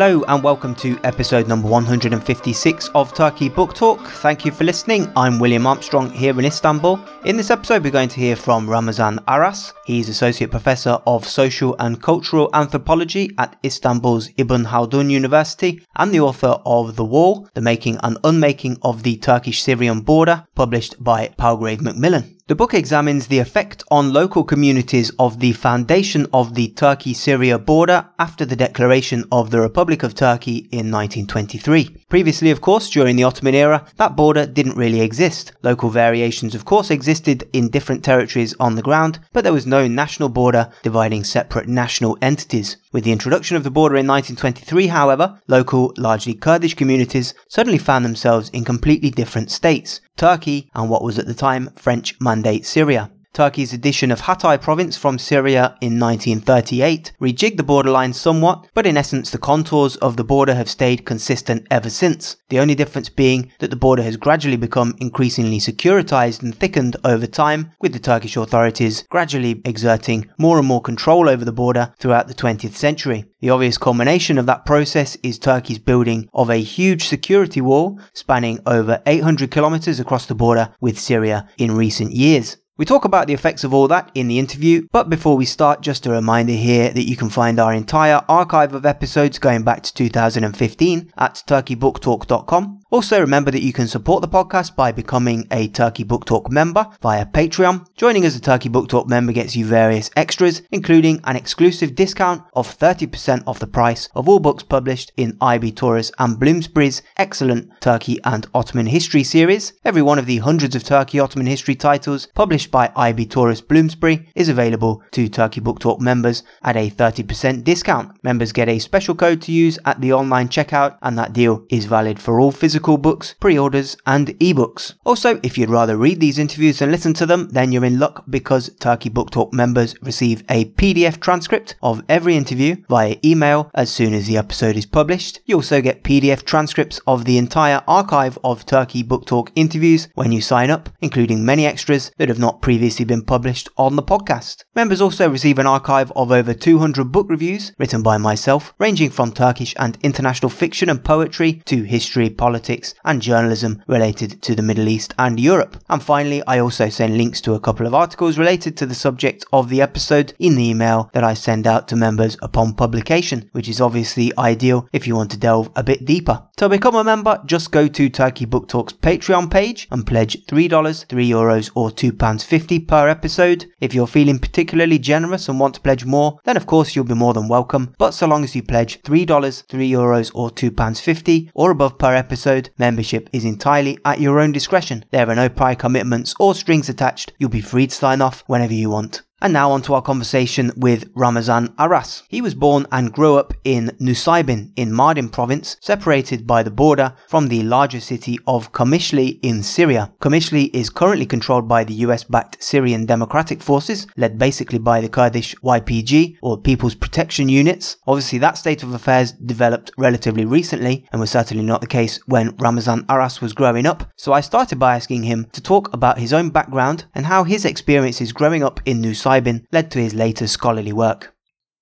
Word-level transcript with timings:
Hello 0.00 0.24
and 0.28 0.42
welcome 0.42 0.74
to 0.76 0.98
episode 1.04 1.46
number 1.46 1.68
156 1.68 2.88
of 2.94 3.12
Turkey 3.12 3.50
Book 3.50 3.74
Talk. 3.74 4.00
Thank 4.00 4.46
you 4.46 4.50
for 4.50 4.64
listening. 4.64 5.12
I'm 5.14 5.38
William 5.38 5.66
Armstrong 5.66 6.10
here 6.10 6.38
in 6.38 6.46
Istanbul. 6.46 6.98
In 7.26 7.36
this 7.36 7.50
episode, 7.50 7.84
we're 7.84 7.90
going 7.90 8.08
to 8.08 8.18
hear 8.18 8.34
from 8.34 8.66
Ramazan 8.66 9.18
Aras. 9.28 9.74
He's 9.84 10.08
Associate 10.08 10.50
Professor 10.50 10.98
of 11.06 11.28
Social 11.28 11.76
and 11.78 12.00
Cultural 12.00 12.48
Anthropology 12.54 13.30
at 13.36 13.56
Istanbul's 13.62 14.30
Ibn 14.38 14.64
Haldun 14.64 15.10
University 15.10 15.82
and 15.96 16.12
the 16.12 16.20
author 16.20 16.58
of 16.64 16.96
The 16.96 17.04
Wall, 17.04 17.50
The 17.52 17.60
Making 17.60 17.98
and 18.02 18.16
Unmaking 18.24 18.78
of 18.80 19.02
the 19.02 19.18
Turkish 19.18 19.60
Syrian 19.60 20.00
Border, 20.00 20.46
published 20.54 20.94
by 21.04 21.28
Palgrave 21.36 21.82
Macmillan. 21.82 22.39
The 22.50 22.56
book 22.56 22.74
examines 22.74 23.28
the 23.28 23.38
effect 23.38 23.84
on 23.92 24.12
local 24.12 24.42
communities 24.42 25.12
of 25.20 25.38
the 25.38 25.52
foundation 25.52 26.26
of 26.32 26.56
the 26.56 26.66
Turkey 26.66 27.14
Syria 27.14 27.60
border 27.60 28.08
after 28.18 28.44
the 28.44 28.56
declaration 28.56 29.22
of 29.30 29.52
the 29.52 29.60
Republic 29.60 30.02
of 30.02 30.16
Turkey 30.16 30.66
in 30.72 30.90
1923. 30.90 32.06
Previously, 32.08 32.50
of 32.50 32.60
course, 32.60 32.90
during 32.90 33.14
the 33.14 33.22
Ottoman 33.22 33.54
era, 33.54 33.86
that 33.98 34.16
border 34.16 34.46
didn't 34.46 34.76
really 34.76 35.00
exist. 35.00 35.52
Local 35.62 35.90
variations, 35.90 36.56
of 36.56 36.64
course, 36.64 36.90
existed 36.90 37.48
in 37.52 37.68
different 37.68 38.02
territories 38.02 38.52
on 38.58 38.74
the 38.74 38.82
ground, 38.82 39.20
but 39.32 39.44
there 39.44 39.52
was 39.52 39.64
no 39.64 39.86
national 39.86 40.28
border 40.28 40.72
dividing 40.82 41.22
separate 41.22 41.68
national 41.68 42.18
entities. 42.20 42.78
With 42.90 43.04
the 43.04 43.12
introduction 43.12 43.56
of 43.56 43.62
the 43.62 43.70
border 43.70 43.94
in 43.94 44.08
1923, 44.08 44.88
however, 44.88 45.40
local, 45.46 45.94
largely 45.96 46.34
Kurdish 46.34 46.74
communities 46.74 47.32
suddenly 47.48 47.78
found 47.78 48.04
themselves 48.04 48.48
in 48.48 48.64
completely 48.64 49.10
different 49.10 49.52
states 49.52 50.00
Turkey 50.20 50.68
and 50.74 50.90
what 50.90 51.02
was 51.02 51.18
at 51.18 51.26
the 51.26 51.32
time 51.32 51.70
French 51.76 52.14
Mandate 52.40 52.64
Syria. 52.64 53.10
Turkey's 53.32 53.72
addition 53.72 54.10
of 54.10 54.22
Hatay 54.22 54.60
province 54.60 54.96
from 54.96 55.16
Syria 55.16 55.76
in 55.80 56.00
1938 56.00 57.12
rejigged 57.20 57.58
the 57.58 57.62
borderline 57.62 58.12
somewhat, 58.12 58.66
but 58.74 58.86
in 58.86 58.96
essence 58.96 59.30
the 59.30 59.38
contours 59.38 59.94
of 59.96 60.16
the 60.16 60.24
border 60.24 60.52
have 60.54 60.68
stayed 60.68 61.04
consistent 61.06 61.64
ever 61.70 61.88
since. 61.88 62.34
The 62.48 62.58
only 62.58 62.74
difference 62.74 63.08
being 63.08 63.52
that 63.60 63.70
the 63.70 63.76
border 63.76 64.02
has 64.02 64.16
gradually 64.16 64.56
become 64.56 64.96
increasingly 64.98 65.58
securitized 65.58 66.42
and 66.42 66.52
thickened 66.52 66.96
over 67.04 67.28
time, 67.28 67.70
with 67.80 67.92
the 67.92 68.00
Turkish 68.00 68.36
authorities 68.36 69.04
gradually 69.10 69.62
exerting 69.64 70.28
more 70.36 70.58
and 70.58 70.66
more 70.66 70.82
control 70.82 71.28
over 71.28 71.44
the 71.44 71.52
border 71.52 71.94
throughout 72.00 72.26
the 72.26 72.34
20th 72.34 72.74
century. 72.74 73.26
The 73.40 73.50
obvious 73.50 73.78
culmination 73.78 74.38
of 74.38 74.46
that 74.46 74.66
process 74.66 75.16
is 75.22 75.38
Turkey's 75.38 75.78
building 75.78 76.28
of 76.34 76.50
a 76.50 76.56
huge 76.56 77.06
security 77.06 77.60
wall 77.60 78.00
spanning 78.12 78.58
over 78.66 79.00
800 79.06 79.52
kilometers 79.52 80.00
across 80.00 80.26
the 80.26 80.34
border 80.34 80.74
with 80.80 80.98
Syria 80.98 81.48
in 81.58 81.76
recent 81.76 82.10
years. 82.10 82.56
We 82.76 82.86
talk 82.86 83.04
about 83.04 83.26
the 83.26 83.34
effects 83.34 83.62
of 83.62 83.74
all 83.74 83.88
that 83.88 84.10
in 84.14 84.28
the 84.28 84.38
interview, 84.38 84.86
but 84.90 85.10
before 85.10 85.36
we 85.36 85.44
start, 85.44 85.82
just 85.82 86.06
a 86.06 86.10
reminder 86.10 86.54
here 86.54 86.90
that 86.90 87.08
you 87.08 87.16
can 87.16 87.28
find 87.28 87.60
our 87.60 87.74
entire 87.74 88.22
archive 88.28 88.72
of 88.72 88.86
episodes 88.86 89.38
going 89.38 89.64
back 89.64 89.82
to 89.82 89.94
2015 89.94 91.12
at 91.18 91.42
turkeybooktalk.com. 91.46 92.79
Also, 92.92 93.20
remember 93.20 93.52
that 93.52 93.62
you 93.62 93.72
can 93.72 93.86
support 93.86 94.20
the 94.20 94.26
podcast 94.26 94.74
by 94.74 94.90
becoming 94.90 95.46
a 95.52 95.68
Turkey 95.68 96.02
Book 96.02 96.24
Talk 96.24 96.50
member 96.50 96.84
via 97.00 97.24
Patreon. 97.24 97.86
Joining 97.94 98.24
as 98.24 98.34
a 98.34 98.40
Turkey 98.40 98.68
Book 98.68 98.88
Talk 98.88 99.08
member 99.08 99.32
gets 99.32 99.54
you 99.54 99.64
various 99.64 100.10
extras, 100.16 100.62
including 100.72 101.20
an 101.22 101.36
exclusive 101.36 101.94
discount 101.94 102.42
of 102.52 102.66
30% 102.76 103.44
off 103.46 103.60
the 103.60 103.68
price 103.68 104.08
of 104.16 104.28
all 104.28 104.40
books 104.40 104.64
published 104.64 105.12
in 105.16 105.38
IB 105.40 105.70
Tauris 105.70 106.10
and 106.18 106.40
Bloomsbury's 106.40 107.00
excellent 107.16 107.70
Turkey 107.80 108.18
and 108.24 108.48
Ottoman 108.54 108.86
history 108.86 109.22
series. 109.22 109.72
Every 109.84 110.02
one 110.02 110.18
of 110.18 110.26
the 110.26 110.38
hundreds 110.38 110.74
of 110.74 110.82
Turkey 110.82 111.20
Ottoman 111.20 111.46
history 111.46 111.76
titles 111.76 112.26
published 112.34 112.72
by 112.72 112.90
IB 112.96 113.26
Tauris 113.26 113.64
Bloomsbury 113.66 114.28
is 114.34 114.48
available 114.48 115.00
to 115.12 115.28
Turkey 115.28 115.60
Book 115.60 115.78
Talk 115.78 116.00
members 116.00 116.42
at 116.64 116.76
a 116.76 116.90
30% 116.90 117.62
discount. 117.62 118.18
Members 118.24 118.50
get 118.50 118.68
a 118.68 118.80
special 118.80 119.14
code 119.14 119.40
to 119.42 119.52
use 119.52 119.78
at 119.84 120.00
the 120.00 120.12
online 120.12 120.48
checkout, 120.48 120.98
and 121.02 121.16
that 121.16 121.32
deal 121.32 121.64
is 121.70 121.84
valid 121.84 122.18
for 122.18 122.40
all 122.40 122.50
physical 122.50 122.79
physical 122.80 122.96
books, 122.96 123.34
pre-orders, 123.40 123.94
and 124.06 124.28
ebooks. 124.38 124.94
Also, 125.04 125.38
if 125.42 125.58
you'd 125.58 125.68
rather 125.68 125.98
read 125.98 126.18
these 126.18 126.38
interviews 126.38 126.78
than 126.78 126.90
listen 126.90 127.12
to 127.12 127.26
them, 127.26 127.46
then 127.50 127.72
you're 127.72 127.84
in 127.84 127.98
luck 127.98 128.24
because 128.30 128.74
Turkey 128.80 129.10
Book 129.10 129.30
Talk 129.30 129.52
members 129.52 129.94
receive 130.00 130.42
a 130.48 130.64
PDF 130.64 131.20
transcript 131.20 131.74
of 131.82 132.02
every 132.08 132.36
interview 132.36 132.76
via 132.88 133.16
email 133.22 133.70
as 133.74 133.92
soon 133.92 134.14
as 134.14 134.26
the 134.26 134.38
episode 134.38 134.76
is 134.76 134.86
published. 134.86 135.40
You 135.44 135.56
also 135.56 135.82
get 135.82 136.04
PDF 136.04 136.42
transcripts 136.42 136.98
of 137.06 137.26
the 137.26 137.36
entire 137.36 137.82
archive 137.86 138.38
of 138.42 138.64
Turkey 138.64 139.02
Book 139.02 139.26
Talk 139.26 139.52
interviews 139.54 140.08
when 140.14 140.32
you 140.32 140.40
sign 140.40 140.70
up, 140.70 140.88
including 141.02 141.44
many 141.44 141.66
extras 141.66 142.10
that 142.16 142.30
have 142.30 142.38
not 142.38 142.62
previously 142.62 143.04
been 143.04 143.26
published 143.26 143.68
on 143.76 143.96
the 143.96 144.02
podcast. 144.02 144.64
Members 144.74 145.02
also 145.02 145.28
receive 145.28 145.58
an 145.58 145.66
archive 145.66 146.10
of 146.16 146.32
over 146.32 146.54
200 146.54 147.12
book 147.12 147.26
reviews 147.28 147.72
written 147.78 148.02
by 148.02 148.16
myself, 148.16 148.72
ranging 148.78 149.10
from 149.10 149.32
Turkish 149.32 149.74
and 149.78 149.98
international 150.02 150.48
fiction 150.48 150.88
and 150.88 151.04
poetry 151.04 151.60
to 151.66 151.82
history, 151.82 152.30
politics, 152.30 152.69
politics 152.70 152.94
and 153.04 153.20
journalism 153.20 153.82
related 153.88 154.40
to 154.42 154.54
the 154.54 154.62
Middle 154.62 154.86
East 154.86 155.12
and 155.18 155.40
Europe. 155.40 155.76
And 155.88 156.00
finally, 156.00 156.40
I 156.46 156.60
also 156.60 156.88
send 156.88 157.16
links 157.16 157.40
to 157.40 157.54
a 157.54 157.60
couple 157.60 157.84
of 157.84 157.94
articles 157.94 158.38
related 158.38 158.76
to 158.76 158.86
the 158.86 158.94
subject 158.94 159.44
of 159.52 159.68
the 159.68 159.82
episode 159.82 160.34
in 160.38 160.54
the 160.54 160.68
email 160.68 161.10
that 161.12 161.24
I 161.24 161.34
send 161.34 161.66
out 161.66 161.88
to 161.88 161.96
members 161.96 162.36
upon 162.42 162.74
publication, 162.74 163.50
which 163.52 163.68
is 163.68 163.80
obviously 163.80 164.32
ideal 164.38 164.88
if 164.92 165.08
you 165.08 165.16
want 165.16 165.32
to 165.32 165.36
delve 165.36 165.68
a 165.74 165.82
bit 165.82 166.04
deeper. 166.04 166.44
To 166.58 166.68
become 166.68 166.94
a 166.94 167.02
member, 167.02 167.40
just 167.44 167.72
go 167.72 167.88
to 167.88 168.08
Turkey 168.08 168.44
Book 168.44 168.68
Talk's 168.68 168.92
Patreon 168.92 169.50
page 169.50 169.88
and 169.90 170.06
pledge 170.06 170.36
$3, 170.46 171.06
3 171.06 171.28
euros 171.28 171.70
or 171.74 171.90
£2.50 171.90 172.86
per 172.86 173.08
episode. 173.08 173.66
If 173.80 173.94
you're 173.94 174.06
feeling 174.06 174.38
particularly 174.38 174.98
generous 174.98 175.48
and 175.48 175.58
want 175.58 175.74
to 175.74 175.80
pledge 175.80 176.04
more, 176.04 176.38
then 176.44 176.56
of 176.56 176.66
course 176.66 176.94
you'll 176.94 177.04
be 177.04 177.14
more 177.14 177.34
than 177.34 177.48
welcome, 177.48 177.94
but 177.98 178.12
so 178.12 178.28
long 178.28 178.44
as 178.44 178.54
you 178.54 178.62
pledge 178.62 179.02
$3, 179.02 179.66
3 179.66 179.90
euros 179.90 180.30
or 180.34 180.50
£2.50 180.50 181.50
or 181.54 181.70
above 181.72 181.98
per 181.98 182.14
episode, 182.14 182.59
episode, 182.60 182.74
membership 182.78 183.30
is 183.32 183.46
entirely 183.46 183.96
at 184.04 184.20
your 184.20 184.38
own 184.38 184.52
discretion. 184.52 185.04
There 185.10 185.28
are 185.28 185.34
no 185.34 185.48
prior 185.48 185.74
commitments 185.74 186.34
or 186.38 186.54
strings 186.54 186.90
attached. 186.90 187.32
You'll 187.38 187.48
be 187.48 187.62
free 187.62 187.86
to 187.86 187.94
sign 187.94 188.20
off 188.20 188.44
whenever 188.48 188.74
you 188.74 188.90
want. 188.90 189.22
And 189.42 189.54
now 189.54 189.70
on 189.70 189.80
to 189.82 189.94
our 189.94 190.02
conversation 190.02 190.70
with 190.76 191.08
Ramazan 191.14 191.72
Aras. 191.78 192.24
He 192.28 192.42
was 192.42 192.54
born 192.54 192.86
and 192.92 193.10
grew 193.10 193.36
up 193.36 193.54
in 193.64 193.90
Nusaybin 193.98 194.70
in 194.76 194.92
Mardin 194.92 195.32
province, 195.32 195.78
separated 195.80 196.46
by 196.46 196.62
the 196.62 196.70
border 196.70 197.14
from 197.26 197.48
the 197.48 197.62
larger 197.62 198.00
city 198.00 198.38
of 198.46 198.70
Qamishli 198.72 199.40
in 199.42 199.62
Syria. 199.62 200.12
Qamishli 200.20 200.68
is 200.74 200.90
currently 200.90 201.24
controlled 201.24 201.66
by 201.66 201.84
the 201.84 201.94
US-backed 201.94 202.62
Syrian 202.62 203.06
Democratic 203.06 203.62
Forces, 203.62 204.06
led 204.18 204.38
basically 204.38 204.78
by 204.78 205.00
the 205.00 205.08
Kurdish 205.08 205.54
YPG 205.64 206.36
or 206.42 206.58
People's 206.58 206.94
Protection 206.94 207.48
Units. 207.48 207.96
Obviously 208.06 208.38
that 208.40 208.58
state 208.58 208.82
of 208.82 208.92
affairs 208.92 209.32
developed 209.32 209.90
relatively 209.96 210.44
recently 210.44 211.06
and 211.12 211.20
was 211.20 211.30
certainly 211.30 211.64
not 211.64 211.80
the 211.80 211.86
case 211.86 212.20
when 212.26 212.54
Ramazan 212.58 213.06
Aras 213.08 213.40
was 213.40 213.54
growing 213.54 213.86
up. 213.86 214.06
So 214.16 214.34
I 214.34 214.42
started 214.42 214.78
by 214.78 214.96
asking 214.96 215.22
him 215.22 215.46
to 215.52 215.62
talk 215.62 215.94
about 215.94 216.18
his 216.18 216.34
own 216.34 216.50
background 216.50 217.06
and 217.14 217.24
how 217.24 217.44
his 217.44 217.64
experiences 217.64 218.32
growing 218.34 218.62
up 218.62 218.80
in 218.84 219.00
Nusaybin 219.00 219.29
Seibin 219.30 219.64
led 219.70 219.92
to 219.92 220.00
his 220.00 220.12
later 220.12 220.48
scholarly 220.48 220.92
work. 220.92 221.32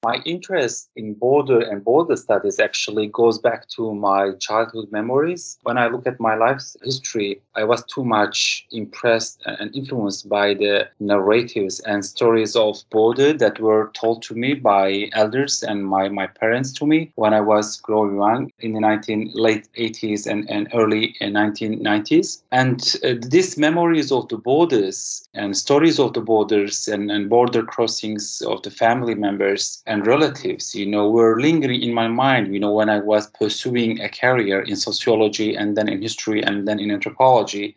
My 0.04 0.22
interest 0.24 0.90
in 0.94 1.14
border 1.14 1.58
and 1.58 1.82
border 1.82 2.14
studies 2.14 2.60
actually 2.60 3.08
goes 3.08 3.40
back 3.40 3.66
to 3.70 3.92
my 3.92 4.30
childhood 4.38 4.92
memories. 4.92 5.58
When 5.64 5.76
I 5.76 5.88
look 5.88 6.06
at 6.06 6.20
my 6.20 6.36
life's 6.36 6.76
history, 6.84 7.42
I 7.56 7.64
was 7.64 7.84
too 7.86 8.04
much 8.04 8.64
impressed 8.70 9.42
and 9.44 9.74
influenced 9.74 10.28
by 10.28 10.54
the 10.54 10.88
narratives 11.00 11.80
and 11.80 12.04
stories 12.04 12.54
of 12.54 12.84
border 12.90 13.32
that 13.32 13.58
were 13.58 13.90
told 13.92 14.22
to 14.22 14.34
me 14.36 14.54
by 14.54 15.10
elders 15.14 15.64
and 15.64 15.84
my, 15.84 16.08
my 16.08 16.28
parents 16.28 16.72
to 16.74 16.86
me 16.86 17.10
when 17.16 17.34
I 17.34 17.40
was 17.40 17.80
growing 17.80 18.16
young 18.16 18.52
in 18.60 18.74
the 18.74 18.80
19, 18.80 19.32
late 19.34 19.68
80s 19.76 20.28
and, 20.28 20.48
and 20.48 20.68
early 20.74 21.16
1990s. 21.20 22.42
And 22.52 22.94
uh, 23.02 23.14
these 23.20 23.58
memories 23.58 24.12
of 24.12 24.28
the 24.28 24.36
borders 24.36 25.28
and 25.34 25.56
stories 25.56 25.98
of 25.98 26.12
the 26.12 26.20
borders 26.20 26.86
and, 26.86 27.10
and 27.10 27.28
border 27.28 27.64
crossings 27.64 28.42
of 28.42 28.62
the 28.62 28.70
family 28.70 29.16
members 29.16 29.82
and 29.88 30.06
relatives, 30.06 30.74
you 30.74 30.86
know, 30.86 31.10
were 31.10 31.40
lingering 31.40 31.82
in 31.82 31.94
my 31.94 32.06
mind, 32.06 32.52
you 32.52 32.60
know, 32.60 32.72
when 32.72 32.90
I 32.90 33.00
was 33.00 33.26
pursuing 33.30 34.00
a 34.00 34.08
career 34.08 34.60
in 34.60 34.76
sociology 34.76 35.56
and 35.56 35.76
then 35.76 35.88
in 35.88 36.02
history 36.02 36.42
and 36.42 36.68
then 36.68 36.78
in 36.78 36.90
anthropology. 36.90 37.74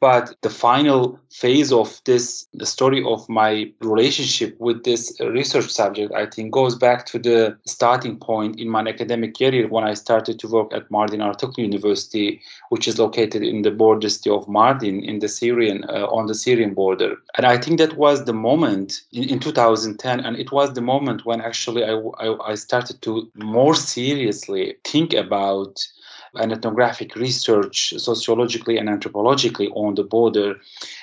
But 0.00 0.34
the 0.42 0.50
final 0.50 1.18
phase 1.30 1.72
of 1.72 2.00
this, 2.04 2.46
the 2.54 2.66
story 2.66 3.02
of 3.04 3.28
my 3.28 3.70
relationship 3.80 4.56
with 4.58 4.84
this 4.84 5.18
research 5.20 5.70
subject, 5.70 6.12
I 6.14 6.26
think 6.26 6.52
goes 6.52 6.74
back 6.74 7.06
to 7.06 7.18
the 7.18 7.56
starting 7.66 8.18
point 8.18 8.58
in 8.58 8.68
my 8.68 8.80
academic 8.80 9.36
career 9.36 9.68
when 9.68 9.84
I 9.84 9.94
started 9.94 10.38
to 10.40 10.48
work 10.48 10.72
at 10.72 10.88
Mardin 10.90 11.20
Artuklu 11.20 11.58
University, 11.58 12.40
which 12.70 12.88
is 12.88 12.98
located 12.98 13.42
in 13.42 13.62
the 13.62 13.70
border 13.70 14.08
city 14.08 14.30
of 14.30 14.46
Mardin 14.46 15.02
in 15.02 15.18
the 15.18 15.28
Syrian, 15.28 15.84
uh, 15.88 16.06
on 16.06 16.26
the 16.26 16.34
Syrian 16.34 16.74
border. 16.74 17.16
And 17.36 17.46
I 17.46 17.58
think 17.58 17.78
that 17.78 17.96
was 17.96 18.24
the 18.24 18.32
moment 18.32 19.02
in, 19.12 19.28
in 19.28 19.40
2010, 19.40 20.20
and 20.20 20.36
it 20.36 20.52
was 20.52 20.74
the 20.74 20.80
moment 20.80 21.24
when 21.24 21.40
actually 21.40 21.84
I, 21.84 21.94
I, 22.18 22.52
I 22.52 22.54
started 22.54 23.02
to 23.02 23.30
more 23.34 23.74
seriously 23.74 24.76
think 24.84 25.12
about 25.12 25.86
an 26.36 26.52
ethnographic 26.52 27.14
research 27.16 27.94
sociologically 27.96 28.78
and 28.78 28.88
anthropologically 28.88 29.70
on 29.74 29.94
the 29.94 30.04
border. 30.04 30.56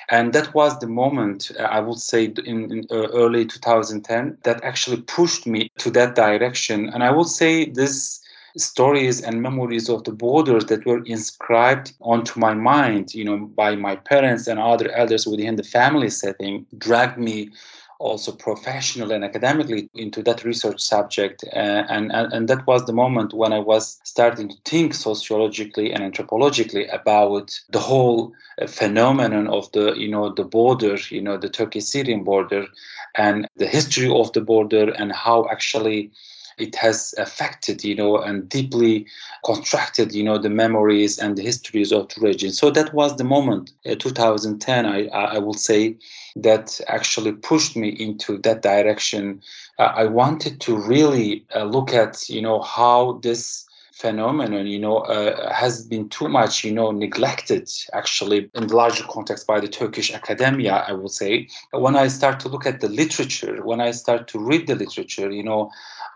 And 0.10 0.34
that 0.34 0.54
was 0.54 0.80
the 0.80 0.88
moment, 0.88 1.52
uh, 1.60 1.64
I 1.64 1.80
would 1.80 2.00
say, 2.00 2.26
in, 2.46 2.72
in 2.72 2.88
uh, 2.92 3.08
early 3.14 3.46
2010, 3.46 4.38
that 4.44 4.64
actually 4.64 5.02
pushed 5.02 5.46
me 5.48 5.72
to 5.80 5.90
that 5.92 6.16
direction. 6.16 6.90
And 6.90 7.04
I 7.04 7.12
would 7.12 7.28
say 7.28 7.66
this 7.66 8.20
stories 8.58 9.22
and 9.22 9.42
memories 9.42 9.90
of 9.90 10.04
the 10.04 10.12
borders 10.12 10.66
that 10.66 10.86
were 10.86 11.04
inscribed 11.06 11.94
onto 12.02 12.40
my 12.40 12.54
mind, 12.54 13.14
you 13.14 13.26
know, 13.26 13.38
by 13.38 13.76
my 13.76 13.96
parents 13.96 14.48
and 14.48 14.60
other 14.60 14.92
elders 14.92 15.26
within 15.26 15.56
the 15.56 15.64
family 15.64 16.10
setting, 16.10 16.66
dragged 16.78 17.18
me 17.18 17.50
also 18.00 18.32
professionally 18.32 19.16
and 19.16 19.24
academically 19.24 19.90
into 19.96 20.22
that 20.24 20.44
research 20.44 20.82
subject. 20.82 21.44
Uh, 21.54 21.84
and, 21.90 22.12
and, 22.12 22.34
and 22.34 22.48
that 22.48 22.66
was 22.68 22.86
the 22.86 22.94
moment 22.94 23.34
when 23.34 23.54
I 23.54 23.60
was 23.60 24.00
starting 24.04 24.50
to 24.50 24.56
think 24.66 24.94
sociologically 24.94 25.92
and 25.92 26.04
anthropologically 26.04 26.94
about 26.94 27.60
the 27.70 27.80
whole 27.80 28.34
uh, 28.62 28.68
phenomenon 28.68 29.48
of 29.48 29.72
the, 29.72 29.94
you 29.94 30.10
know, 30.10 30.34
the 30.34 30.44
border, 30.44 30.98
you 31.10 31.22
know, 31.22 31.38
the 31.38 31.50
Turkey-Syrian 31.50 32.24
border 32.24 32.68
and 33.16 33.48
the 33.58 33.68
history 33.68 34.10
of 34.10 34.32
the 34.34 34.42
border 34.42 34.92
and 34.92 35.12
how 35.12 35.48
actually 35.50 36.12
it 36.58 36.76
has 36.76 37.14
affected, 37.18 37.84
you 37.84 37.96
know, 37.96 38.18
and 38.18 38.48
deeply 38.50 39.06
constructed, 39.46 40.14
you 40.14 40.24
know, 40.24 40.38
the 40.38 40.50
memories 40.50 41.18
and 41.18 41.38
the 41.38 41.44
histories 41.44 41.92
of 41.92 42.10
the 42.10 42.22
region. 42.22 42.52
So 42.52 42.70
that 42.72 42.94
was 42.94 43.16
the 43.18 43.24
moment, 43.24 43.72
uh, 43.86 43.96
2010, 43.96 44.86
I, 44.86 45.08
I 45.08 45.38
will 45.40 45.54
say, 45.54 45.96
that 46.36 46.80
actually 46.88 47.34
pushed 47.34 47.76
me 47.76 47.90
into 47.90 48.38
that 48.40 48.62
direction. 48.62 49.42
Uh, 49.80 49.94
I 49.96 50.06
wanted 50.06 50.62
to 50.62 50.76
really 50.76 51.46
uh, 51.56 51.64
look 51.64 51.94
at, 51.94 52.30
you 52.30 52.42
know, 52.42 52.62
how 52.62 53.20
this 53.22 53.66
phenomenon, 53.94 54.66
you 54.66 54.80
know, 54.80 54.98
uh, 54.98 55.54
has 55.54 55.86
been 55.86 56.10
too 56.10 56.28
much, 56.28 56.64
you 56.64 56.74
know, 56.74 56.92
neglected 56.92 57.70
actually 57.94 58.50
in 58.56 58.68
the 58.68 58.76
larger 58.76 59.04
context 59.08 59.46
by 59.46 59.60
the 59.60 59.68
Turkish 59.68 60.12
academia, 60.12 60.84
I 60.88 60.94
would 60.94 61.12
say. 61.12 61.48
When 61.72 61.96
I 61.96 62.08
start 62.08 62.40
to 62.42 62.50
look 62.50 62.66
at 62.66 62.82
the 62.82 62.90
literature, 62.90 63.64
when 63.64 63.80
I 63.80 63.92
start 63.92 64.28
to 64.30 64.40
read 64.40 64.68
the 64.68 64.76
literature, 64.76 65.30
you 65.32 65.44
know, 65.44 65.72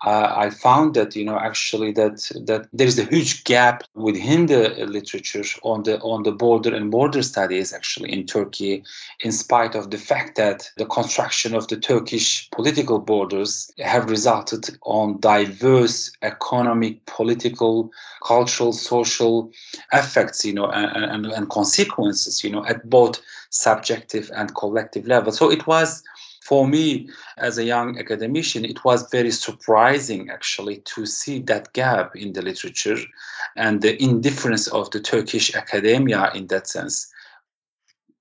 uh, 0.06 0.33
I 0.35 0.50
found 0.50 0.94
that 0.94 1.15
you 1.15 1.25
know 1.25 1.39
actually 1.39 1.91
that 1.94 2.29
that 2.45 2.68
there 2.71 2.88
is 2.88 3.00
a 3.00 3.06
huge 3.06 3.44
gap 3.45 3.83
within 3.95 4.45
the 4.45 4.69
literature 4.85 5.44
on 5.63 5.83
the 5.83 6.00
on 6.01 6.24
the 6.24 6.31
border 6.31 6.75
and 6.75 6.91
border 6.91 7.24
studies 7.24 7.74
actually 7.74 8.12
in 8.13 8.25
Turkey, 8.25 8.83
in 9.21 9.31
spite 9.31 9.75
of 9.75 9.89
the 9.89 9.97
fact 9.97 10.35
that 10.38 10.69
the 10.77 10.85
construction 10.85 11.56
of 11.56 11.68
the 11.68 11.77
Turkish 11.77 12.50
political 12.51 13.00
borders 13.00 13.71
have 13.79 14.09
resulted 14.09 14.69
on 14.83 15.19
diverse 15.19 16.12
economic, 16.21 17.03
political, 17.07 17.76
cultural, 18.24 18.74
social 18.74 19.51
effects, 19.94 20.45
you 20.45 20.53
know, 20.53 20.68
and, 20.69 21.06
and, 21.13 21.25
and 21.25 21.50
consequences, 21.50 22.44
you 22.44 22.50
know, 22.50 22.65
at 22.65 22.89
both 22.89 23.21
subjective 23.50 24.29
and 24.35 24.56
collective 24.56 25.07
level. 25.07 25.31
So 25.31 25.51
it 25.51 25.68
was 25.68 26.03
for 26.47 26.65
me 26.65 27.09
as 27.38 27.57
a 27.57 27.65
young 27.65 28.00
academician, 28.00 28.63
it 28.63 28.85
was 28.85 29.09
very 29.12 29.31
surprising 29.31 30.29
actually 30.29 30.77
to 30.85 31.06
see 31.06 31.39
that 31.41 31.74
gap 31.74 32.15
in 32.15 32.31
the 32.31 32.41
literature 32.41 32.97
and 33.57 33.81
the 33.81 34.01
indifference 34.01 34.68
of 34.68 34.89
the 34.91 35.01
Turkish 35.01 35.53
academia 35.56 36.31
in 36.33 36.47
that 36.47 36.68
sense. 36.68 37.12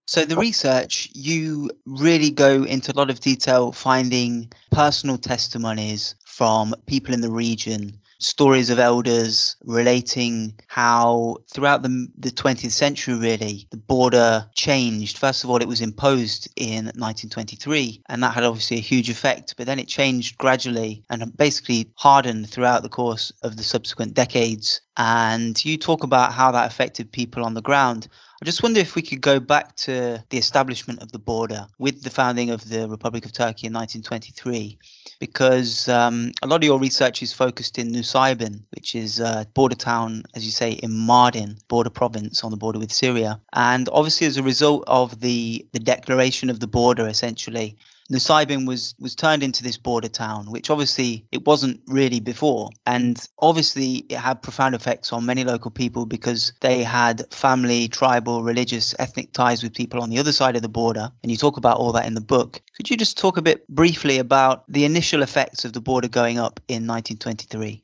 So, 0.09 0.25
the 0.25 0.37
research, 0.37 1.09
you 1.15 1.71
really 1.85 2.31
go 2.31 2.63
into 2.63 2.93
a 2.93 2.97
lot 2.97 3.11
of 3.11 3.21
detail 3.21 3.73
finding 3.73 4.53
personal 4.71 5.19
testimonies 5.19 6.15
from 6.25 6.75
people 6.87 7.15
in 7.15 7.21
the 7.21 7.31
region 7.31 7.99
stories 8.19 8.71
of 8.71 8.79
elders 8.79 9.57
relating 9.65 10.55
how 10.69 11.37
throughout 11.53 11.83
the, 11.83 12.09
the 12.19 12.31
20th 12.31 12.71
century, 12.71 13.15
really, 13.15 13.67
the 13.71 13.77
border 13.77 14.49
changed. 14.55 15.19
First 15.19 15.45
of 15.45 15.51
all, 15.51 15.59
it 15.59 15.69
was 15.69 15.81
imposed 15.81 16.49
in 16.57 16.87
1923, 16.87 18.03
and 18.09 18.23
that 18.23 18.35
had 18.35 18.45
obviously 18.45 18.79
a 18.79 18.81
huge 18.81 19.11
effect, 19.11 19.55
but 19.57 19.67
then 19.67 19.79
it 19.79 19.89
changed 19.89 20.39
gradually 20.39 21.05
and 21.11 21.37
basically 21.37 21.91
hardened 21.97 22.49
throughout 22.49 22.83
the 22.83 22.89
course 22.89 23.33
of 23.43 23.57
the 23.57 23.63
subsequent 23.63 24.15
decades. 24.15 24.81
And 24.97 25.63
you 25.65 25.77
talk 25.77 26.03
about 26.03 26.33
how 26.33 26.51
that 26.53 26.71
affected 26.71 27.13
people 27.13 27.45
on 27.45 27.55
the 27.55 27.63
ground. 27.63 28.09
I 28.43 28.45
just 28.45 28.63
wonder 28.63 28.81
if 28.81 28.95
we 28.95 29.01
could 29.01 29.23
go 29.23 29.41
back 29.41 29.75
to 29.77 30.23
the 30.29 30.37
establishment 30.37 31.01
of 31.01 31.11
the 31.11 31.19
border 31.19 31.67
with 31.79 32.03
the 32.03 32.11
founding 32.11 32.51
of 32.51 32.69
the 32.69 32.87
Republic 32.87 33.25
of 33.25 33.33
Turkey 33.33 33.67
in 33.67 33.73
1923, 33.73 34.79
because 35.21 35.89
um, 35.89 36.33
a 36.43 36.47
lot 36.47 36.57
of 36.57 36.65
your 36.65 36.79
research 36.79 37.23
is 37.23 37.33
focused 37.33 37.79
in 37.79 37.93
Nusaybin, 37.93 38.61
which 38.75 38.95
is 38.95 39.21
a 39.21 39.47
border 39.55 39.75
town, 39.75 40.23
as 40.35 40.45
you 40.45 40.53
say, 40.53 40.73
in 40.73 40.91
Mardin, 40.91 41.59
border 41.69 41.89
province 41.89 42.45
on 42.45 42.51
the 42.51 42.59
border 42.59 42.79
with 42.79 42.93
Syria. 42.93 43.41
And 43.55 43.89
obviously, 43.91 44.27
as 44.27 44.37
a 44.37 44.43
result 44.43 44.85
of 44.87 45.21
the, 45.21 45.67
the 45.73 45.81
declaration 45.81 46.51
of 46.51 46.61
the 46.61 46.67
border, 46.67 47.09
essentially, 47.09 47.79
Nusaybin 48.11 48.67
was 48.67 48.95
was 48.99 49.15
turned 49.15 49.43
into 49.43 49.63
this 49.63 49.77
border 49.77 50.09
town, 50.09 50.51
which 50.51 50.71
obviously 50.71 51.27
it 51.33 51.47
wasn't 51.47 51.81
really 51.87 52.21
before, 52.21 52.71
and 52.87 53.29
obviously 53.39 54.05
it 54.09 54.19
had 54.19 54.43
profound 54.43 54.75
effects 54.75 55.13
on 55.13 55.27
many 55.27 55.45
local 55.45 55.71
people 55.71 56.07
because 56.07 56.53
they 56.61 56.83
had 56.83 57.23
family, 57.33 57.89
tribal, 57.89 58.43
religious, 58.43 58.95
ethnic 58.99 59.33
ties 59.33 59.63
with 59.63 59.75
people 59.75 60.01
on 60.01 60.11
the 60.11 60.19
other 60.19 60.33
side 60.33 60.57
of 60.57 60.63
the 60.63 60.69
border, 60.69 61.11
and 61.23 61.33
you 61.33 61.37
talk 61.37 61.57
about 61.57 61.79
all 61.79 61.93
that 61.93 62.07
in 62.07 62.15
the 62.15 62.21
book. 62.21 62.61
Could 62.77 62.91
you 62.91 62.97
just 62.97 63.19
talk 63.19 63.37
a 63.37 63.43
bit 63.43 63.67
briefly 63.69 64.19
about 64.19 64.65
the 64.69 64.85
initial 64.85 65.23
effects 65.23 65.65
of 65.65 65.73
the 65.73 65.81
border 65.81 66.09
going 66.09 66.39
up 66.39 66.61
in 66.69 66.87
1923? 66.87 67.83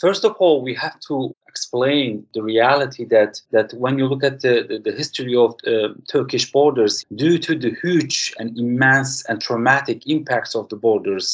First 0.00 0.24
of 0.24 0.34
all, 0.38 0.62
we 0.62 0.74
have 0.74 0.98
to 1.08 1.34
explain 1.52 2.26
the 2.34 2.42
reality 2.42 3.04
that 3.04 3.32
that 3.50 3.68
when 3.82 3.98
you 3.98 4.06
look 4.06 4.24
at 4.30 4.40
the, 4.40 4.54
the, 4.68 4.78
the 4.86 4.94
history 5.00 5.36
of 5.36 5.50
uh, 5.66 5.88
Turkish 6.14 6.50
borders, 6.50 7.04
due 7.14 7.38
to 7.46 7.52
the 7.64 7.72
huge 7.82 8.32
and 8.38 8.48
immense 8.58 9.12
and 9.28 9.36
traumatic 9.40 9.98
impacts 10.06 10.54
of 10.54 10.64
the 10.70 10.76
borders, 10.76 11.26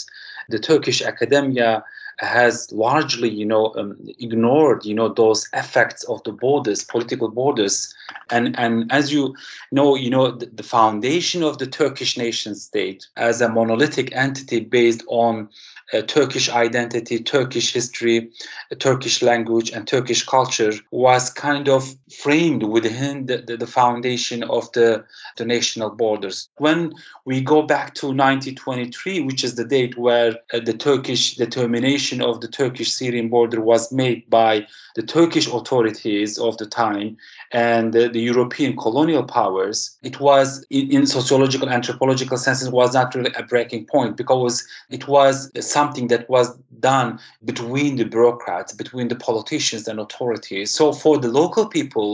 the 0.48 0.58
Turkish 0.58 1.00
academia 1.02 1.84
has 2.18 2.72
largely, 2.72 3.28
you 3.28 3.46
know, 3.46 3.72
um, 3.76 3.96
ignored, 4.18 4.84
you 4.84 4.94
know, 4.94 5.08
those 5.08 5.48
effects 5.52 6.02
of 6.04 6.20
the 6.24 6.32
borders, 6.32 6.82
political 6.84 7.28
borders, 7.28 7.94
and 8.30 8.58
and 8.58 8.90
as 8.90 9.12
you 9.12 9.36
know, 9.70 9.94
you 9.94 10.10
know, 10.10 10.32
the, 10.32 10.46
the 10.46 10.64
foundation 10.64 11.44
of 11.44 11.58
the 11.58 11.66
Turkish 11.66 12.16
nation 12.18 12.56
state 12.56 13.06
as 13.16 13.40
a 13.40 13.48
monolithic 13.48 14.08
entity 14.16 14.60
based 14.60 15.04
on 15.06 15.48
uh, 15.92 16.02
Turkish 16.02 16.48
identity, 16.48 17.18
Turkish 17.18 17.72
history, 17.72 18.30
uh, 18.70 18.74
Turkish 18.74 19.22
language, 19.22 19.70
and 19.70 19.86
Turkish 19.86 20.24
culture 20.24 20.72
was 20.90 21.30
kind 21.30 21.68
of 21.68 21.96
framed 22.22 22.62
within 22.62 23.26
the, 23.26 23.38
the, 23.38 23.56
the, 23.56 23.66
foundation 23.66 24.42
of 24.44 24.70
the, 24.72 25.04
the 25.36 25.44
national 25.44 25.90
borders. 25.90 26.48
When 26.56 26.92
we 27.24 27.40
go 27.40 27.62
back 27.62 27.94
to 27.94 28.06
1923, 28.06 29.20
which 29.20 29.44
is 29.44 29.54
the 29.54 29.64
date 29.64 29.96
where 29.96 30.36
uh, 30.52 30.60
the 30.60 30.74
Turkish 30.74 31.36
determination 31.36 32.20
of 32.20 32.40
the 32.40 32.48
Turkish 32.48 32.92
Syrian 32.92 33.28
border 33.28 33.60
was 33.60 33.92
made 33.92 34.28
by 34.28 34.66
the 34.94 35.02
Turkish 35.02 35.46
authorities 35.46 36.38
of 36.38 36.58
the 36.58 36.66
time 36.66 37.16
and 37.52 37.92
the, 37.92 38.08
the 38.08 38.20
European 38.20 38.76
colonial 38.76 39.22
powers, 39.22 39.96
it 40.02 40.20
was 40.20 40.64
in, 40.70 40.90
in 40.90 41.06
sociological, 41.06 41.68
anthropological 41.68 42.36
senses, 42.36 42.68
was 42.68 42.94
not 42.94 43.14
really 43.14 43.32
a 43.36 43.42
breaking 43.42 43.86
point 43.86 44.16
because 44.16 44.66
it 44.90 45.08
was 45.08 45.50
something 45.78 46.08
that 46.08 46.28
was 46.28 46.48
done 46.80 47.08
between 47.44 47.96
the 47.96 48.04
bureaucrats, 48.04 48.72
between 48.72 49.08
the 49.08 49.20
politicians 49.28 49.86
and 49.88 50.00
authorities. 50.00 50.68
So 50.78 50.92
for 50.92 51.14
the 51.18 51.32
local 51.42 51.66
people, 51.68 52.08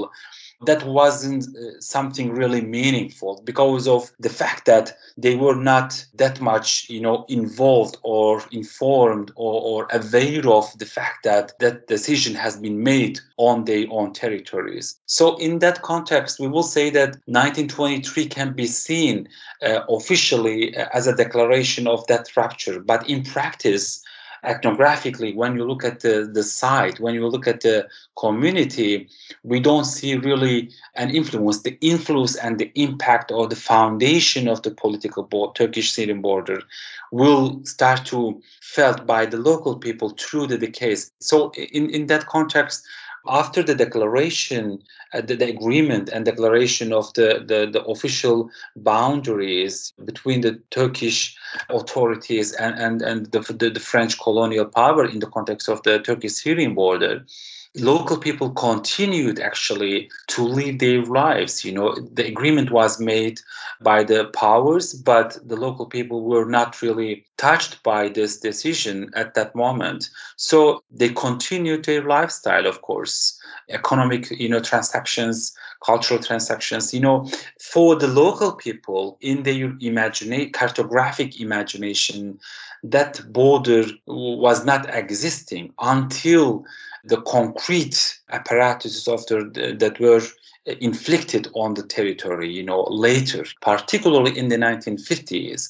that 0.66 0.85
wasn't 0.85 1.44
uh, 1.56 1.80
something 1.80 2.33
really 2.33 2.61
meaningful 2.61 3.42
because 3.44 3.87
of 3.88 4.11
the 4.21 4.28
fact 4.28 4.66
that 4.66 4.97
they 5.16 5.37
were 5.37 5.54
not 5.54 6.04
that 6.14 6.40
much 6.40 6.88
you 6.88 7.00
know 7.00 7.25
involved 7.28 7.97
or 8.02 8.42
informed 8.52 9.30
or, 9.37 9.61
or 9.62 9.88
aware 9.92 10.49
of 10.49 10.66
the 10.78 10.87
fact 10.87 11.25
that 11.25 11.59
that 11.59 11.87
decision 11.87 12.35
has 12.35 12.56
been 12.56 12.83
made 12.83 13.21
on 13.37 13.64
their 13.64 13.87
own 13.90 14.12
territories. 14.12 14.99
So 15.06 15.37
in 15.37 15.59
that 15.61 15.83
context 15.83 16.40
we 16.40 16.49
will 16.49 16.62
say 16.62 16.90
that 16.90 17.16
1923 17.26 18.26
can 18.26 18.52
be 18.52 18.66
seen 18.66 19.28
uh, 19.62 19.80
officially 19.88 20.76
uh, 20.76 20.87
as 20.92 21.06
a 21.06 21.16
declaration 21.16 21.87
of 21.87 22.06
that 22.06 22.28
rupture. 22.37 22.80
But 22.80 23.09
in 23.09 23.23
practice 23.23 24.02
ethnographically, 24.44 25.34
when 25.34 25.56
you 25.56 25.64
look 25.64 25.84
at 25.84 26.00
the, 26.00 26.30
the 26.32 26.42
site, 26.42 27.00
when 27.00 27.14
you 27.14 27.26
look 27.26 27.46
at 27.46 27.62
the 27.62 27.88
community, 28.18 29.08
we 29.42 29.60
don't 29.60 29.84
see 29.84 30.16
really 30.16 30.70
an 30.94 31.10
influence. 31.10 31.62
The 31.62 31.78
influence 31.80 32.36
and 32.36 32.58
the 32.58 32.70
impact 32.74 33.30
or 33.30 33.48
the 33.48 33.56
foundation 33.56 34.48
of 34.48 34.62
the 34.62 34.70
political 34.70 35.22
board, 35.22 35.54
Turkish 35.54 35.92
Syrian 35.92 36.20
border 36.20 36.62
will 37.10 37.64
start 37.64 38.04
to 38.06 38.40
felt 38.60 39.06
by 39.06 39.26
the 39.26 39.38
local 39.38 39.76
people 39.76 40.10
through 40.10 40.46
the 40.46 40.58
decades. 40.58 41.12
So 41.20 41.52
in, 41.52 41.90
in 41.90 42.06
that 42.06 42.26
context, 42.26 42.84
after 43.26 43.62
the 43.62 43.75
declaration, 43.75 44.83
uh, 45.12 45.21
the, 45.21 45.37
the, 45.37 45.49
agreement 45.49 46.09
and 46.11 46.25
declaration 46.25 46.93
of 46.93 47.12
the, 47.14 47.43
the, 47.47 47.69
the, 47.71 47.83
official 47.85 48.50
boundaries 48.76 49.93
between 50.04 50.43
the 50.43 50.61
Turkish 50.71 51.37
authorities 51.71 52.52
and, 52.52 52.78
and, 52.78 53.02
and 53.02 53.33
the, 53.33 53.40
the, 53.40 53.71
the 53.71 53.81
French 53.81 54.19
colonial 54.21 54.66
power 54.66 55.07
in 55.07 55.21
the 55.21 55.26
context 55.26 55.69
of 55.69 55.83
the 55.85 56.00
Turkish 56.00 56.35
Syrian 56.35 56.75
border, 56.75 57.25
local 57.76 58.16
people 58.16 58.50
continued 58.50 59.40
actually 59.40 60.09
to 60.28 60.43
live 60.43 60.78
their 60.78 61.02
lives. 61.02 61.64
You 61.64 61.73
know, 61.73 61.95
the 62.12 62.26
agreement 62.26 62.71
was 62.71 63.00
made 63.00 63.40
by 63.81 64.04
the 64.04 64.26
powers, 64.26 64.95
but 64.95 65.37
the 65.45 65.57
local 65.57 65.87
people 65.87 66.23
were 66.23 66.45
not 66.45 66.81
really 66.81 67.25
touched 67.37 67.83
by 67.83 68.09
this 68.09 68.38
decision 68.38 69.11
at 69.14 69.35
that 69.35 69.54
moment. 69.57 70.09
So 70.37 70.83
they 70.90 71.09
continued 71.09 71.85
their 71.85 72.02
lifestyle, 72.02 72.66
of 72.66 72.83
course, 72.83 73.38
economic, 73.69 74.31
you 74.31 74.49
know, 74.49 74.61
transactions, 74.61 75.57
cultural 75.85 76.21
transactions. 76.21 76.95
You 76.95 77.00
know, 77.00 77.28
for 77.61 77.97
the 77.97 78.09
local 78.09 78.52
people 78.52 79.19
in 79.21 79.43
their 79.43 79.76
imagination, 79.81 80.52
cartographic 80.52 81.40
imagination, 81.40 82.38
that 82.85 83.21
border 83.33 83.85
was 84.07 84.64
not 84.64 84.95
existing 84.95 85.73
until 85.81 86.64
the 87.04 87.20
concrete 87.23 88.18
apparatuses 88.30 89.06
of 89.08 89.26
the, 89.26 89.76
that 89.78 90.00
were 90.00 90.23
inflicted 90.66 91.49
on 91.54 91.75
the 91.75 91.82
territory, 91.82 92.50
you 92.50 92.62
know, 92.62 92.84
later, 92.84 93.44
particularly 93.61 94.37
in 94.37 94.49
the 94.49 94.56
1950s. 94.56 95.68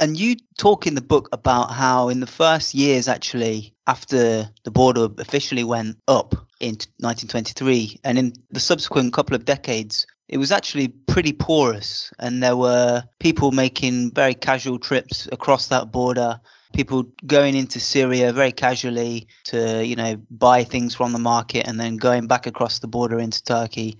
And 0.00 0.16
you 0.16 0.36
talk 0.58 0.86
in 0.86 0.94
the 0.94 1.00
book 1.00 1.28
about 1.32 1.72
how 1.72 2.08
in 2.08 2.20
the 2.20 2.26
first 2.26 2.74
years, 2.74 3.08
actually, 3.08 3.74
after 3.86 4.48
the 4.64 4.70
border 4.70 5.08
officially 5.18 5.64
went 5.64 5.96
up 6.06 6.34
in 6.60 6.76
1923, 6.98 8.00
and 8.04 8.18
in 8.18 8.32
the 8.50 8.60
subsequent 8.60 9.12
couple 9.12 9.34
of 9.34 9.44
decades, 9.44 10.06
it 10.28 10.38
was 10.38 10.52
actually 10.52 10.88
pretty 10.88 11.32
porous, 11.32 12.12
and 12.18 12.42
there 12.42 12.56
were 12.56 13.02
people 13.18 13.50
making 13.50 14.12
very 14.12 14.34
casual 14.34 14.78
trips 14.78 15.28
across 15.32 15.68
that 15.68 15.90
border 15.90 16.40
people 16.78 17.02
going 17.26 17.56
into 17.56 17.80
Syria 17.80 18.32
very 18.32 18.52
casually 18.52 19.26
to, 19.42 19.84
you 19.84 19.96
know, 19.96 20.14
buy 20.30 20.62
things 20.62 20.94
from 20.94 21.12
the 21.12 21.18
market 21.18 21.66
and 21.66 21.80
then 21.80 21.96
going 21.96 22.28
back 22.28 22.46
across 22.46 22.78
the 22.78 22.86
border 22.86 23.18
into 23.18 23.42
Turkey. 23.42 23.98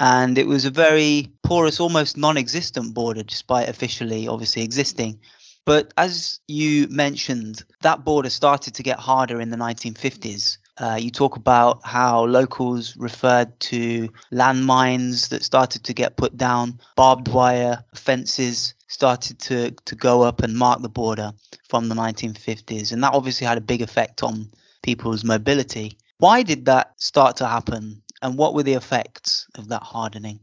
And 0.00 0.36
it 0.36 0.48
was 0.48 0.64
a 0.64 0.72
very 0.72 1.30
porous, 1.44 1.78
almost 1.78 2.16
non 2.16 2.36
existent 2.36 2.94
border, 2.94 3.22
despite 3.22 3.68
officially 3.68 4.26
obviously 4.26 4.62
existing. 4.62 5.20
But 5.64 5.94
as 5.96 6.40
you 6.48 6.88
mentioned, 6.88 7.62
that 7.82 8.04
border 8.04 8.30
started 8.30 8.74
to 8.74 8.82
get 8.82 8.98
harder 8.98 9.40
in 9.40 9.50
the 9.50 9.56
1950s. 9.56 10.58
Uh, 10.78 10.98
you 11.00 11.12
talk 11.12 11.36
about 11.36 11.80
how 11.84 12.24
locals 12.24 12.96
referred 12.96 13.58
to 13.60 14.08
landmines 14.32 15.28
that 15.28 15.44
started 15.44 15.84
to 15.84 15.94
get 15.94 16.16
put 16.16 16.36
down, 16.36 16.80
barbed 16.96 17.28
wire 17.28 17.84
fences 17.94 18.74
started 18.88 19.38
to, 19.40 19.70
to 19.70 19.94
go 19.94 20.22
up 20.22 20.42
and 20.42 20.56
mark 20.56 20.82
the 20.82 20.88
border 20.88 21.32
from 21.68 21.88
the 21.88 21.94
1950s. 21.94 22.92
And 22.92 23.02
that 23.02 23.14
obviously 23.14 23.46
had 23.46 23.58
a 23.58 23.62
big 23.62 23.82
effect 23.82 24.22
on 24.22 24.50
people's 24.82 25.24
mobility. 25.24 25.98
Why 26.18 26.42
did 26.42 26.64
that 26.66 26.92
start 26.96 27.36
to 27.36 27.46
happen? 27.46 28.02
And 28.22 28.38
what 28.38 28.54
were 28.54 28.62
the 28.62 28.74
effects 28.74 29.46
of 29.56 29.68
that 29.68 29.82
hardening? 29.82 30.40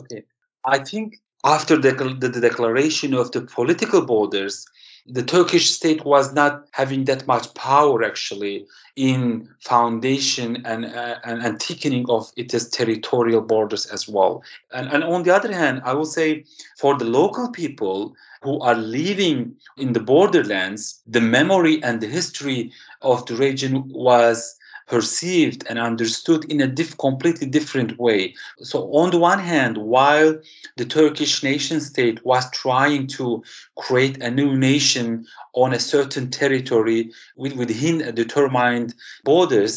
Okay. 0.00 0.22
I 0.64 0.78
think 0.78 1.20
after 1.44 1.76
the, 1.76 1.92
the, 2.18 2.28
the 2.28 2.40
declaration 2.40 3.14
of 3.14 3.32
the 3.32 3.42
political 3.42 4.04
borders, 4.06 4.64
the 5.06 5.22
Turkish 5.22 5.70
state 5.70 6.04
was 6.04 6.32
not 6.32 6.66
having 6.70 7.04
that 7.04 7.26
much 7.26 7.52
power 7.54 8.04
actually 8.04 8.66
in 8.94 9.48
foundation 9.60 10.62
and, 10.64 10.86
uh, 10.86 11.16
and, 11.24 11.42
and 11.42 11.60
thickening 11.60 12.06
of 12.08 12.30
its 12.36 12.68
territorial 12.68 13.40
borders 13.40 13.86
as 13.86 14.06
well. 14.08 14.42
And, 14.72 14.88
and 14.88 15.02
on 15.02 15.24
the 15.24 15.34
other 15.34 15.52
hand, 15.52 15.82
I 15.84 15.94
will 15.94 16.06
say 16.06 16.44
for 16.78 16.96
the 16.96 17.04
local 17.04 17.50
people 17.50 18.14
who 18.42 18.60
are 18.60 18.74
living 18.74 19.56
in 19.76 19.92
the 19.92 20.00
borderlands, 20.00 21.00
the 21.06 21.20
memory 21.20 21.82
and 21.82 22.00
the 22.00 22.06
history 22.06 22.70
of 23.00 23.26
the 23.26 23.34
region 23.34 23.88
was 23.88 24.56
perceived 24.92 25.64
and 25.70 25.78
understood 25.78 26.44
in 26.52 26.60
a 26.60 26.66
diff- 26.66 26.98
completely 26.98 27.46
different 27.46 27.98
way. 27.98 28.34
So, 28.58 28.78
on 28.92 29.10
the 29.10 29.18
one 29.18 29.38
hand, 29.38 29.78
while 29.78 30.38
the 30.76 30.84
Turkish 30.84 31.42
nation 31.42 31.80
state 31.80 32.18
was 32.26 32.44
trying 32.50 33.06
to 33.18 33.42
create 33.76 34.22
a 34.22 34.30
new 34.30 34.54
nation 34.54 35.26
on 35.54 35.72
a 35.72 35.80
certain 35.94 36.30
territory 36.30 37.10
with, 37.36 37.54
within 37.54 38.14
determined 38.14 38.94
borders, 39.24 39.74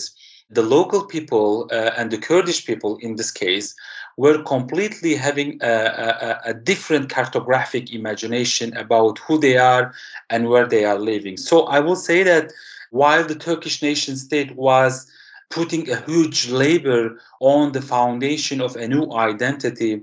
the 0.50 0.62
local 0.62 1.06
people 1.06 1.70
uh, 1.72 1.92
and 1.98 2.12
the 2.12 2.18
Kurdish 2.18 2.66
people 2.66 2.98
in 2.98 3.16
this 3.16 3.32
case 3.32 3.74
were 4.18 4.44
completely 4.44 5.16
having 5.16 5.60
a, 5.62 5.76
a, 6.08 6.40
a, 6.52 6.54
different 6.54 7.10
cartographic 7.10 7.92
imagination 7.92 8.76
about 8.78 9.18
who 9.20 9.38
they 9.40 9.58
are 9.58 9.94
and 10.30 10.50
where 10.50 10.68
they 10.68 10.86
are 10.86 11.00
living. 11.00 11.36
So 11.36 11.64
I 11.64 11.80
will 11.80 11.96
say 11.96 12.24
that 12.24 12.52
while 12.96 13.25
the 13.25 13.36
Turkish 13.36 13.82
nation 13.82 14.16
state 14.16 14.56
was 14.56 15.06
putting 15.50 15.90
a 15.90 16.02
huge 16.10 16.50
labor 16.50 17.20
on 17.42 17.74
the 17.74 17.82
foundation 17.82 18.62
of 18.62 18.78
a 18.78 18.88
new 18.88 19.06
identity, 19.12 20.02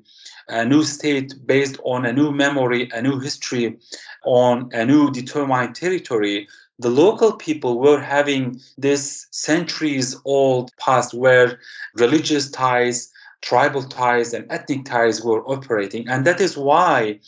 a 0.48 0.64
new 0.66 0.84
state 0.84 1.32
based 1.46 1.78
on 1.84 2.04
a 2.04 2.12
new 2.12 2.30
memory, 2.30 2.90
a 2.92 3.00
new 3.00 3.18
history, 3.18 3.78
on 4.24 4.68
a 4.72 4.84
new 4.84 5.10
determined 5.10 5.74
territory, 5.74 6.46
the 6.78 6.90
local 6.90 7.32
people 7.32 7.78
were 7.78 8.00
having 8.00 8.60
this 8.76 9.26
centuries 9.30 10.14
old 10.26 10.70
past 10.76 11.14
where 11.14 11.58
religious 11.94 12.50
ties, 12.50 13.10
tribal 13.40 13.84
ties, 13.84 14.34
and 14.34 14.44
ethnic 14.50 14.84
ties 14.84 15.24
were 15.24 15.42
operating. 15.48 16.06
And 16.08 16.26
that 16.26 16.42
is 16.42 16.58
why 16.58 17.20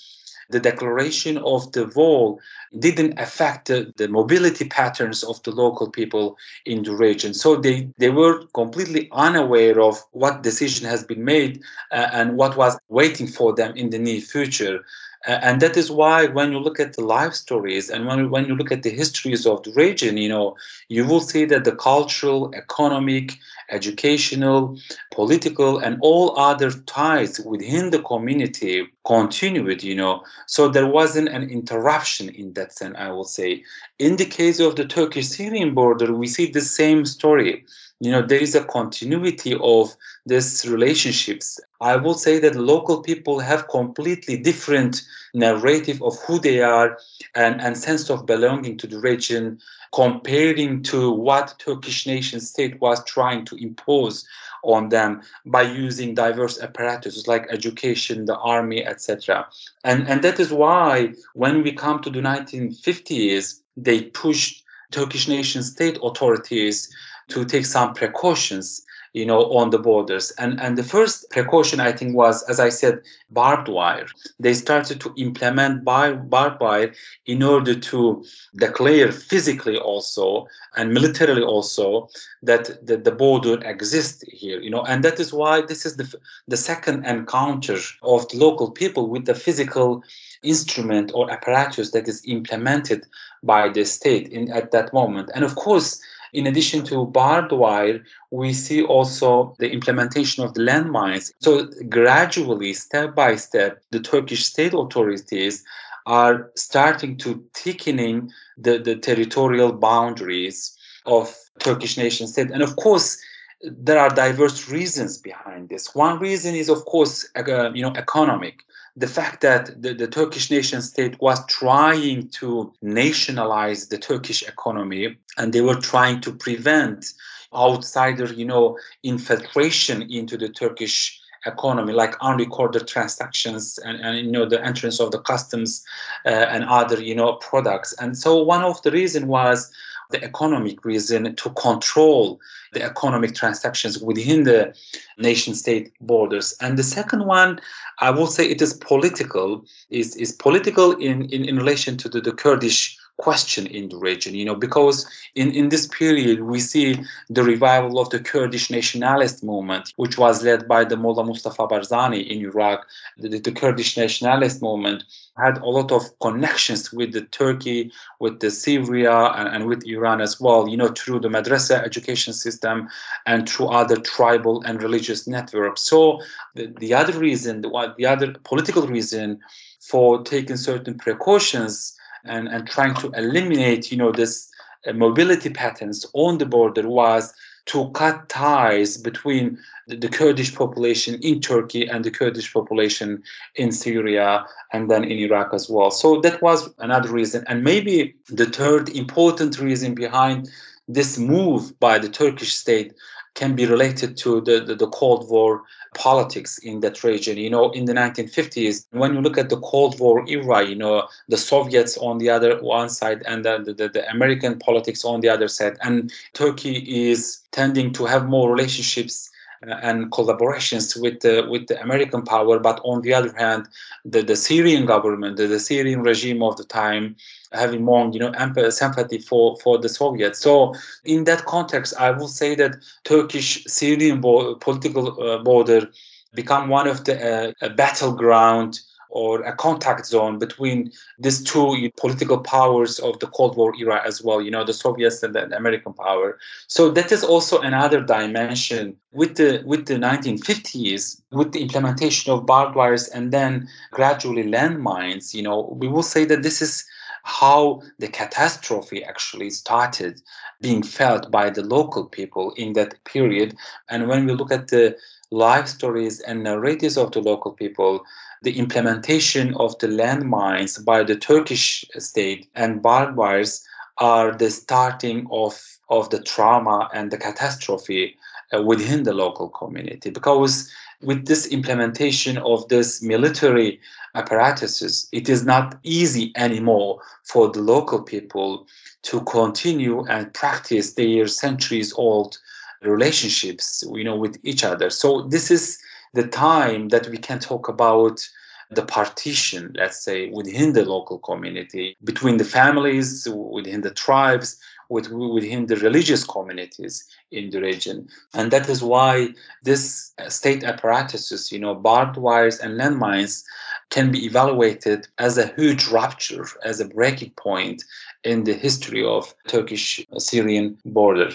the 0.50 0.60
declaration 0.60 1.38
of 1.38 1.70
the 1.72 1.86
wall 1.94 2.40
didn't 2.78 3.18
affect 3.18 3.68
the, 3.68 3.92
the, 3.96 4.08
mobility 4.08 4.64
patterns 4.64 5.22
of 5.22 5.42
the 5.42 5.50
local 5.50 5.90
people 5.90 6.36
in 6.66 6.82
the 6.82 6.94
region. 6.94 7.34
So 7.34 7.56
they, 7.56 7.88
they 7.98 8.10
were 8.10 8.44
completely 8.54 9.08
unaware 9.12 9.80
of 9.80 10.02
what 10.12 10.42
decision 10.42 10.88
has 10.88 11.04
been 11.04 11.24
made 11.24 11.62
uh, 11.92 12.08
and 12.12 12.36
what 12.36 12.56
was 12.56 12.78
waiting 12.88 13.26
for 13.26 13.54
them 13.54 13.76
in 13.76 13.90
the 13.90 13.98
near 13.98 14.20
future. 14.20 14.84
And 15.26 15.62
that 15.62 15.76
is 15.76 15.90
why 15.90 16.26
when 16.26 16.52
you 16.52 16.59
look 16.59 16.78
at 16.78 16.95
the 16.95 17.04
life 17.04 17.33
stories 17.33 17.88
and 17.88 18.07
when, 18.07 18.28
when 18.28 18.45
you 18.45 18.54
look 18.54 18.71
at 18.71 18.83
the 18.83 18.90
histories 18.90 19.47
of 19.47 19.62
the 19.62 19.73
region, 19.73 20.19
you 20.19 20.28
know, 20.28 20.57
you 20.88 21.07
will 21.07 21.21
see 21.21 21.47
that 21.47 21.64
the 21.64 21.75
cultural, 21.75 22.52
economic, 22.54 23.38
educational, 23.71 24.78
political, 25.12 25.78
and 25.78 25.97
all 26.02 26.38
other 26.38 26.71
ties 26.71 27.40
within 27.40 27.90
the 27.90 28.02
community 28.02 28.87
continued, 29.07 29.83
you 29.83 29.95
know. 29.95 30.23
So 30.47 30.69
there 30.69 30.87
wasn't 30.87 31.28
an 31.31 31.49
interruption 31.49 32.28
in 32.28 32.52
that 32.54 32.73
sense, 32.75 32.97
I 32.99 33.11
will 33.11 33.25
say. 33.25 33.64
In 34.00 34.16
the 34.16 34.26
case 34.26 34.58
of 34.58 34.74
the 34.74 34.86
Turkish 34.86 35.28
Syrian 35.28 35.72
border, 35.72 36.12
we 36.12 36.26
see 36.26 36.50
the 36.50 36.60
same 36.60 37.06
story. 37.06 37.64
You 38.00 38.10
know 38.10 38.22
there 38.22 38.40
is 38.40 38.56
a 38.56 38.64
continuity 38.64 39.56
of 39.60 39.96
these 40.26 40.68
relationships. 40.68 41.60
I 41.80 41.96
will 41.96 42.14
say 42.14 42.40
that 42.40 42.56
local 42.56 43.02
people 43.02 43.38
have 43.38 43.68
completely 43.68 44.36
different 44.36 45.02
narrative 45.32 46.02
of 46.02 46.18
who 46.26 46.40
they 46.40 46.60
are 46.60 46.98
and, 47.36 47.60
and 47.60 47.78
sense 47.78 48.10
of 48.10 48.26
belonging 48.26 48.78
to 48.78 48.88
the 48.88 48.98
region 48.98 49.60
comparing 49.94 50.82
to 50.82 51.10
what 51.10 51.54
turkish 51.58 52.06
nation 52.06 52.40
state 52.40 52.80
was 52.80 53.04
trying 53.04 53.44
to 53.44 53.54
impose 53.56 54.26
on 54.64 54.88
them 54.88 55.22
by 55.46 55.62
using 55.62 56.14
diverse 56.14 56.60
apparatuses 56.60 57.28
like 57.28 57.46
education 57.50 58.24
the 58.24 58.36
army 58.38 58.84
etc 58.84 59.46
and 59.84 60.08
and 60.08 60.22
that 60.22 60.40
is 60.40 60.52
why 60.52 61.12
when 61.34 61.62
we 61.62 61.70
come 61.70 62.02
to 62.02 62.10
the 62.10 62.20
1950s 62.20 63.60
they 63.76 64.02
pushed 64.02 64.64
turkish 64.90 65.28
nation 65.28 65.62
state 65.62 65.98
authorities 66.02 66.92
to 67.28 67.44
take 67.44 67.64
some 67.64 67.94
precautions 67.94 68.84
you 69.14 69.25
know 69.25 69.44
on 69.52 69.71
the 69.71 69.78
borders. 69.78 70.33
And 70.33 70.61
and 70.61 70.76
the 70.76 70.83
first 70.83 71.30
precaution 71.30 71.80
i 71.80 71.92
think 71.92 72.14
was 72.14 72.42
as 72.42 72.61
i 72.61 72.68
said 72.68 73.00
barbed 73.30 73.68
wire. 73.68 74.06
They 74.38 74.54
started 74.54 75.00
to 75.00 75.14
implement 75.16 75.85
bar- 75.85 76.16
barbed 76.16 76.61
wire 76.61 76.92
in 77.26 77.42
order 77.42 77.75
to 77.75 78.25
declare 78.56 79.11
physically 79.11 79.78
also 79.78 80.47
and 80.76 80.92
militarily 80.92 81.42
also 81.42 82.09
that 82.42 82.87
the, 82.87 82.97
the 82.97 83.12
border 83.12 83.59
exists 83.64 84.23
here 84.28 84.61
you 84.61 84.71
know. 84.71 84.83
And 84.83 85.02
that 85.04 85.18
is 85.18 85.33
why 85.33 85.62
this 85.62 85.87
is 85.87 85.97
the 85.97 86.12
the 86.49 86.56
second 86.56 87.06
encounter 87.06 87.78
of 88.02 88.28
the 88.28 88.38
local 88.38 88.71
people 88.71 89.09
with 89.09 89.25
the 89.25 89.35
physical 89.35 90.02
instrument 90.42 91.11
or 91.14 91.30
apparatus 91.30 91.92
that 91.92 92.09
is 92.09 92.23
implemented 92.26 93.06
by 93.42 93.68
the 93.68 93.85
state 93.85 94.28
in 94.28 94.50
at 94.52 94.73
that 94.73 94.92
moment. 94.92 95.30
And 95.35 95.44
of 95.44 95.54
course 95.54 96.00
in 96.35 96.47
addition 96.47 96.85
to 96.85 97.07
barbed 97.07 97.53
wire, 97.53 98.05
we 98.31 98.53
see 98.53 98.83
also 98.83 99.55
the 99.61 99.71
implementation 99.71 100.45
of 100.45 100.55
the 100.55 100.61
landmines. 100.61 101.33
So 101.38 101.69
gradually, 101.88 102.75
step 102.75 103.14
by 103.14 103.37
step, 103.37 103.81
the 103.93 104.00
Turkish 104.00 104.45
state 104.45 104.75
authorities 104.75 105.64
are 106.07 106.50
starting 106.57 107.17
to 107.19 107.43
thickening 107.55 108.31
the, 108.59 108.79
the 108.79 108.97
territorial 108.97 109.73
boundaries 109.73 110.76
of 111.07 111.35
Turkish 111.61 111.97
nation 111.97 112.26
state. 112.26 112.50
And 112.50 112.62
of 112.62 112.76
course, 112.76 113.17
there 113.64 113.99
are 113.99 114.11
diverse 114.11 114.68
reasons 114.68 115.18
behind 115.18 115.68
this. 115.68 115.94
One 115.94 116.18
reason 116.18 116.54
is, 116.54 116.68
of 116.68 116.85
course, 116.85 117.28
uh, 117.37 117.71
you 117.73 117.83
know, 117.83 117.92
economic 117.97 118.64
the 118.97 119.06
fact 119.09 119.40
that 119.40 119.83
the, 119.83 119.92
the, 119.92 120.06
Turkish 120.06 120.50
nation 120.50 120.80
state 120.80 121.21
was 121.21 121.44
trying 121.47 122.28
to 122.28 122.73
nationalize 122.80 123.88
the 123.88 123.99
Turkish 123.99 124.42
economy 124.47 125.16
and 125.37 125.52
they 125.52 125.61
were 125.61 125.75
trying 125.75 126.21
to 126.21 126.33
prevent 126.33 127.12
outsider, 127.54 128.33
you 128.33 128.44
know, 128.44 128.78
infiltration 129.02 130.02
into 130.02 130.37
the 130.37 130.49
Turkish 130.49 131.21
economy, 131.47 131.92
like 131.92 132.14
unrecorded 132.21 132.87
transactions 132.87 133.78
and, 133.85 134.00
and 134.00 134.26
you 134.26 134.33
know 134.33 134.47
the 134.47 134.64
entrance 134.64 134.99
of 134.99 135.11
the 135.11 135.21
customs 135.21 135.85
uh, 136.25 136.28
and 136.28 136.64
other 136.64 137.02
you 137.02 137.14
know 137.14 137.35
products. 137.35 137.94
And 138.00 138.16
so 138.16 138.42
one 138.42 138.62
of 138.62 138.80
the 138.83 138.90
reason 138.90 139.26
was 139.26 139.71
the 140.14 140.23
economic 140.23 140.85
reason 140.85 141.35
to 141.35 141.50
control 141.50 142.40
the 142.73 142.83
economic 142.83 143.35
transactions 143.35 143.99
within 143.99 144.44
the 144.44 144.73
nation 145.18 145.54
state 145.54 145.92
borders. 146.00 146.54
And 146.61 146.78
the 146.78 146.85
second 146.85 147.26
one, 147.26 147.61
I 147.99 148.11
will 148.11 148.28
say 148.28 148.44
it 148.47 148.62
is 148.62 148.75
political, 148.75 149.64
is, 149.90 150.14
is 150.16 150.30
political 150.33 150.92
in, 150.92 151.25
in, 151.35 151.44
in 151.44 151.56
relation 151.56 151.97
to 151.97 152.09
the, 152.09 152.21
the 152.21 152.33
Kurdish 152.33 152.97
question 153.18 153.66
in 153.66 153.88
the 153.88 153.97
region, 153.97 154.35
you 154.35 154.44
know, 154.44 154.54
because 154.54 155.06
in, 155.35 155.52
in 155.52 155.68
this 155.68 155.87
period 155.87 156.42
we 156.42 156.59
see 156.59 157.00
the 157.30 157.44
revival 157.44 158.00
of 158.00 158.11
the 158.11 158.18
Kurdish 158.18 158.71
nationalist 158.71 159.44
movement, 159.44 159.92
which 159.97 160.18
was 160.18 160.42
led 160.42 160.66
by 160.66 160.85
the 160.85 160.97
Mullah 160.97 161.25
Mustafa 161.25 161.66
Barzani 161.66 162.26
in 162.26 162.40
Iraq. 162.40 162.87
The, 163.18 163.38
the 163.38 163.52
Kurdish 163.52 163.97
nationalist 163.97 164.61
movement 164.62 165.04
had 165.38 165.59
a 165.59 165.66
lot 165.66 165.92
of 165.92 166.02
connections 166.21 166.92
with 166.92 167.12
the 167.12 167.23
Turkey, 167.23 167.92
with 168.21 168.40
the 168.40 168.50
Syria, 168.50 169.16
and, 169.37 169.49
and 169.49 169.66
with 169.66 169.87
Iran 169.87 170.21
as 170.21 170.40
well, 170.40 170.68
you 170.68 170.76
know, 170.76 170.88
through 170.88 171.21
the 171.21 171.28
madrasa 171.28 171.83
education 171.85 172.33
system 172.33 172.88
and 173.26 173.49
through 173.49 173.68
other 173.68 173.97
tribal 173.97 174.62
and 174.62 174.83
religious 174.83 175.26
networks. 175.26 175.83
So 175.83 176.21
the, 176.54 176.66
the 176.78 176.94
other 176.94 177.16
reason, 177.18 177.62
the, 177.62 177.94
the 177.97 178.06
other 178.06 178.35
political 178.44 178.87
reason 178.87 179.40
for 179.80 180.23
taking 180.23 180.56
certain 180.56 180.97
precautions 180.97 181.97
and, 182.25 182.49
and 182.49 182.66
trying 182.66 182.95
to 182.97 183.11
eliminate, 183.12 183.90
you 183.90 183.99
know, 183.99 184.12
this 184.12 184.50
uh, 184.87 184.93
mobility 184.93 185.50
patterns 185.50 186.07
on 186.14 186.38
the 186.38 186.47
border 186.47 186.88
was 186.88 187.33
to 187.66 187.88
cut 187.90 188.28
ties 188.28 188.99
between 188.99 189.59
the, 189.87 189.97
the, 189.97 190.09
Kurdish 190.09 190.54
population 190.54 191.19
in 191.23 191.40
Turkey 191.40 191.87
and 191.87 192.04
the 192.04 192.11
Kurdish 192.11 192.52
population 192.52 193.23
in 193.54 193.73
Syria 193.73 194.45
and 194.73 194.90
then 194.90 195.04
in 195.04 195.19
Iraq 195.19 195.54
as 195.54 195.71
well. 195.71 195.90
So 195.90 196.21
that 196.21 196.43
was 196.43 196.69
another 196.78 197.11
reason. 197.11 197.45
And 197.49 197.64
maybe 197.64 198.14
the 198.28 198.47
third 198.47 198.90
important 198.90 199.59
reason 199.59 199.95
behind 199.95 200.50
this 200.88 201.16
move 201.16 201.78
by 201.81 201.99
the 201.99 202.11
Turkish 202.11 202.54
state 202.54 202.93
can 203.35 203.55
be 203.57 203.67
related 203.67 204.17
to 204.19 204.41
the, 204.41 204.61
the, 204.61 204.75
the, 204.75 204.87
Cold 204.88 205.29
War 205.29 205.62
politics 205.95 206.59
in 206.59 206.81
that 206.81 207.03
region. 207.03 207.37
You 207.37 207.50
know, 207.50 207.71
in 207.73 207.85
the 207.85 207.93
1950s, 207.93 208.87
when 208.91 209.14
you 209.14 209.21
look 209.21 209.37
at 209.37 209.50
the 209.50 209.61
Cold 209.61 209.99
War 209.99 210.25
era, 210.29 210.62
you 210.62 210.76
know, 210.76 211.09
the 211.29 211.37
Soviets 211.37 211.97
on 211.99 212.19
the 212.19 212.31
other 212.31 212.61
one 212.62 212.88
side 212.88 213.23
and 213.26 213.45
the, 213.45 213.59
the, 213.76 213.88
the 213.88 214.09
American 214.11 214.59
politics 214.59 215.05
on 215.05 215.21
the 215.21 215.29
other 215.29 215.49
side. 215.49 215.76
And 215.83 216.12
Turkey 216.33 217.11
is 217.11 217.41
tending 217.50 217.93
to 217.95 218.07
have 218.07 218.29
more 218.29 218.50
relationships 218.50 219.31
uh, 219.67 219.75
and 219.83 220.11
collaborations 220.11 221.00
with 221.00 221.21
the 221.21 221.47
with 221.49 221.69
the 221.69 221.81
American 221.81 222.23
power, 222.23 222.59
but 222.59 222.81
on 222.85 223.00
the 223.03 223.14
other 223.14 223.33
hand, 223.37 223.67
the, 224.05 224.23
the 224.23 224.37
Syrian 224.37 224.85
government, 224.85 225.37
the, 225.37 225.47
the 225.47 225.61
Syrian 225.61 226.03
regime 226.03 226.43
of 226.43 226.57
the 226.57 226.64
time, 226.64 227.17
having 227.54 227.84
more 227.84 228.11
you 228.12 228.18
know 228.18 228.32
sympathy 228.70 229.18
for 229.18 229.56
for 229.62 229.78
the 229.78 229.88
Soviets. 229.88 230.38
So 230.40 230.75
in 231.04 231.25
that 231.25 231.46
context, 231.46 231.94
I 231.99 232.11
will 232.11 232.28
say 232.28 232.54
that 232.56 232.76
Turkish 233.04 233.64
Syrian 233.66 234.20
bo- 234.20 234.54
political 234.56 235.20
uh, 235.23 235.38
border 235.38 235.88
become 236.34 236.68
one 236.68 236.87
of 236.87 237.04
the 237.04 237.54
uh, 237.62 237.68
battleground 237.70 238.80
or 239.14 239.42
a 239.42 239.54
contact 239.54 240.06
zone 240.06 240.38
between 240.38 240.90
these 241.18 241.42
two 241.42 241.88
political 241.96 242.38
powers 242.38 242.99
of 242.99 243.18
the 243.20 243.28
Cold 243.28 243.56
War 243.56 243.73
era 243.78 244.02
as 244.04 244.20
well, 244.20 244.42
you 244.42 244.50
know, 244.50 244.64
the 244.64 244.73
Soviets 244.73 245.23
and 245.23 245.34
the 245.34 245.56
American 245.56 245.92
power. 245.94 246.37
So 246.66 246.90
that 246.90 247.12
is 247.12 247.23
also 247.23 247.61
another 247.61 248.00
dimension 248.00 248.96
with 249.12 249.37
the 249.37 249.62
with 249.64 249.87
the 249.87 249.94
1950s, 249.94 251.23
with 251.30 251.52
the 251.52 251.62
implementation 251.62 252.33
of 252.33 252.44
barbed 252.44 252.74
wires 252.74 253.07
and 253.09 253.33
then 253.33 253.68
gradually 253.92 254.42
landmines, 254.42 255.33
you 255.33 255.42
know, 255.42 255.76
we 255.81 255.87
will 255.87 256.02
say 256.02 256.24
that 256.24 256.42
this 256.42 256.61
is 256.61 256.85
how 257.24 257.82
the 257.98 258.08
catastrophe 258.08 259.02
actually 259.02 259.50
started 259.50 260.20
being 260.60 260.82
felt 260.82 261.30
by 261.30 261.50
the 261.50 261.62
local 261.62 262.04
people 262.04 262.52
in 262.56 262.74
that 262.74 263.02
period. 263.04 263.56
And 263.88 264.08
when 264.08 264.26
we 264.26 264.34
look 264.34 264.52
at 264.52 264.68
the 264.68 264.96
life 265.30 265.66
stories 265.66 266.20
and 266.20 266.44
narratives 266.44 266.96
of 266.96 267.12
the 267.12 267.20
local 267.20 267.52
people, 267.52 268.04
the 268.42 268.58
implementation 268.58 269.54
of 269.54 269.76
the 269.78 269.87
landmines 269.87 270.84
by 270.84 271.02
the 271.02 271.16
Turkish 271.16 271.84
state 271.98 272.48
and 272.54 272.82
barbed 272.82 273.16
wires 273.16 273.66
are 273.98 274.37
the 274.37 274.50
starting 274.50 275.26
of, 275.30 275.58
of 275.88 276.11
the 276.11 276.23
trauma 276.23 276.88
and 276.92 277.11
the 277.11 277.18
catastrophe 277.18 278.16
uh, 278.57 278.62
within 278.62 279.03
the 279.03 279.12
local 279.12 279.49
community. 279.49 280.11
Because 280.11 280.70
with 281.03 281.27
this 281.27 281.47
implementation 281.47 282.38
of 282.38 282.68
this 282.68 283.03
military 283.03 283.81
apparatuses, 284.14 285.09
it 285.12 285.29
is 285.29 285.44
not 285.44 285.79
easy 285.83 286.33
anymore 286.37 287.01
for 287.25 287.51
the 287.51 287.61
local 287.61 288.03
people 288.03 288.66
to 289.03 289.20
continue 289.23 290.05
and 290.07 290.33
practice 290.33 290.94
their 290.94 291.27
centuries 291.27 291.92
old 291.94 292.38
relationships 292.83 293.83
you 293.94 294.05
know 294.05 294.16
with 294.16 294.37
each 294.42 294.62
other 294.62 294.90
so 294.90 295.23
this 295.23 295.51
is 295.51 295.79
the 296.12 296.27
time 296.27 296.88
that 296.90 297.09
we 297.09 297.16
can 297.16 297.38
talk 297.38 297.66
about 297.68 298.27
the 298.70 298.85
partition, 298.85 299.73
let's 299.77 300.03
say, 300.03 300.31
within 300.31 300.73
the 300.73 300.85
local 300.85 301.18
community, 301.18 301.97
between 302.05 302.38
the 302.38 302.44
families, 302.44 303.29
within 303.29 303.83
the 303.83 303.90
tribes, 303.90 304.59
with, 304.88 305.09
within 305.11 305.66
the 305.66 305.77
religious 305.77 306.25
communities 306.25 307.05
in 307.31 307.51
the 307.51 307.61
region. 307.61 308.09
And 308.35 308.51
that 308.51 308.68
is 308.68 308.83
why 308.83 309.29
this 309.62 310.12
state 310.29 310.64
apparatuses, 310.64 311.51
you 311.51 311.59
know, 311.59 311.75
barbed 311.75 312.16
wires 312.16 312.59
and 312.59 312.79
landmines 312.79 313.44
can 313.90 314.11
be 314.11 314.25
evaluated 314.25 315.07
as 315.18 315.38
a 315.38 315.49
huge 315.55 315.88
rupture, 315.88 316.47
as 316.64 316.81
a 316.81 316.88
breaking 316.88 317.31
point 317.37 317.85
in 318.25 318.44
the 318.44 318.55
history 318.55 319.05
of 319.05 319.35
Turkish-Syrian 319.49 320.79
border. 320.85 321.31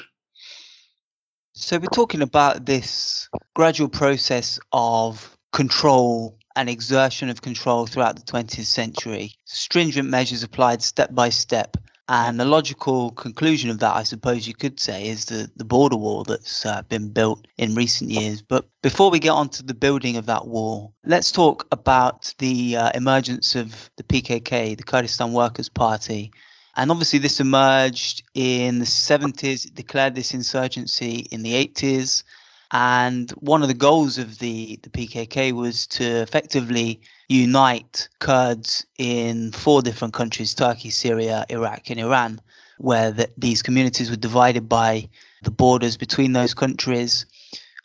So 1.54 1.78
we're 1.78 1.88
talking 1.88 2.22
about 2.22 2.66
this 2.66 3.28
gradual 3.54 3.90
process 3.90 4.60
of 4.72 5.38
control 5.52 6.38
and 6.56 6.70
exertion 6.70 7.30
of 7.30 7.42
control 7.42 7.86
throughout 7.86 8.16
the 8.16 8.22
20th 8.24 8.66
century, 8.66 9.34
stringent 9.46 10.10
measures 10.10 10.44
applied 10.44 10.82
step 10.82 11.14
by 11.14 11.30
step. 11.30 11.78
And 12.12 12.39
the 12.39 12.45
logical 12.45 13.12
conclusion 13.12 13.69
of 13.69 13.78
that, 13.80 13.95
I 13.95 14.02
suppose 14.02 14.48
you 14.48 14.56
could 14.56 14.80
say, 14.80 15.08
is 15.08 15.26
the, 15.26 15.50
the 15.56 15.63
border 15.63 15.95
wall 15.95 16.24
that's 16.24 16.65
uh, 16.65 16.82
been 16.82 17.10
built 17.10 17.48
in 17.58 17.76
recent 17.76 18.10
years. 18.10 18.41
But 18.41 18.67
before 18.82 19.12
we 19.12 19.19
get 19.19 19.30
on 19.30 19.50
to 19.50 19.63
the 19.63 19.76
building 19.76 20.17
of 20.17 20.26
that 20.26 20.48
wall, 20.48 20.95
let's 21.06 21.32
talk 21.32 21.67
about 21.72 22.34
the 22.39 22.78
uh, 22.78 22.91
emergence 22.95 23.56
of 23.56 23.91
the 23.98 24.04
PKK, 24.04 24.76
the 24.76 24.84
Kurdistan 24.84 25.34
Workers' 25.34 25.69
Party, 25.69 26.32
and 26.76 26.91
obviously, 26.91 27.19
this 27.19 27.41
emerged 27.41 28.24
in 28.34 28.80
the 28.80 28.86
70s, 28.86 29.65
it 29.65 29.76
declared 29.76 30.15
this 30.15 30.34
insurgency 30.34 31.28
in 31.30 31.41
the 31.41 31.54
80s. 31.54 32.24
And 32.72 33.32
one 33.32 33.62
of 33.64 33.68
the 33.68 33.74
goals 33.74 34.18
of 34.18 34.38
the, 34.40 34.80
the 34.84 34.90
PKK 34.90 35.54
was 35.54 35.88
to 35.88 36.04
effectively 36.04 37.02
unite 37.28 38.08
Kurds 38.20 38.86
in 38.98 39.52
four 39.52 39.82
different 39.82 40.14
countries 40.14 40.54
Turkey, 40.54 40.90
Syria, 40.90 41.46
Iraq, 41.50 41.90
and 41.90 42.00
Iran, 42.00 42.40
where 42.78 43.12
the, 43.12 43.30
these 43.38 43.64
communities 43.64 44.10
were 44.10 44.16
divided 44.16 44.70
by 44.70 45.10
the 45.44 45.52
borders 45.52 45.98
between 45.98 46.34
those 46.34 46.54
countries. 46.54 47.26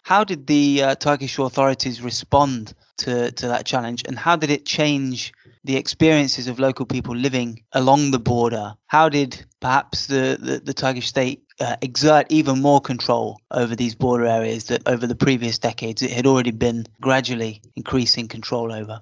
How 0.03 0.23
did 0.23 0.47
the 0.47 0.83
uh, 0.83 0.95
Turkish 0.97 1.39
authorities 1.39 2.03
respond 2.03 2.75
to, 2.99 3.33
to 3.33 3.49
that 3.49 3.65
challenge, 3.65 4.03
and 4.07 4.19
how 4.19 4.37
did 4.37 4.51
it 4.51 4.67
change 4.67 5.33
the 5.65 5.77
experiences 5.77 6.47
of 6.47 6.59
local 6.59 6.85
people 6.85 7.17
living 7.17 7.63
along 7.73 8.11
the 8.11 8.19
border. 8.19 8.75
How 8.87 9.09
did 9.09 9.45
perhaps 9.61 10.07
the, 10.07 10.39
the, 10.41 10.61
the 10.63 10.75
Turkish 10.75 11.09
state 11.09 11.43
uh, 11.61 11.77
exert 11.81 12.27
even 12.29 12.61
more 12.61 12.81
control 12.81 13.39
over 13.51 13.75
these 13.75 13.95
border 13.95 14.27
areas 14.27 14.65
that 14.65 14.87
over 14.87 15.07
the 15.07 15.15
previous 15.17 15.59
decades 15.59 16.03
it 16.03 16.11
had 16.11 16.27
already 16.27 16.51
been 16.51 16.85
gradually 17.01 17.63
increasing 17.77 18.29
control 18.29 18.73
over? 18.73 19.01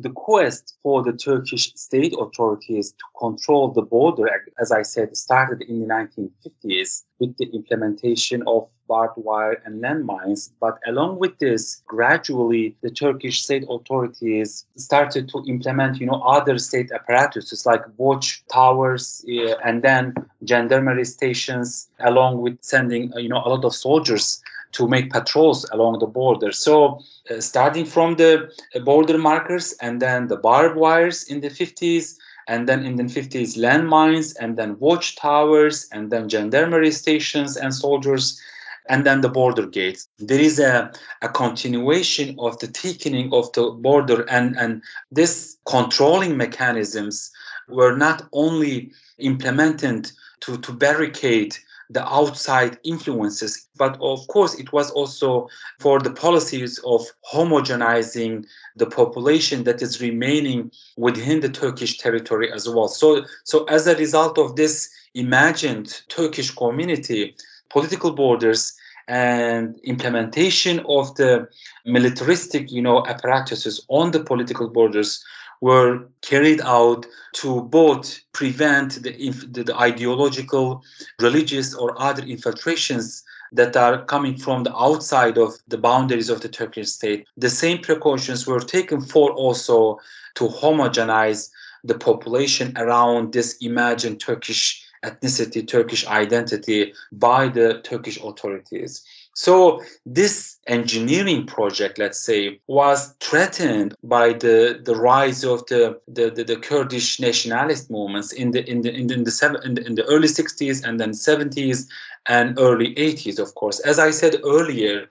the 0.00 0.10
quest 0.10 0.76
for 0.82 1.02
the 1.02 1.12
Turkish 1.12 1.72
state 1.74 2.14
authorities 2.18 2.92
to 2.92 3.04
control 3.18 3.72
the 3.72 3.82
border, 3.82 4.28
as 4.60 4.70
I 4.70 4.82
said, 4.82 5.16
started 5.16 5.62
in 5.62 5.80
the 5.80 5.86
1950s 5.86 7.04
with 7.18 7.36
the 7.38 7.46
implementation 7.52 8.42
of 8.46 8.68
barbed 8.88 9.18
wire 9.18 9.60
and 9.64 9.82
landmines. 9.82 10.50
But 10.60 10.78
along 10.86 11.18
with 11.18 11.38
this, 11.38 11.82
gradually 11.86 12.74
the 12.82 12.90
Turkish 12.90 13.42
state 13.44 13.64
authorities 13.68 14.64
started 14.76 15.28
to 15.28 15.44
implement, 15.46 16.00
you 16.00 16.06
know, 16.06 16.20
other 16.22 16.58
state 16.58 16.90
apparatuses 16.90 17.66
like 17.66 17.82
watch 17.98 18.42
towers 18.52 19.24
uh, 19.28 19.54
and 19.64 19.82
then 19.82 20.14
gendarmerie 20.46 21.04
stations, 21.04 21.88
along 22.00 22.40
with 22.40 22.58
sending, 22.62 23.12
uh, 23.14 23.18
you 23.18 23.28
know, 23.28 23.42
a 23.44 23.48
lot 23.48 23.64
of 23.64 23.74
soldiers 23.74 24.42
to 24.72 24.88
make 24.88 25.10
patrols 25.10 25.68
along 25.72 25.98
the 25.98 26.06
border. 26.06 26.52
So, 26.52 27.00
uh, 27.30 27.40
starting 27.40 27.84
from 27.84 28.16
the 28.16 28.50
border 28.84 29.18
markers 29.18 29.74
and 29.80 30.00
then 30.00 30.28
the 30.28 30.36
barbed 30.36 30.76
wires 30.76 31.24
in 31.24 31.40
the 31.40 31.48
50s, 31.48 32.16
and 32.48 32.66
then 32.68 32.84
in 32.84 32.96
the 32.96 33.04
50s, 33.04 33.58
landmines, 33.58 34.34
and 34.40 34.56
then 34.56 34.78
watchtowers, 34.78 35.86
and 35.92 36.10
then 36.10 36.28
gendarmerie 36.28 36.90
stations 36.90 37.56
and 37.56 37.74
soldiers 37.74 38.40
and 38.88 39.04
then 39.04 39.20
the 39.20 39.28
border 39.28 39.66
gates. 39.66 40.08
There 40.18 40.40
is 40.40 40.58
a, 40.58 40.92
a 41.22 41.28
continuation 41.28 42.36
of 42.38 42.58
the 42.58 42.68
thickening 42.68 43.32
of 43.32 43.52
the 43.52 43.70
border, 43.70 44.22
and, 44.30 44.56
and 44.56 44.82
this 45.10 45.56
controlling 45.66 46.36
mechanisms 46.36 47.30
were 47.68 47.96
not 47.96 48.22
only 48.32 48.92
implemented 49.18 50.10
to, 50.40 50.58
to 50.58 50.72
barricade 50.72 51.56
the 51.90 52.06
outside 52.06 52.78
influences. 52.84 53.66
But 53.76 53.98
of 54.00 54.26
course, 54.28 54.54
it 54.54 54.72
was 54.72 54.90
also 54.90 55.48
for 55.78 55.98
the 56.00 56.10
policies 56.10 56.78
of 56.84 57.06
homogenizing 57.32 58.44
the 58.76 58.86
population 58.86 59.64
that 59.64 59.80
is 59.80 60.00
remaining 60.00 60.70
within 60.96 61.40
the 61.40 61.48
Turkish 61.48 61.98
territory 61.98 62.52
as 62.52 62.68
well. 62.68 62.88
So, 62.88 63.24
so 63.44 63.64
as 63.64 63.86
a 63.86 63.96
result 63.96 64.38
of 64.38 64.56
this 64.56 64.90
imagined 65.14 66.02
Turkish 66.08 66.50
community, 66.50 67.34
political 67.70 68.12
borders 68.12 68.74
and 69.08 69.78
implementation 69.84 70.80
of 70.86 71.14
the 71.14 71.48
militaristic, 71.86 72.70
you 72.70 72.82
know, 72.82 73.04
apparatuses 73.06 73.84
on 73.88 74.10
the 74.10 74.22
political 74.22 74.68
borders 74.68 75.24
were 75.60 76.06
carried 76.20 76.60
out 76.60 77.06
to 77.32 77.62
both 77.62 78.20
prevent 78.32 79.02
the, 79.02 79.30
the, 79.50 79.64
the 79.64 79.76
ideological, 79.76 80.82
religious, 81.20 81.74
or 81.74 82.00
other 82.00 82.22
infiltrations 82.22 83.24
that 83.52 83.76
are 83.76 84.04
coming 84.04 84.36
from 84.36 84.62
the 84.62 84.76
outside 84.76 85.38
of 85.38 85.54
the 85.68 85.78
boundaries 85.78 86.28
of 86.28 86.42
the 86.42 86.48
Turkish 86.48 86.90
state. 86.90 87.26
The 87.36 87.50
same 87.50 87.78
precautions 87.78 88.46
were 88.46 88.60
taken 88.60 89.00
for 89.00 89.32
also 89.32 89.98
to 90.34 90.48
homogenize 90.48 91.50
the 91.82 91.98
population 91.98 92.76
around 92.76 93.32
this 93.32 93.56
imagined 93.60 94.20
Turkish 94.20 94.84
ethnicity, 95.04 95.66
Turkish 95.66 96.06
identity 96.06 96.92
by 97.12 97.48
the 97.48 97.80
Turkish 97.82 98.18
authorities. 98.22 99.04
So 99.34 99.82
this 100.04 100.58
engineering 100.66 101.46
project, 101.46 101.98
let's 101.98 102.18
say, 102.18 102.58
was 102.66 103.14
threatened 103.20 103.94
by 104.02 104.32
the, 104.32 104.80
the 104.82 104.96
rise 104.96 105.44
of 105.44 105.64
the, 105.66 106.00
the, 106.08 106.28
the, 106.30 106.42
the 106.42 106.56
Kurdish 106.56 107.20
nationalist 107.20 107.88
movements 107.88 108.32
in 108.32 108.50
the 108.50 108.68
in 108.68 108.82
the 108.82 108.92
in 108.92 109.06
the, 109.06 109.14
in 109.14 109.22
the, 109.22 109.30
seven, 109.30 109.60
in 109.64 109.74
the 109.74 109.86
in 109.86 109.94
the 109.94 110.04
early 110.06 110.26
60s 110.26 110.84
and 110.84 110.98
then 110.98 111.10
70s 111.10 111.86
and 112.26 112.58
early 112.58 112.94
80s, 112.96 113.38
of 113.38 113.54
course. 113.54 113.78
As 113.80 114.00
I 114.00 114.10
said 114.10 114.36
earlier, 114.44 115.06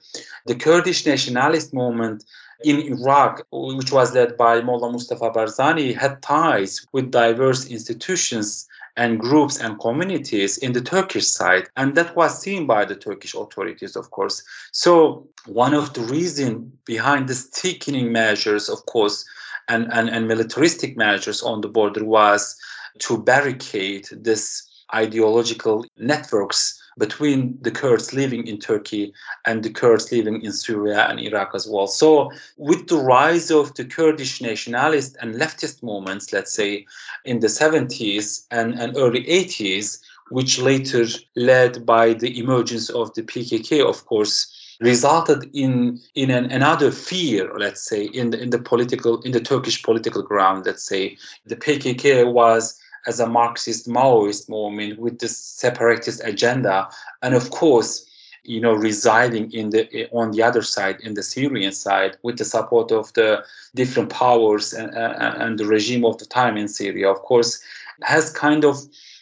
the 0.45 0.55
Kurdish 0.55 1.05
nationalist 1.05 1.73
movement 1.73 2.25
in 2.63 2.81
Iraq, 2.81 3.45
which 3.51 3.91
was 3.91 4.13
led 4.13 4.35
by 4.35 4.61
Mullah 4.61 4.91
Mustafa 4.91 5.29
Barzani, 5.29 5.95
had 5.95 6.21
ties 6.21 6.85
with 6.91 7.11
diverse 7.11 7.67
institutions 7.67 8.67
and 8.97 9.19
groups 9.19 9.59
and 9.59 9.79
communities 9.79 10.57
in 10.57 10.73
the 10.73 10.81
Turkish 10.81 11.27
side. 11.27 11.69
And 11.77 11.95
that 11.95 12.15
was 12.15 12.41
seen 12.41 12.65
by 12.65 12.83
the 12.83 12.95
Turkish 12.95 13.35
authorities, 13.35 13.95
of 13.95 14.09
course. 14.09 14.43
So 14.71 15.27
one 15.45 15.75
of 15.75 15.93
the 15.93 16.01
reasons 16.01 16.71
behind 16.83 17.29
the 17.29 17.35
thickening 17.35 18.11
measures, 18.11 18.67
of 18.67 18.85
course, 18.87 19.23
and, 19.69 19.87
and, 19.93 20.09
and 20.09 20.27
militaristic 20.27 20.97
measures 20.97 21.43
on 21.43 21.61
the 21.61 21.69
border 21.69 22.03
was 22.03 22.57
to 22.99 23.21
barricade 23.21 24.07
this 24.11 24.63
ideological 24.93 25.85
networks 25.97 26.81
between 26.97 27.57
the 27.61 27.71
Kurds 27.71 28.13
living 28.13 28.47
in 28.47 28.59
Turkey 28.59 29.13
and 29.45 29.63
the 29.63 29.69
Kurds 29.69 30.11
living 30.11 30.41
in 30.41 30.51
Syria 30.51 31.07
and 31.09 31.19
Iraq 31.19 31.51
as 31.53 31.67
well. 31.67 31.87
So, 31.87 32.31
with 32.57 32.87
the 32.87 32.97
rise 32.97 33.51
of 33.51 33.73
the 33.75 33.85
Kurdish 33.85 34.41
nationalist 34.41 35.17
and 35.21 35.35
leftist 35.35 35.83
movements, 35.83 36.33
let's 36.33 36.53
say 36.53 36.85
in 37.25 37.39
the 37.39 37.47
70s 37.47 38.45
and, 38.51 38.79
and 38.79 38.97
early 38.97 39.23
80s, 39.25 39.99
which 40.29 40.59
later 40.59 41.05
led 41.35 41.85
by 41.85 42.13
the 42.13 42.37
emergence 42.39 42.89
of 42.89 43.13
the 43.13 43.23
PKK, 43.23 43.87
of 43.87 44.05
course, 44.05 44.53
resulted 44.79 45.49
in 45.53 45.99
in 46.13 46.29
an, 46.29 46.51
another 46.51 46.91
fear 46.91 47.51
let's 47.57 47.81
say 47.81 48.05
in 48.05 48.29
the 48.29 48.39
in 48.39 48.51
the 48.51 48.59
political 48.59 49.19
in 49.21 49.31
the 49.31 49.39
turkish 49.39 49.81
political 49.81 50.21
ground 50.21 50.67
let's 50.67 50.83
say 50.83 51.17
the 51.47 51.55
pkk 51.55 52.31
was 52.31 52.79
as 53.07 53.19
a 53.19 53.27
Marxist 53.27 53.87
Maoist 53.87 54.49
movement 54.49 54.99
with 54.99 55.19
this 55.19 55.37
separatist 55.37 56.21
agenda, 56.23 56.87
and 57.23 57.33
of 57.33 57.49
course, 57.51 58.05
you 58.43 58.61
know, 58.61 58.73
residing 58.73 59.51
in 59.51 59.71
the 59.71 60.07
on 60.11 60.31
the 60.31 60.43
other 60.43 60.61
side, 60.61 60.97
in 61.01 61.15
the 61.15 61.23
Syrian 61.23 61.71
side, 61.71 62.17
with 62.23 62.37
the 62.37 62.45
support 62.45 62.91
of 62.91 63.11
the 63.13 63.43
different 63.75 64.09
powers 64.09 64.73
and, 64.73 64.93
and 64.93 65.57
the 65.57 65.65
regime 65.65 66.05
of 66.05 66.17
the 66.17 66.25
time 66.25 66.57
in 66.57 66.67
Syria, 66.67 67.09
of 67.09 67.21
course, 67.21 67.59
has 68.03 68.31
kind 68.31 68.63
of 68.63 68.75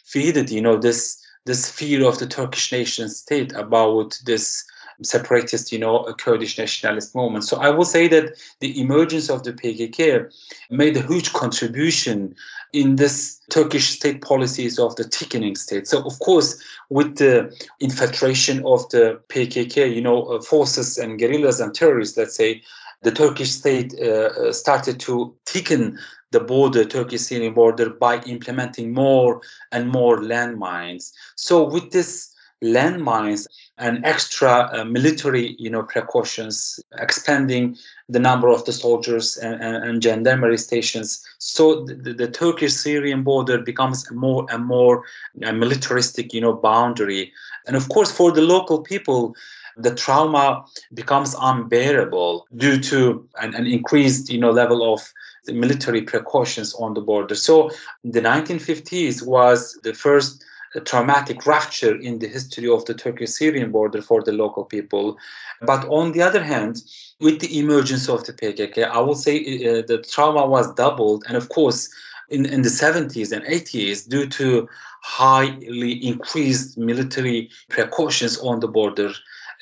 feeded, 0.04 0.50
you 0.50 0.60
know, 0.60 0.76
this 0.76 1.22
this 1.44 1.70
fear 1.70 2.04
of 2.06 2.18
the 2.18 2.26
Turkish 2.26 2.72
nation 2.72 3.08
state 3.08 3.52
about 3.52 4.18
this 4.24 4.64
separatist, 5.02 5.72
you 5.72 5.78
know, 5.78 5.98
a 6.04 6.14
Kurdish 6.14 6.58
nationalist 6.58 7.14
movement. 7.14 7.44
So 7.44 7.58
I 7.58 7.70
will 7.70 7.84
say 7.84 8.08
that 8.08 8.34
the 8.60 8.80
emergence 8.80 9.28
of 9.28 9.42
the 9.42 9.52
PKK 9.52 10.30
made 10.70 10.96
a 10.96 11.06
huge 11.06 11.32
contribution 11.32 12.34
in 12.72 12.96
this 12.96 13.40
Turkish 13.50 13.90
state 13.90 14.22
policies 14.22 14.78
of 14.78 14.96
the 14.96 15.04
thickening 15.04 15.56
state. 15.56 15.86
So 15.86 16.04
of 16.04 16.18
course, 16.20 16.62
with 16.90 17.16
the 17.16 17.54
infiltration 17.80 18.64
of 18.66 18.88
the 18.90 19.20
PKK, 19.28 19.94
you 19.94 20.00
know, 20.00 20.24
uh, 20.24 20.42
forces 20.42 20.98
and 20.98 21.18
guerrillas 21.18 21.60
and 21.60 21.74
terrorists, 21.74 22.16
let's 22.16 22.36
say, 22.36 22.62
the 23.02 23.12
Turkish 23.12 23.52
state 23.52 23.94
uh, 24.00 24.30
uh 24.40 24.52
started 24.52 24.98
to 25.00 25.34
thicken 25.44 25.98
the 26.32 26.40
border, 26.40 26.84
Turkish-Syrian 26.84 27.54
border, 27.54 27.90
by 27.90 28.20
implementing 28.22 28.92
more 28.92 29.40
and 29.70 29.88
more 29.88 30.18
landmines. 30.18 31.12
So 31.36 31.62
with 31.62 31.92
this 31.92 32.34
landmines 32.64 33.46
and 33.78 34.04
extra 34.04 34.70
uh, 34.72 34.84
military 34.84 35.54
you 35.58 35.68
know 35.68 35.82
precautions 35.82 36.80
expanding 36.98 37.76
the 38.08 38.18
number 38.18 38.48
of 38.48 38.64
the 38.64 38.72
soldiers 38.72 39.36
and, 39.36 39.60
and, 39.60 39.84
and 39.84 40.02
gendarmerie 40.02 40.56
stations. 40.56 41.22
So 41.38 41.84
the, 41.84 42.14
the, 42.14 42.28
turkish 42.28 42.72
syrian 42.72 43.22
border 43.22 43.58
becomes 43.58 44.10
more 44.10 44.46
and 44.50 44.64
more 44.64 45.04
militaristic 45.34 46.32
you 46.32 46.40
know 46.40 46.54
boundary. 46.54 47.32
And 47.66 47.76
of 47.76 47.88
course 47.90 48.10
for 48.10 48.32
the 48.32 48.42
local 48.42 48.80
people 48.80 49.34
the 49.76 49.94
trauma 49.94 50.64
becomes 50.94 51.36
unbearable 51.38 52.46
due 52.56 52.80
to 52.80 53.28
an, 53.42 53.54
an 53.54 53.66
increased 53.66 54.30
you 54.30 54.38
know 54.38 54.50
level 54.50 54.94
of 54.94 55.12
military 55.48 56.02
precautions 56.02 56.74
on 56.74 56.94
the 56.94 57.00
border. 57.00 57.34
So 57.34 57.70
the 58.02 58.20
1950s 58.20 59.24
was 59.26 59.78
the 59.82 59.92
first 59.92 60.42
traumatic 60.80 61.46
rupture 61.46 61.94
in 61.94 62.18
the 62.18 62.28
history 62.28 62.68
of 62.68 62.84
the 62.84 62.94
Turkish-Syrian 62.94 63.70
border 63.70 64.02
for 64.02 64.22
the 64.22 64.32
local 64.32 64.64
people. 64.64 65.16
But 65.62 65.86
on 65.88 66.12
the 66.12 66.22
other 66.22 66.42
hand, 66.42 66.82
with 67.20 67.40
the 67.40 67.58
emergence 67.58 68.08
of 68.08 68.24
the 68.24 68.32
PKK, 68.32 68.84
I 68.84 69.00
will 69.00 69.14
say 69.14 69.38
uh, 69.38 69.82
the 69.86 70.04
trauma 70.08 70.46
was 70.46 70.72
doubled. 70.74 71.24
And 71.28 71.36
of 71.36 71.48
course, 71.48 71.88
in, 72.28 72.46
in 72.46 72.62
the 72.62 72.68
70s 72.68 73.32
and 73.32 73.44
80s, 73.44 74.08
due 74.08 74.26
to 74.28 74.68
highly 75.02 75.92
increased 76.04 76.76
military 76.76 77.50
precautions 77.68 78.38
on 78.38 78.60
the 78.60 78.68
border, 78.68 79.12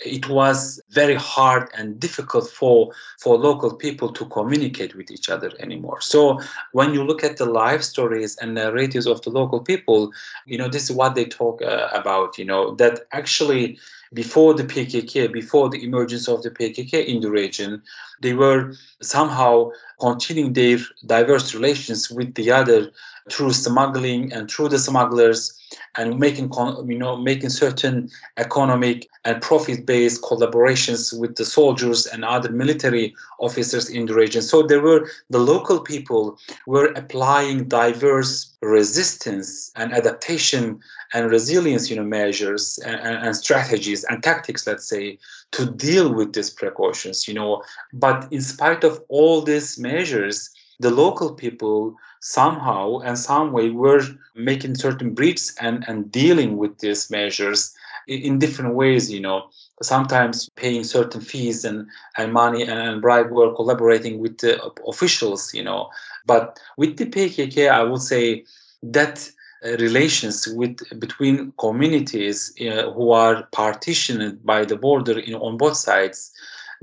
it 0.04 0.28
was 0.28 0.80
very 0.90 1.14
hard 1.14 1.68
and 1.76 2.00
difficult 2.00 2.48
for 2.48 2.92
for 3.18 3.37
local 3.37 3.74
people 3.74 4.12
to 4.12 4.24
communicate 4.26 4.94
with 4.94 5.11
each 5.11 5.28
other 5.28 5.52
anymore. 5.61 6.00
So 6.00 6.40
when 6.72 6.94
you 6.94 7.04
look 7.04 7.22
at 7.22 7.37
the 7.37 7.46
life 7.46 7.83
stories 7.83 8.37
and 8.38 8.54
narratives 8.54 9.07
of 9.07 9.22
the 9.22 9.30
local 9.30 9.61
people 9.61 10.12
you 10.46 10.59
know 10.59 10.68
this 10.68 10.90
is 10.90 10.96
what 10.96 11.14
they 11.14 11.24
talk 11.24 11.62
uh, 11.62 11.88
about 11.92 12.38
you 12.38 12.44
know 12.44 12.74
that 12.76 13.07
actually 13.12 13.78
before 14.14 14.54
the 14.54 14.62
PKK, 14.62 15.33
before 15.33 15.68
the 15.68 15.83
emergence 15.85 16.28
of 16.28 16.42
the 16.42 16.50
PKK 16.50 17.04
in 17.04 17.20
the 17.20 17.30
region, 17.30 17.83
they 18.22 18.33
were 18.33 18.72
somehow 19.02 19.70
continuing 20.00 20.52
their 20.52 20.78
diverse 21.04 21.52
relations 21.52 22.11
with 22.11 22.35
the 22.35 22.50
other 22.50 22.90
through 23.31 23.53
smuggling 23.53 24.33
and 24.33 24.51
through 24.51 24.69
the 24.69 24.79
smugglers 24.79 25.59
and 25.97 26.19
making 26.19 26.51
you 26.87 26.99
know 26.99 27.17
making 27.17 27.49
certain 27.49 28.11
economic 28.37 29.09
and 29.25 29.41
profit-based 29.41 30.23
collaborations 30.23 31.19
with 31.19 31.37
the 31.37 31.45
soldiers 31.45 32.07
and 32.07 32.25
other 32.25 32.51
military 32.51 33.15
officers 33.41 33.89
in 33.89 34.07
the 34.07 34.15
region. 34.15 34.43
So 34.43 34.63
there 34.63 34.81
were 34.81 35.09
the 35.31 35.39
local 35.39 35.81
people 35.81 36.39
were 36.67 36.93
applying 36.97 37.69
diverse 37.69 38.53
resistance 38.61 39.73
and 39.77 39.93
adaptation 39.93 40.81
and 41.13 41.31
resilience 41.31 41.91
you 41.91 41.97
know 41.97 42.05
measures 42.05 42.79
and, 42.85 43.01
and 43.01 43.37
strategies 43.37 44.05
and 44.05 44.23
tactics 44.23 44.67
let's 44.67 44.87
say 44.87 45.19
to 45.53 45.67
deal 45.71 46.13
with 46.13 46.35
these 46.35 46.51
precautions 46.51 47.27
you 47.27 47.35
know. 47.35 47.63
But 47.93 48.29
in 48.31 48.43
spite 48.43 48.85
of 48.85 49.03
all 49.09 49.41
these 49.41 49.79
measures 49.79 50.51
the 50.85 50.90
local 50.90 51.33
people 51.33 51.97
somehow 52.20 52.99
and 53.07 53.18
some 53.18 53.53
way 53.53 53.70
were 53.70 54.03
making 54.35 54.75
certain 54.75 55.14
breaches 55.14 55.55
and, 55.59 55.83
and 55.88 56.12
dealing 56.12 56.59
with 56.59 56.79
these 56.81 57.11
measures 57.11 57.75
in, 58.07 58.20
in 58.29 58.38
different 58.38 58.75
ways, 58.75 59.11
you 59.11 59.20
know, 59.20 59.49
sometimes 59.83 60.51
paying 60.57 60.85
certain 60.85 61.23
fees 61.23 61.64
and, 61.64 61.87
and 62.18 62.35
money 62.35 62.62
and, 62.62 62.79
and 62.88 63.01
bribe 63.01 63.31
were 63.31 63.55
collaborating 63.55 64.18
with 64.18 64.37
the 64.38 64.53
officials, 64.87 65.55
you 65.55 65.64
know. 65.64 65.88
But 66.27 66.61
with 66.77 66.99
the 66.99 67.07
PKK, 67.07 67.70
I 67.70 67.83
would 67.83 68.03
say 68.03 68.44
that 68.83 69.31
uh, 69.64 69.79
relations 69.79 70.47
with 70.49 70.77
between 71.01 71.53
communities 71.59 72.53
uh, 72.61 72.90
who 72.92 73.12
are 73.12 73.44
partitioned 73.53 74.44
by 74.44 74.66
the 74.66 74.77
border 74.77 75.16
on 75.40 75.57
both 75.57 75.77
sides 75.77 76.31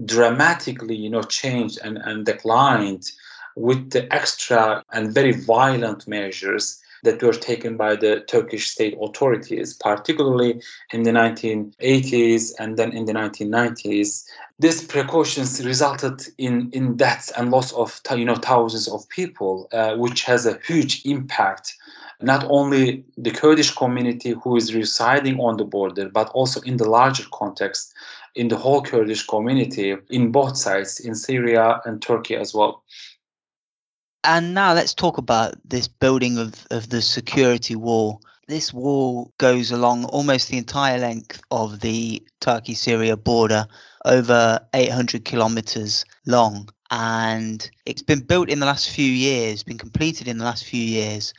dramatically 0.05 0.95
you 0.95 1.09
know 1.09 1.21
changed 1.21 1.77
and, 1.83 1.97
and 1.99 2.25
declined 2.25 3.03
with 3.55 3.91
the 3.91 4.11
extra 4.13 4.83
and 4.93 5.13
very 5.13 5.31
violent 5.31 6.07
measures 6.07 6.81
that 7.03 7.21
were 7.23 7.33
taken 7.33 7.77
by 7.77 7.95
the 7.95 8.21
Turkish 8.27 8.69
state 8.69 8.95
authorities, 9.01 9.73
particularly 9.73 10.61
in 10.93 11.03
the 11.03 11.11
1980s 11.11 12.53
and 12.59 12.77
then 12.77 12.91
in 12.93 13.05
the 13.05 13.13
1990s. 13.13 14.23
These 14.59 14.83
precautions 14.85 15.65
resulted 15.65 16.27
in, 16.37 16.69
in 16.71 16.95
deaths 16.97 17.31
and 17.35 17.49
loss 17.49 17.73
of 17.73 17.99
you 18.15 18.25
know 18.25 18.35
thousands 18.35 18.87
of 18.87 19.09
people, 19.09 19.67
uh, 19.73 19.95
which 19.95 20.23
has 20.23 20.45
a 20.45 20.59
huge 20.67 21.01
impact 21.05 21.75
not 22.21 22.45
only 22.49 23.03
the 23.17 23.31
Kurdish 23.31 23.71
community 23.71 24.35
who 24.43 24.55
is 24.55 24.75
residing 24.75 25.39
on 25.39 25.57
the 25.57 25.65
border, 25.65 26.09
but 26.09 26.29
also 26.29 26.61
in 26.61 26.77
the 26.77 26.89
larger 26.89 27.25
context, 27.33 27.93
in 28.35 28.47
the 28.47 28.57
whole 28.57 28.81
Kurdish 28.81 29.25
community, 29.25 29.95
in 30.09 30.31
both 30.31 30.57
sides, 30.57 30.99
in 30.99 31.15
Syria 31.15 31.81
and 31.85 32.01
Turkey 32.01 32.35
as 32.35 32.53
well. 32.53 32.83
And 34.23 34.53
now 34.53 34.73
let's 34.73 34.93
talk 34.93 35.17
about 35.17 35.55
this 35.65 35.87
building 35.87 36.37
of, 36.37 36.67
of 36.69 36.89
the 36.89 37.01
security 37.01 37.75
wall. 37.75 38.21
This 38.47 38.71
wall 38.73 39.33
goes 39.39 39.71
along 39.71 40.05
almost 40.05 40.49
the 40.49 40.57
entire 40.57 40.99
length 40.99 41.41
of 41.49 41.79
the 41.79 42.21
Turkey 42.39 42.75
Syria 42.75 43.17
border, 43.17 43.65
over 44.05 44.59
800 44.73 45.25
kilometers 45.25 46.05
long. 46.27 46.69
And 46.91 47.67
it's 47.85 48.03
been 48.03 48.19
built 48.19 48.49
in 48.49 48.59
the 48.59 48.65
last 48.65 48.89
few 48.89 49.09
years, 49.09 49.63
been 49.63 49.77
completed 49.77 50.27
in 50.27 50.37
the 50.37 50.45
last 50.45 50.65
few 50.65 50.83
years. 50.83 51.33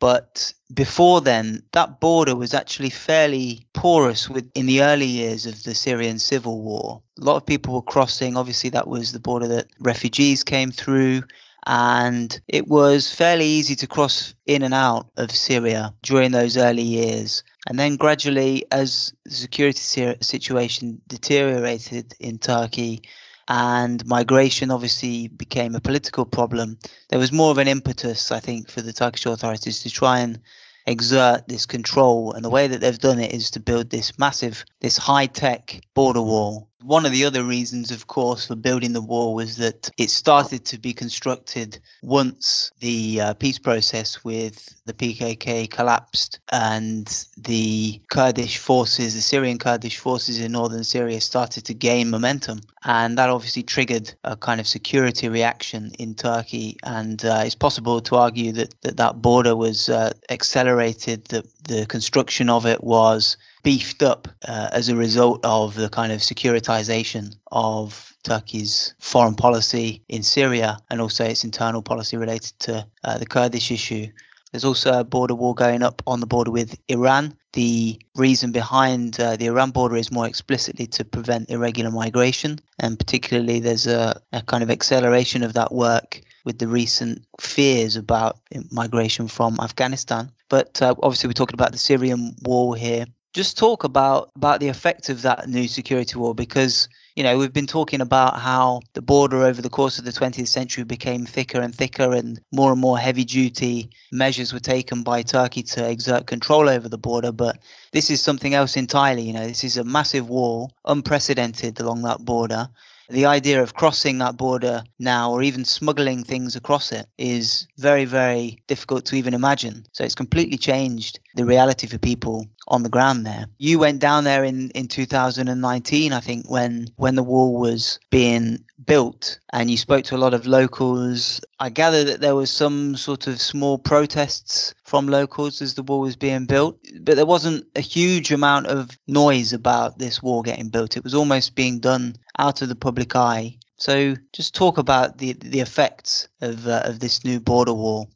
But 0.00 0.52
before 0.72 1.20
then, 1.20 1.62
that 1.72 2.00
border 2.00 2.34
was 2.34 2.52
actually 2.52 2.90
fairly 2.90 3.64
porous 3.74 4.28
with, 4.28 4.50
in 4.54 4.66
the 4.66 4.82
early 4.82 5.06
years 5.06 5.46
of 5.46 5.62
the 5.62 5.74
Syrian 5.74 6.18
civil 6.18 6.62
war. 6.62 7.00
A 7.20 7.24
lot 7.24 7.36
of 7.36 7.46
people 7.46 7.74
were 7.74 7.82
crossing. 7.82 8.36
Obviously, 8.36 8.70
that 8.70 8.88
was 8.88 9.12
the 9.12 9.20
border 9.20 9.46
that 9.48 9.68
refugees 9.78 10.42
came 10.42 10.72
through 10.72 11.22
and 11.66 12.40
it 12.48 12.68
was 12.68 13.12
fairly 13.12 13.46
easy 13.46 13.74
to 13.76 13.86
cross 13.86 14.34
in 14.46 14.62
and 14.62 14.74
out 14.74 15.08
of 15.16 15.30
Syria 15.30 15.94
during 16.02 16.32
those 16.32 16.56
early 16.56 16.82
years. 16.82 17.42
And 17.66 17.78
then 17.78 17.96
gradually, 17.96 18.64
as 18.70 19.14
the 19.24 19.30
security 19.30 20.16
situation 20.20 21.00
deteriorated 21.08 22.14
in 22.20 22.38
Turkey 22.38 23.02
and 23.48 24.04
migration 24.06 24.70
obviously 24.70 25.28
became 25.28 25.74
a 25.74 25.80
political 25.80 26.26
problem, 26.26 26.78
there 27.08 27.18
was 27.18 27.32
more 27.32 27.50
of 27.50 27.58
an 27.58 27.68
impetus, 27.68 28.30
I 28.30 28.40
think, 28.40 28.70
for 28.70 28.82
the 28.82 28.92
Turkish 28.92 29.24
authorities 29.24 29.82
to 29.82 29.90
try 29.90 30.18
and 30.18 30.38
exert 30.86 31.48
this 31.48 31.64
control. 31.64 32.32
And 32.32 32.44
the 32.44 32.50
way 32.50 32.66
that 32.66 32.82
they've 32.82 32.98
done 32.98 33.18
it 33.18 33.32
is 33.32 33.50
to 33.52 33.60
build 33.60 33.88
this 33.88 34.18
massive, 34.18 34.66
this 34.80 34.98
high 34.98 35.26
tech 35.26 35.80
border 35.94 36.22
wall 36.22 36.68
one 36.84 37.06
of 37.06 37.12
the 37.12 37.24
other 37.24 37.42
reasons, 37.42 37.90
of 37.90 38.08
course, 38.08 38.46
for 38.46 38.54
building 38.54 38.92
the 38.92 39.00
wall 39.00 39.34
was 39.34 39.56
that 39.56 39.90
it 39.96 40.10
started 40.10 40.66
to 40.66 40.78
be 40.78 40.92
constructed 40.92 41.78
once 42.02 42.70
the 42.80 43.20
uh, 43.20 43.34
peace 43.34 43.58
process 43.58 44.22
with 44.22 44.82
the 44.84 44.92
PKK 44.92 45.70
collapsed 45.70 46.40
and 46.52 47.26
the 47.38 48.02
Kurdish 48.10 48.58
forces, 48.58 49.14
the 49.14 49.22
Syrian 49.22 49.58
Kurdish 49.58 49.98
forces 49.98 50.38
in 50.38 50.52
northern 50.52 50.84
Syria, 50.84 51.22
started 51.22 51.64
to 51.64 51.74
gain 51.74 52.10
momentum. 52.10 52.60
And 52.84 53.16
that 53.16 53.30
obviously 53.30 53.62
triggered 53.62 54.12
a 54.24 54.36
kind 54.36 54.60
of 54.60 54.66
security 54.66 55.30
reaction 55.30 55.92
in 55.98 56.14
Turkey. 56.14 56.76
And 56.82 57.24
uh, 57.24 57.44
it's 57.46 57.54
possible 57.54 58.02
to 58.02 58.16
argue 58.16 58.52
that 58.52 58.74
that, 58.82 58.98
that 58.98 59.22
border 59.22 59.56
was 59.56 59.88
uh, 59.88 60.12
accelerated, 60.28 61.24
that 61.26 61.46
the 61.64 61.86
construction 61.86 62.50
of 62.50 62.66
it 62.66 62.84
was 62.84 63.38
beefed 63.64 64.02
up 64.02 64.28
uh, 64.46 64.68
as 64.72 64.88
a 64.88 64.94
result 64.94 65.40
of 65.44 65.74
the 65.74 65.88
kind 65.88 66.12
of 66.12 66.20
securitization 66.20 67.34
of 67.50 68.14
Turkey's 68.22 68.94
foreign 69.00 69.34
policy 69.34 70.02
in 70.08 70.22
Syria 70.22 70.78
and 70.90 71.00
also 71.00 71.24
its 71.24 71.44
internal 71.44 71.82
policy 71.82 72.16
related 72.16 72.52
to 72.60 72.86
uh, 73.02 73.18
the 73.18 73.26
Kurdish 73.26 73.72
issue. 73.72 74.06
There's 74.52 74.64
also 74.64 75.00
a 75.00 75.04
border 75.04 75.34
war 75.34 75.54
going 75.54 75.82
up 75.82 76.02
on 76.06 76.20
the 76.20 76.26
border 76.26 76.50
with 76.50 76.78
Iran. 76.88 77.36
The 77.54 77.98
reason 78.14 78.52
behind 78.52 79.18
uh, 79.18 79.36
the 79.36 79.46
Iran 79.46 79.70
border 79.70 79.96
is 79.96 80.12
more 80.12 80.28
explicitly 80.28 80.86
to 80.88 81.04
prevent 81.04 81.50
irregular 81.50 81.90
migration, 81.90 82.60
and 82.78 82.98
particularly 82.98 83.60
there's 83.60 83.86
a, 83.86 84.20
a 84.32 84.42
kind 84.42 84.62
of 84.62 84.70
acceleration 84.70 85.42
of 85.42 85.54
that 85.54 85.72
work 85.72 86.20
with 86.44 86.58
the 86.58 86.68
recent 86.68 87.24
fears 87.40 87.96
about 87.96 88.38
migration 88.70 89.26
from 89.26 89.58
Afghanistan. 89.60 90.30
But 90.48 90.80
uh, 90.82 90.94
obviously, 91.02 91.28
we're 91.28 91.32
talking 91.32 91.54
about 91.54 91.72
the 91.72 91.78
Syrian 91.78 92.36
war 92.44 92.76
here 92.76 93.06
just 93.34 93.58
talk 93.58 93.82
about 93.82 94.30
about 94.36 94.60
the 94.60 94.68
effect 94.68 95.08
of 95.08 95.22
that 95.22 95.48
new 95.48 95.66
security 95.66 96.16
war 96.16 96.34
because 96.34 96.88
you 97.16 97.22
know 97.22 97.36
we've 97.36 97.52
been 97.52 97.66
talking 97.66 98.00
about 98.00 98.38
how 98.38 98.80
the 98.94 99.02
border 99.02 99.42
over 99.42 99.60
the 99.60 99.68
course 99.68 99.98
of 99.98 100.04
the 100.04 100.12
20th 100.12 100.46
century 100.46 100.84
became 100.84 101.26
thicker 101.26 101.60
and 101.60 101.74
thicker 101.74 102.12
and 102.12 102.40
more 102.52 102.70
and 102.70 102.80
more 102.80 102.96
heavy 102.96 103.24
duty 103.24 103.90
measures 104.12 104.52
were 104.52 104.60
taken 104.60 105.02
by 105.02 105.20
Turkey 105.20 105.64
to 105.64 105.90
exert 105.90 106.28
control 106.28 106.68
over 106.68 106.88
the 106.88 106.96
border 106.96 107.32
but 107.32 107.58
this 107.90 108.08
is 108.08 108.22
something 108.22 108.54
else 108.54 108.76
entirely 108.76 109.22
you 109.22 109.32
know 109.32 109.46
this 109.46 109.64
is 109.64 109.76
a 109.76 109.84
massive 109.84 110.28
wall 110.28 110.72
unprecedented 110.84 111.80
along 111.80 112.02
that 112.02 112.24
border 112.24 112.68
the 113.10 113.26
idea 113.26 113.62
of 113.62 113.74
crossing 113.74 114.18
that 114.18 114.36
border 114.36 114.82
now 114.98 115.30
or 115.30 115.42
even 115.42 115.64
smuggling 115.64 116.24
things 116.24 116.56
across 116.56 116.90
it 116.90 117.06
is 117.18 117.66
very, 117.76 118.06
very 118.06 118.62
difficult 118.66 119.04
to 119.04 119.16
even 119.16 119.34
imagine. 119.34 119.84
So 119.92 120.04
it's 120.04 120.14
completely 120.14 120.56
changed 120.56 121.20
the 121.34 121.44
reality 121.44 121.86
for 121.86 121.98
people 121.98 122.46
on 122.68 122.82
the 122.82 122.88
ground 122.88 123.26
there. 123.26 123.46
You 123.58 123.78
went 123.78 124.00
down 124.00 124.24
there 124.24 124.44
in, 124.44 124.70
in 124.70 124.88
2019, 124.88 126.12
I 126.12 126.20
think, 126.20 126.50
when 126.50 126.88
when 126.96 127.14
the 127.14 127.22
wall 127.22 127.58
was 127.58 127.98
being 128.10 128.64
built, 128.84 129.38
and 129.52 129.70
you 129.70 129.76
spoke 129.76 130.04
to 130.06 130.16
a 130.16 130.18
lot 130.18 130.34
of 130.34 130.46
locals. 130.46 131.40
I 131.60 131.70
gather 131.70 132.04
that 132.04 132.20
there 132.20 132.34
was 132.34 132.50
some 132.50 132.96
sort 132.96 133.26
of 133.26 133.40
small 133.40 133.78
protests 133.78 134.74
from 134.84 135.08
locals 135.08 135.62
as 135.62 135.74
the 135.74 135.82
wall 135.82 136.00
was 136.00 136.16
being 136.16 136.46
built, 136.46 136.78
but 137.00 137.16
there 137.16 137.26
wasn't 137.26 137.66
a 137.76 137.80
huge 137.80 138.32
amount 138.32 138.66
of 138.66 138.90
noise 139.06 139.52
about 139.52 139.98
this 139.98 140.22
wall 140.22 140.42
getting 140.42 140.68
built. 140.68 140.96
It 140.96 141.04
was 141.04 141.14
almost 141.14 141.54
being 141.54 141.80
done 141.80 142.16
out 142.38 142.62
of 142.62 142.68
the 142.68 142.76
public 142.76 143.14
eye. 143.16 143.58
So, 143.76 144.14
just 144.32 144.54
talk 144.54 144.78
about 144.78 145.18
the 145.18 145.32
the 145.32 145.60
effects 145.60 146.28
of 146.40 146.66
uh, 146.66 146.82
of 146.84 147.00
this 147.00 147.24
new 147.24 147.40
border 147.40 147.74
wall. 147.74 148.08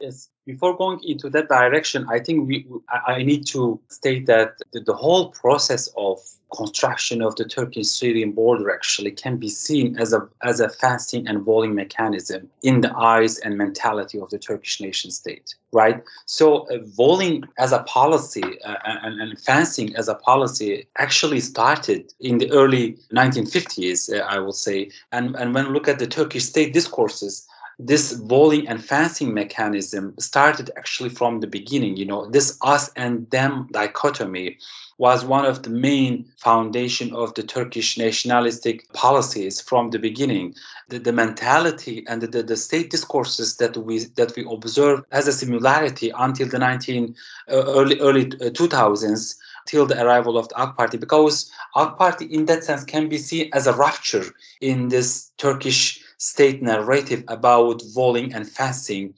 Yes, 0.00 0.28
before 0.46 0.76
going 0.76 1.00
into 1.04 1.30
that 1.30 1.48
direction, 1.48 2.06
I 2.10 2.18
think 2.18 2.48
we 2.48 2.66
I 3.06 3.22
need 3.22 3.46
to 3.48 3.80
state 3.88 4.26
that 4.26 4.56
the, 4.72 4.94
whole 4.94 5.30
process 5.30 5.88
of 5.96 6.18
construction 6.54 7.22
of 7.22 7.34
the 7.36 7.44
Turkish-Syrian 7.44 8.32
border 8.32 8.70
actually 8.70 9.10
can 9.12 9.36
be 9.38 9.48
seen 9.48 9.98
as 9.98 10.12
a 10.12 10.28
as 10.42 10.60
a 10.60 10.68
fencing 10.68 11.26
and 11.26 11.46
walling 11.46 11.74
mechanism 11.74 12.50
in 12.62 12.82
the 12.82 12.94
eyes 12.96 13.38
and 13.38 13.56
mentality 13.56 14.18
of 14.20 14.28
the 14.30 14.38
Turkish 14.38 14.80
nation 14.80 15.10
state, 15.10 15.54
right? 15.72 16.02
So 16.26 16.68
uh, 16.68 16.78
walling 16.98 17.44
as 17.58 17.72
a 17.72 17.84
policy 17.84 18.44
uh, 18.64 18.76
and, 18.84 19.20
and, 19.20 19.38
fencing 19.40 19.96
as 19.96 20.08
a 20.08 20.14
policy 20.16 20.86
actually 20.98 21.40
started 21.40 22.12
in 22.20 22.38
the 22.38 22.50
early 22.50 22.98
1950s, 23.14 24.12
uh, 24.12 24.22
I 24.24 24.38
will 24.38 24.58
say. 24.66 24.90
And 25.12 25.34
and 25.36 25.54
when 25.54 25.68
we 25.68 25.72
look 25.72 25.88
at 25.88 25.98
the 25.98 26.06
Turkish 26.06 26.44
state 26.44 26.72
discourses, 26.74 27.48
this 27.78 28.18
walling 28.18 28.68
and 28.68 28.84
fencing 28.84 29.32
mechanism 29.34 30.14
started 30.18 30.70
actually 30.76 31.10
from 31.10 31.40
the 31.40 31.46
beginning. 31.46 31.96
You 31.96 32.06
know, 32.06 32.26
this 32.26 32.58
us 32.62 32.90
and 32.96 33.28
them 33.30 33.68
dichotomy 33.72 34.58
was 34.98 35.24
one 35.24 35.44
of 35.44 35.62
the 35.62 35.70
main 35.70 36.24
foundation 36.36 37.14
of 37.14 37.34
the 37.34 37.42
Turkish 37.42 37.98
nationalistic 37.98 38.90
policies 38.92 39.60
from 39.60 39.90
the 39.90 39.98
beginning. 39.98 40.54
The, 40.88 40.98
the 40.98 41.12
mentality 41.12 42.04
and 42.08 42.22
the, 42.22 42.42
the, 42.42 42.56
state 42.56 42.90
discourses 42.90 43.56
that 43.56 43.76
we 43.76 44.04
that 44.16 44.36
we 44.36 44.46
observe 44.48 45.04
as 45.10 45.26
a 45.26 45.32
similarity 45.32 46.12
until 46.16 46.48
the 46.48 46.58
19 46.58 47.14
uh, 47.50 47.54
early 47.54 47.98
early 48.00 48.26
2000s 48.26 49.34
uh, 49.34 49.38
till 49.66 49.86
the 49.86 50.00
arrival 50.04 50.36
of 50.36 50.48
the 50.48 50.62
AK 50.62 50.76
Party 50.76 50.98
because 50.98 51.50
AK 51.76 51.96
Party 51.96 52.26
in 52.26 52.44
that 52.46 52.64
sense 52.64 52.84
can 52.84 53.08
be 53.08 53.18
seen 53.18 53.48
as 53.52 53.66
a 53.66 53.72
rupture 53.72 54.26
in 54.60 54.88
this 54.88 55.30
Turkish 55.38 56.01
state 56.22 56.62
narrative 56.62 57.24
about 57.26 57.82
walling 57.96 58.32
and 58.32 58.48
fasting. 58.48 59.12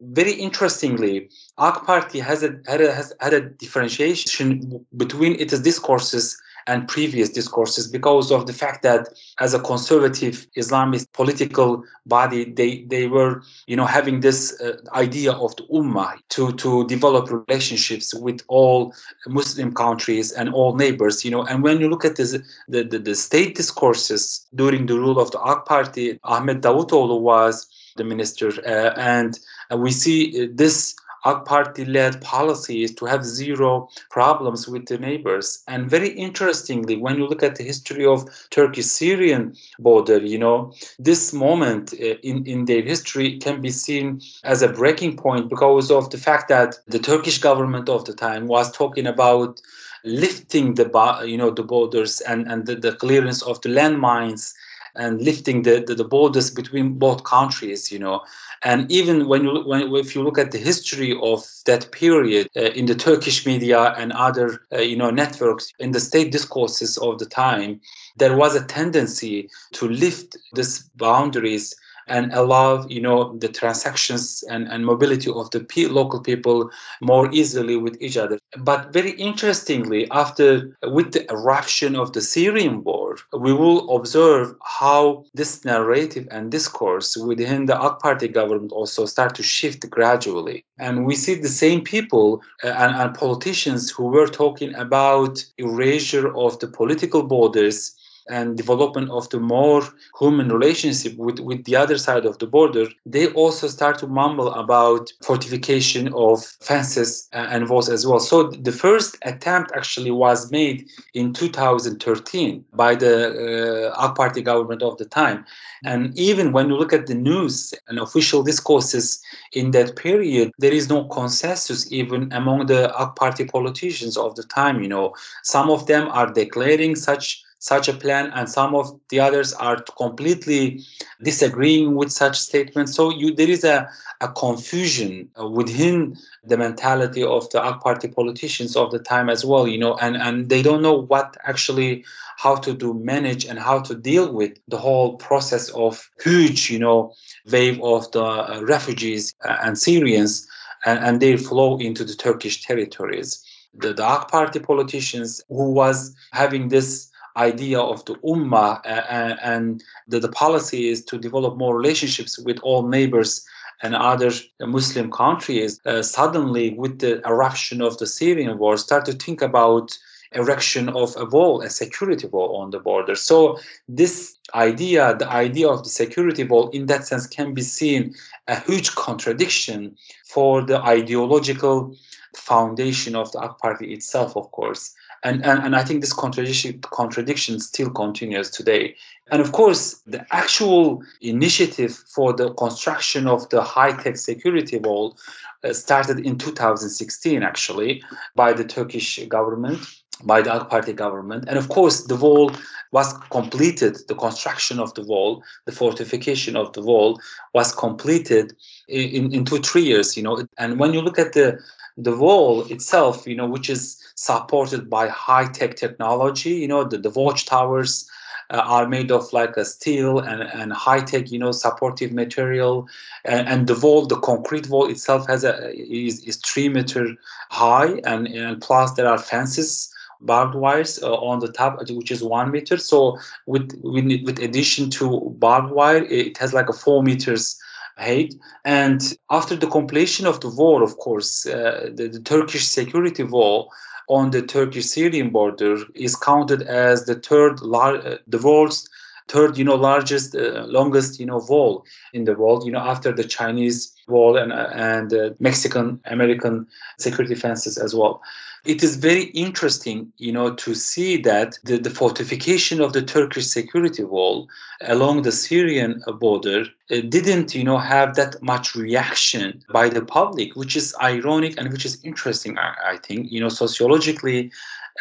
Very 0.00 0.32
interestingly, 0.32 1.30
AK 1.56 1.86
Party 1.86 2.18
has 2.18 2.42
a, 2.42 2.50
had 2.66 2.82
a, 2.82 2.92
has 2.92 3.14
had 3.18 3.32
a 3.32 3.40
differentiation 3.40 4.84
between 4.94 5.40
its 5.40 5.58
discourses 5.58 6.38
and 6.66 6.88
previous 6.88 7.28
discourses 7.28 7.88
because 7.88 8.30
of 8.30 8.46
the 8.46 8.52
fact 8.52 8.82
that 8.82 9.08
as 9.40 9.54
a 9.54 9.60
conservative 9.60 10.46
Islamist 10.56 11.12
political 11.12 11.82
body, 12.06 12.44
they, 12.44 12.82
they 12.82 13.06
were, 13.06 13.42
you 13.66 13.76
know, 13.76 13.86
having 13.86 14.20
this 14.20 14.60
uh, 14.60 14.76
idea 14.94 15.32
of 15.32 15.54
the 15.56 15.64
ummah 15.64 16.16
to, 16.30 16.52
to 16.52 16.86
develop 16.86 17.30
relationships 17.30 18.14
with 18.14 18.40
all 18.48 18.94
Muslim 19.26 19.72
countries 19.74 20.32
and 20.32 20.52
all 20.52 20.76
neighbors, 20.76 21.24
you 21.24 21.30
know. 21.30 21.44
And 21.44 21.62
when 21.62 21.80
you 21.80 21.88
look 21.88 22.04
at 22.04 22.16
this, 22.16 22.32
the, 22.68 22.84
the, 22.84 22.98
the 22.98 23.14
state 23.14 23.56
discourses 23.56 24.46
during 24.54 24.86
the 24.86 24.98
rule 24.98 25.18
of 25.18 25.30
the 25.30 25.40
AK 25.40 25.66
Party, 25.66 26.18
Ahmet 26.24 26.60
Davutoğlu 26.60 27.20
was 27.20 27.66
the 27.96 28.04
minister, 28.04 28.48
uh, 28.66 28.94
and 28.96 29.38
we 29.76 29.90
see 29.90 30.46
this 30.46 30.94
AK 31.24 31.44
Party 31.44 31.84
led 31.84 32.20
policies 32.20 32.94
to 32.94 33.04
have 33.04 33.24
zero 33.24 33.88
problems 34.10 34.66
with 34.68 34.86
the 34.86 34.98
neighbors. 34.98 35.62
And 35.68 35.88
very 35.88 36.10
interestingly, 36.10 36.96
when 36.96 37.16
you 37.16 37.26
look 37.26 37.42
at 37.42 37.56
the 37.56 37.64
history 37.64 38.06
of 38.06 38.28
Turkish 38.50 38.86
Syrian 38.86 39.54
border, 39.78 40.18
you 40.18 40.38
know, 40.38 40.72
this 40.98 41.32
moment 41.32 41.92
uh, 41.94 42.16
in, 42.22 42.46
in 42.46 42.64
their 42.64 42.82
history 42.82 43.38
can 43.38 43.60
be 43.60 43.70
seen 43.70 44.20
as 44.44 44.62
a 44.62 44.68
breaking 44.68 45.16
point 45.16 45.48
because 45.48 45.90
of 45.90 46.10
the 46.10 46.18
fact 46.18 46.48
that 46.48 46.78
the 46.86 46.98
Turkish 46.98 47.38
government 47.38 47.88
of 47.88 48.04
the 48.04 48.14
time 48.14 48.46
was 48.46 48.72
talking 48.72 49.06
about 49.06 49.60
lifting 50.04 50.74
the 50.74 51.22
you 51.26 51.36
know 51.36 51.50
the 51.50 51.62
borders 51.62 52.20
and 52.22 52.50
and 52.50 52.66
the, 52.66 52.74
the 52.74 52.92
clearance 52.92 53.42
of 53.42 53.60
the 53.60 53.68
landmines 53.68 54.54
and 54.94 55.22
lifting 55.22 55.62
the, 55.62 55.84
the, 55.86 55.94
the, 55.94 56.04
borders 56.04 56.50
between 56.50 56.98
both 56.98 57.24
countries 57.24 57.92
you 57.92 57.98
know. 57.98 58.22
And 58.62 58.90
even 58.90 59.28
when 59.28 59.44
you 59.44 59.62
when 59.64 59.94
if 59.94 60.14
you 60.14 60.22
look 60.22 60.38
at 60.38 60.50
the 60.50 60.58
history 60.58 61.18
of 61.22 61.46
that 61.66 61.92
period 61.92 62.48
uh, 62.56 62.70
in 62.78 62.86
the 62.86 62.94
turkish 62.94 63.46
media 63.46 63.94
and 63.96 64.12
other 64.12 64.60
uh, 64.72 64.78
you 64.78 64.96
know 64.96 65.10
networks 65.10 65.72
in 65.78 65.92
the 65.92 66.00
state 66.00 66.32
discourses 66.32 66.98
of 66.98 67.18
the 67.18 67.26
time 67.26 67.80
there 68.16 68.36
was 68.36 68.54
a 68.54 68.64
tendency 68.64 69.48
to 69.72 69.88
lift 69.88 70.36
these 70.54 70.80
boundaries 70.96 71.74
and 72.06 72.32
allow 72.32 72.86
you 72.88 73.00
know 73.00 73.36
the 73.38 73.48
transactions 73.48 74.44
and, 74.48 74.68
and 74.68 74.84
mobility 74.84 75.30
of 75.30 75.50
the 75.50 75.60
p- 75.60 75.86
local 75.86 76.20
people 76.20 76.70
more 77.00 77.28
easily 77.32 77.76
with 77.76 77.96
each 78.00 78.16
other. 78.16 78.38
But 78.58 78.92
very 78.92 79.12
interestingly 79.12 80.08
after 80.10 80.76
with 80.82 81.12
the 81.12 81.30
eruption 81.30 81.96
of 81.96 82.12
the 82.12 82.20
syrian 82.20 82.82
war 82.84 83.16
we 83.32 83.52
will 83.52 83.96
observe 83.96 84.54
how 84.62 85.24
this 85.34 85.64
narrative 85.64 86.26
and 86.30 86.50
discourse 86.50 87.16
within 87.16 87.66
the 87.66 87.80
AK 87.80 88.00
party 88.00 88.28
government 88.28 88.72
also 88.72 89.06
start 89.06 89.34
to 89.36 89.42
shift 89.42 89.88
gradually. 89.90 90.64
And 90.78 91.06
we 91.06 91.14
see 91.14 91.34
the 91.34 91.48
same 91.48 91.82
people 91.82 92.42
uh, 92.64 92.68
and, 92.68 92.94
and 92.94 93.14
politicians 93.14 93.90
who 93.90 94.04
were 94.04 94.26
talking 94.26 94.74
about 94.74 95.44
erasure 95.58 96.34
of 96.36 96.58
the 96.58 96.68
political 96.68 97.22
borders 97.22 97.94
and 98.30 98.56
development 98.56 99.10
of 99.10 99.28
the 99.30 99.40
more 99.40 99.82
human 100.18 100.48
relationship 100.50 101.16
with, 101.16 101.40
with 101.40 101.64
the 101.64 101.76
other 101.76 101.98
side 101.98 102.24
of 102.24 102.38
the 102.38 102.46
border, 102.46 102.86
they 103.04 103.26
also 103.32 103.66
start 103.68 103.98
to 103.98 104.06
mumble 104.06 104.52
about 104.54 105.12
fortification 105.22 106.12
of 106.14 106.44
fences 106.60 107.28
and 107.32 107.68
walls 107.68 107.88
as 107.88 108.06
well. 108.06 108.20
So 108.20 108.50
the 108.50 108.72
first 108.72 109.16
attempt 109.22 109.72
actually 109.74 110.10
was 110.10 110.50
made 110.50 110.88
in 111.14 111.32
2013 111.32 112.64
by 112.74 112.94
the 112.94 113.92
uh, 113.96 114.06
AK 114.06 114.14
Party 114.14 114.42
government 114.42 114.82
of 114.82 114.96
the 114.98 115.04
time. 115.04 115.44
And 115.84 116.16
even 116.18 116.52
when 116.52 116.68
you 116.68 116.76
look 116.76 116.92
at 116.92 117.06
the 117.06 117.14
news 117.14 117.74
and 117.88 117.98
official 117.98 118.42
discourses 118.42 119.20
in 119.52 119.70
that 119.70 119.96
period, 119.96 120.52
there 120.58 120.72
is 120.72 120.88
no 120.88 121.04
consensus 121.04 121.90
even 121.90 122.30
among 122.32 122.66
the 122.66 122.94
AK 123.00 123.16
Party 123.16 123.44
politicians 123.44 124.16
of 124.16 124.34
the 124.36 124.42
time. 124.42 124.82
You 124.82 124.88
know, 124.88 125.14
some 125.42 125.70
of 125.70 125.86
them 125.86 126.08
are 126.08 126.30
declaring 126.30 126.96
such 126.96 127.42
such 127.60 127.88
a 127.88 127.92
plan 127.92 128.32
and 128.34 128.48
some 128.48 128.74
of 128.74 128.98
the 129.10 129.20
others 129.20 129.52
are 129.54 129.80
completely 129.96 130.82
disagreeing 131.22 131.94
with 131.94 132.10
such 132.10 132.38
statements. 132.38 132.94
So 132.94 133.10
you 133.10 133.34
there 133.34 133.48
is 133.48 133.64
a, 133.64 133.88
a 134.20 134.28
confusion 134.28 135.28
within 135.38 136.16
the 136.42 136.56
mentality 136.56 137.22
of 137.22 137.48
the 137.50 137.62
AK 137.62 137.80
party 137.80 138.08
politicians 138.08 138.76
of 138.76 138.90
the 138.90 138.98
time 138.98 139.28
as 139.28 139.44
well 139.44 139.68
you 139.68 139.78
know 139.78 139.94
and 139.96 140.16
and 140.16 140.48
they 140.48 140.62
don't 140.62 140.82
know 140.82 141.02
what 141.02 141.36
actually 141.44 142.04
how 142.38 142.56
to 142.56 142.72
do 142.72 142.94
manage 142.94 143.44
and 143.44 143.58
how 143.58 143.78
to 143.80 143.94
deal 143.94 144.32
with 144.32 144.58
the 144.68 144.78
whole 144.78 145.16
process 145.16 145.68
of 145.70 146.10
huge 146.24 146.70
you 146.70 146.78
know 146.78 147.12
wave 147.52 147.80
of 147.82 148.10
the 148.12 148.24
uh, 148.24 148.60
refugees 148.62 149.34
and 149.44 149.78
Syrians 149.78 150.48
and, 150.84 150.98
and 150.98 151.20
their 151.20 151.38
flow 151.38 151.78
into 151.78 152.04
the 152.04 152.14
Turkish 152.14 152.62
territories. 152.62 153.44
The, 153.74 153.92
the 153.92 154.14
AK 154.14 154.28
party 154.28 154.58
politicians 154.58 155.42
who 155.48 155.70
was 155.70 156.14
having 156.32 156.68
this 156.68 157.09
idea 157.36 157.80
of 157.80 158.04
the 158.04 158.14
ummah 158.16 158.80
uh, 158.84 159.36
and 159.42 159.82
the, 160.08 160.20
the 160.20 160.28
policy 160.28 160.88
is 160.88 161.04
to 161.04 161.18
develop 161.18 161.56
more 161.56 161.76
relationships 161.76 162.38
with 162.38 162.58
all 162.60 162.88
neighbors 162.88 163.44
and 163.82 163.94
other 163.94 164.30
Muslim 164.60 165.10
countries, 165.10 165.80
uh, 165.86 166.02
suddenly 166.02 166.74
with 166.74 166.98
the 166.98 167.26
eruption 167.26 167.80
of 167.80 167.96
the 167.98 168.06
Syrian 168.06 168.58
war, 168.58 168.76
start 168.76 169.06
to 169.06 169.12
think 169.12 169.40
about 169.40 169.96
erection 170.32 170.88
of 170.90 171.14
a 171.16 171.24
wall, 171.24 171.60
a 171.62 171.70
security 171.70 172.26
wall 172.26 172.56
on 172.56 172.70
the 172.70 172.78
border. 172.78 173.16
So 173.16 173.58
this 173.88 174.36
idea, 174.54 175.16
the 175.16 175.28
idea 175.28 175.68
of 175.68 175.82
the 175.82 175.88
security 175.88 176.44
wall, 176.44 176.68
in 176.70 176.86
that 176.86 177.06
sense, 177.06 177.26
can 177.26 177.52
be 177.54 177.62
seen 177.62 178.14
a 178.46 178.60
huge 178.60 178.94
contradiction 178.94 179.96
for 180.28 180.62
the 180.62 180.80
ideological 180.82 181.96
foundation 182.36 183.16
of 183.16 183.32
the 183.32 183.40
AK 183.40 183.58
Party 183.58 183.92
itself, 183.92 184.36
of 184.36 184.50
course 184.52 184.94
and, 185.22 185.44
and, 185.44 185.62
and 185.62 185.76
I 185.76 185.84
think 185.84 186.00
this 186.00 186.12
contradiction 186.12 186.80
contradiction 186.80 187.60
still 187.60 187.90
continues 187.90 188.50
today. 188.50 188.96
And 189.30 189.40
of 189.40 189.52
course, 189.52 190.00
the 190.06 190.26
actual 190.30 191.02
initiative 191.20 191.92
for 192.14 192.32
the 192.32 192.52
construction 192.54 193.26
of 193.26 193.48
the 193.50 193.62
high-tech 193.62 194.16
security 194.16 194.78
wall 194.78 195.16
uh, 195.62 195.72
started 195.72 196.20
in 196.20 196.38
2016, 196.38 197.42
actually, 197.42 198.02
by 198.34 198.52
the 198.52 198.64
Turkish 198.64 199.24
government, 199.28 199.80
by 200.24 200.42
the 200.42 200.60
AK 200.60 200.70
Party 200.70 200.92
government. 200.92 201.44
And 201.48 201.58
of 201.58 201.68
course, 201.68 202.04
the 202.04 202.16
wall 202.16 202.52
was 202.92 203.12
completed, 203.30 203.98
the 204.08 204.14
construction 204.14 204.80
of 204.80 204.92
the 204.94 205.02
wall, 205.02 205.42
the 205.64 205.72
fortification 205.72 206.56
of 206.56 206.72
the 206.72 206.82
wall 206.82 207.20
was 207.54 207.74
completed 207.74 208.54
in, 208.88 209.32
in 209.32 209.44
two, 209.44 209.58
three 209.58 209.82
years, 209.82 210.16
you 210.16 210.22
know. 210.22 210.46
And 210.58 210.78
when 210.78 210.92
you 210.92 211.00
look 211.00 211.18
at 211.18 211.32
the 211.32 211.60
the 211.96 212.16
wall 212.16 212.64
itself, 212.66 213.26
you 213.26 213.34
know, 213.34 213.46
which 213.46 213.68
is 213.68 214.00
supported 214.14 214.88
by 214.88 215.08
high 215.08 215.46
tech 215.46 215.76
technology. 215.76 216.50
You 216.50 216.68
know, 216.68 216.84
the, 216.84 216.98
the 216.98 217.10
watchtowers 217.10 218.08
uh, 218.50 218.62
are 218.64 218.88
made 218.88 219.10
of 219.10 219.32
like 219.32 219.56
a 219.56 219.64
steel 219.64 220.18
and, 220.18 220.42
and 220.42 220.72
high 220.72 221.00
tech, 221.00 221.30
you 221.30 221.38
know, 221.38 221.52
supportive 221.52 222.12
material. 222.12 222.88
And, 223.24 223.48
and 223.48 223.66
the 223.66 223.78
wall, 223.78 224.06
the 224.06 224.18
concrete 224.20 224.68
wall 224.68 224.88
itself 224.88 225.26
has 225.28 225.44
a 225.44 225.72
is, 225.74 226.24
is 226.24 226.36
three 226.36 226.68
meter 226.68 227.16
high, 227.50 228.00
and, 228.04 228.26
and 228.28 228.60
plus 228.60 228.92
there 228.94 229.08
are 229.08 229.18
fences 229.18 229.92
barbed 230.20 230.54
wires 230.54 231.02
uh, 231.02 231.14
on 231.14 231.40
the 231.40 231.52
top 231.52 231.78
which 231.90 232.10
is 232.10 232.22
one 232.22 232.50
meter. 232.50 232.76
So 232.76 233.18
with 233.46 233.72
with, 233.82 234.06
with 234.24 234.38
addition 234.38 234.90
to 234.90 235.34
barbed 235.38 235.72
wire 235.72 236.04
it 236.04 236.38
has 236.38 236.52
like 236.52 236.68
a 236.68 236.72
four 236.72 237.02
meters 237.02 237.58
height. 237.98 238.34
And 238.64 239.00
after 239.30 239.56
the 239.56 239.66
completion 239.66 240.26
of 240.26 240.40
the 240.40 240.50
wall 240.50 240.82
of 240.82 240.96
course 240.98 241.46
uh, 241.46 241.90
the, 241.94 242.08
the 242.08 242.20
turkish 242.20 242.66
security 242.66 243.22
wall 243.22 243.70
on 244.10 244.32
the 244.32 244.42
Turkish-Syrian 244.42 245.30
border 245.30 245.76
is 245.94 246.16
counted 246.16 246.62
as 246.62 247.04
the 247.04 247.14
third, 247.14 247.60
lar- 247.60 248.04
uh, 248.04 248.16
the 248.26 248.38
world's 248.38 248.88
third, 249.30 249.56
you 249.58 249.64
know, 249.64 249.76
largest, 249.76 250.34
uh, 250.34 250.64
longest, 250.66 251.20
you 251.20 251.26
know, 251.26 251.40
wall 251.48 251.84
in 252.12 252.24
the 252.24 252.34
world. 252.34 252.64
You 252.66 252.72
know, 252.72 252.84
after 252.94 253.12
the 253.12 253.24
Chinese 253.24 253.78
wall 254.08 254.36
and 254.36 254.52
uh, 254.52 254.70
and 254.74 255.12
uh, 255.12 255.30
Mexican 255.38 256.00
American 256.04 256.66
security 256.98 257.34
fences 257.34 257.78
as 257.78 257.94
well. 257.94 258.22
It 258.66 258.82
is 258.82 258.96
very 258.96 259.24
interesting, 259.46 260.12
you 260.18 260.32
know, 260.32 260.52
to 260.54 260.74
see 260.74 261.16
that 261.22 261.58
the, 261.64 261.78
the 261.78 261.88
fortification 261.88 262.82
of 262.82 262.92
the 262.92 263.00
Turkish 263.00 263.46
security 263.46 264.04
wall 264.04 264.48
along 264.82 265.22
the 265.22 265.32
Syrian 265.32 266.02
border 266.18 266.66
uh, 266.90 267.00
didn't, 267.08 267.54
you 267.54 267.64
know, 267.64 267.78
have 267.78 268.16
that 268.16 268.42
much 268.42 268.74
reaction 268.74 269.64
by 269.72 269.88
the 269.88 270.04
public, 270.04 270.56
which 270.56 270.76
is 270.76 270.94
ironic 271.00 271.54
and 271.56 271.72
which 271.72 271.86
is 271.86 272.04
interesting, 272.04 272.58
I, 272.58 272.74
I 272.92 272.96
think. 272.98 273.32
You 273.32 273.40
know, 273.40 273.48
sociologically, 273.48 274.52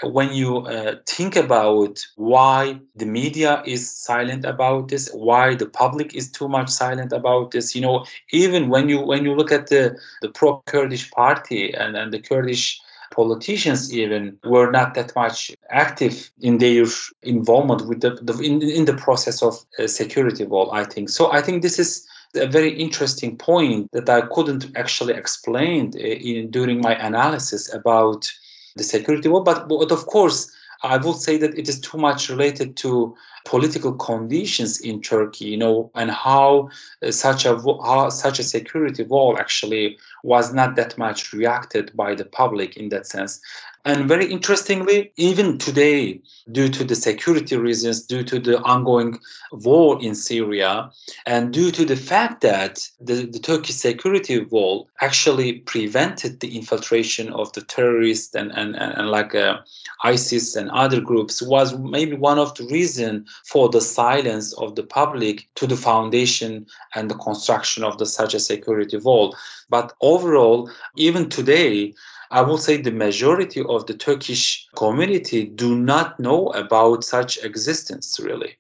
when 0.03 0.33
you 0.33 0.59
uh, 0.59 0.95
think 1.05 1.35
about 1.35 2.05
why 2.15 2.79
the 2.95 3.05
media 3.05 3.61
is 3.65 3.89
silent 3.89 4.45
about 4.45 4.87
this 4.87 5.09
why 5.13 5.55
the 5.55 5.65
public 5.65 6.15
is 6.15 6.31
too 6.31 6.47
much 6.47 6.69
silent 6.69 7.11
about 7.11 7.51
this 7.51 7.75
you 7.75 7.81
know 7.81 8.05
even 8.31 8.69
when 8.69 8.89
you 8.89 8.99
when 8.99 9.25
you 9.25 9.35
look 9.35 9.51
at 9.51 9.67
the 9.67 9.97
the 10.21 10.29
pro 10.29 10.61
kurdish 10.65 11.09
party 11.11 11.73
and, 11.73 11.95
and 11.95 12.13
the 12.13 12.19
kurdish 12.19 12.79
politicians 13.11 13.93
even 13.93 14.37
were 14.43 14.71
not 14.71 14.93
that 14.93 15.13
much 15.15 15.51
active 15.69 16.29
in 16.41 16.59
their 16.59 16.85
involvement 17.23 17.87
with 17.87 18.01
the, 18.01 18.11
the 18.21 18.37
in, 18.39 18.61
in 18.61 18.85
the 18.85 18.93
process 18.93 19.41
of 19.41 19.65
uh, 19.79 19.87
security 19.87 20.45
wall 20.45 20.71
i 20.71 20.83
think. 20.83 21.09
So 21.09 21.31
i 21.31 21.41
think 21.41 21.61
this 21.61 21.79
is 21.79 22.07
a 22.35 22.47
very 22.47 22.71
interesting 22.71 23.35
point 23.35 23.91
that 23.91 24.07
i 24.09 24.21
couldn't 24.21 24.67
actually 24.75 25.13
explain 25.13 25.91
uh, 25.95 25.99
in, 25.99 26.51
during 26.51 26.79
my 26.81 26.93
analysis 26.93 27.73
about 27.73 28.31
the 28.79 28.83
security 28.83 29.29
war. 29.29 29.43
But, 29.43 29.67
but 29.69 29.91
of 29.91 30.07
course, 30.07 30.51
I 30.81 30.97
would 30.97 31.17
say 31.17 31.37
that 31.37 31.57
it 31.57 31.69
is 31.69 31.79
too 31.79 31.97
much 31.97 32.29
related 32.29 32.75
to 32.77 33.15
political 33.45 33.93
conditions 33.93 34.79
in 34.79 35.01
Turkey, 35.01 35.45
you 35.45 35.57
know, 35.57 35.91
and 35.95 36.11
how 36.11 36.69
uh, 37.03 37.11
such 37.11 37.45
a 37.45 37.55
how 37.83 38.09
such 38.09 38.39
a 38.39 38.43
security 38.43 39.03
wall 39.03 39.37
actually 39.37 39.97
was 40.23 40.53
not 40.53 40.75
that 40.75 40.97
much 40.97 41.33
reacted 41.33 41.95
by 41.95 42.15
the 42.15 42.25
public 42.25 42.77
in 42.77 42.89
that 42.89 43.07
sense. 43.07 43.41
And 43.85 44.09
very 44.09 44.25
interestingly, 44.25 45.11
even 45.15 45.57
today, 45.57 46.19
due 46.51 46.67
to 46.69 46.83
the 46.83 46.95
security 46.95 47.55
reasons, 47.55 48.05
due 48.05 48.23
to 48.23 48.37
the 48.37 48.61
ongoing 48.63 49.19
war 49.51 49.97
in 50.01 50.15
Syria, 50.15 50.91
and 51.25 51.53
due 51.53 51.71
to 51.71 51.85
the 51.85 51.95
fact 51.95 52.41
that 52.41 52.87
the, 52.99 53.25
the 53.25 53.39
Turkish 53.39 53.75
security 53.75 54.41
wall 54.41 54.89
actually 54.99 55.59
prevented 55.59 56.41
the 56.41 56.57
infiltration 56.57 57.31
of 57.31 57.53
the 57.53 57.61
terrorists 57.61 58.35
and, 58.35 58.51
and, 58.51 58.75
and, 58.75 58.93
and 58.97 59.09
like 59.09 59.33
uh, 59.33 59.59
ISIS 60.03 60.57
and 60.57 60.69
other 60.71 60.99
groups, 60.99 61.41
was 61.41 61.77
maybe 61.77 62.17
one 62.17 62.37
of 62.37 62.53
the 62.55 62.65
reasons 62.65 63.28
for 63.45 63.69
the 63.69 63.81
silence 63.81 64.53
of 64.53 64.75
the 64.75 64.83
public 64.83 65.49
to 65.55 65.67
the 65.67 65.77
foundation 65.77 66.65
and 66.95 67.09
the 67.09 67.15
construction 67.15 67.83
of 67.83 67.97
the 67.97 68.05
such 68.05 68.33
a 68.33 68.39
security 68.39 68.97
wall. 68.97 69.35
But 69.69 69.93
overall, 70.01 70.69
even 70.95 71.29
today, 71.29 71.93
I 72.31 72.41
will 72.41 72.57
say 72.57 72.77
the 72.77 72.91
majority 72.91 73.63
of 73.63 73.87
the 73.87 73.95
Turkish 73.95 74.67
community 74.75 75.45
do 75.45 75.75
not 75.75 76.19
know 76.19 76.47
about 76.49 77.03
such 77.03 77.43
existence, 77.43 78.19
really. 78.19 78.57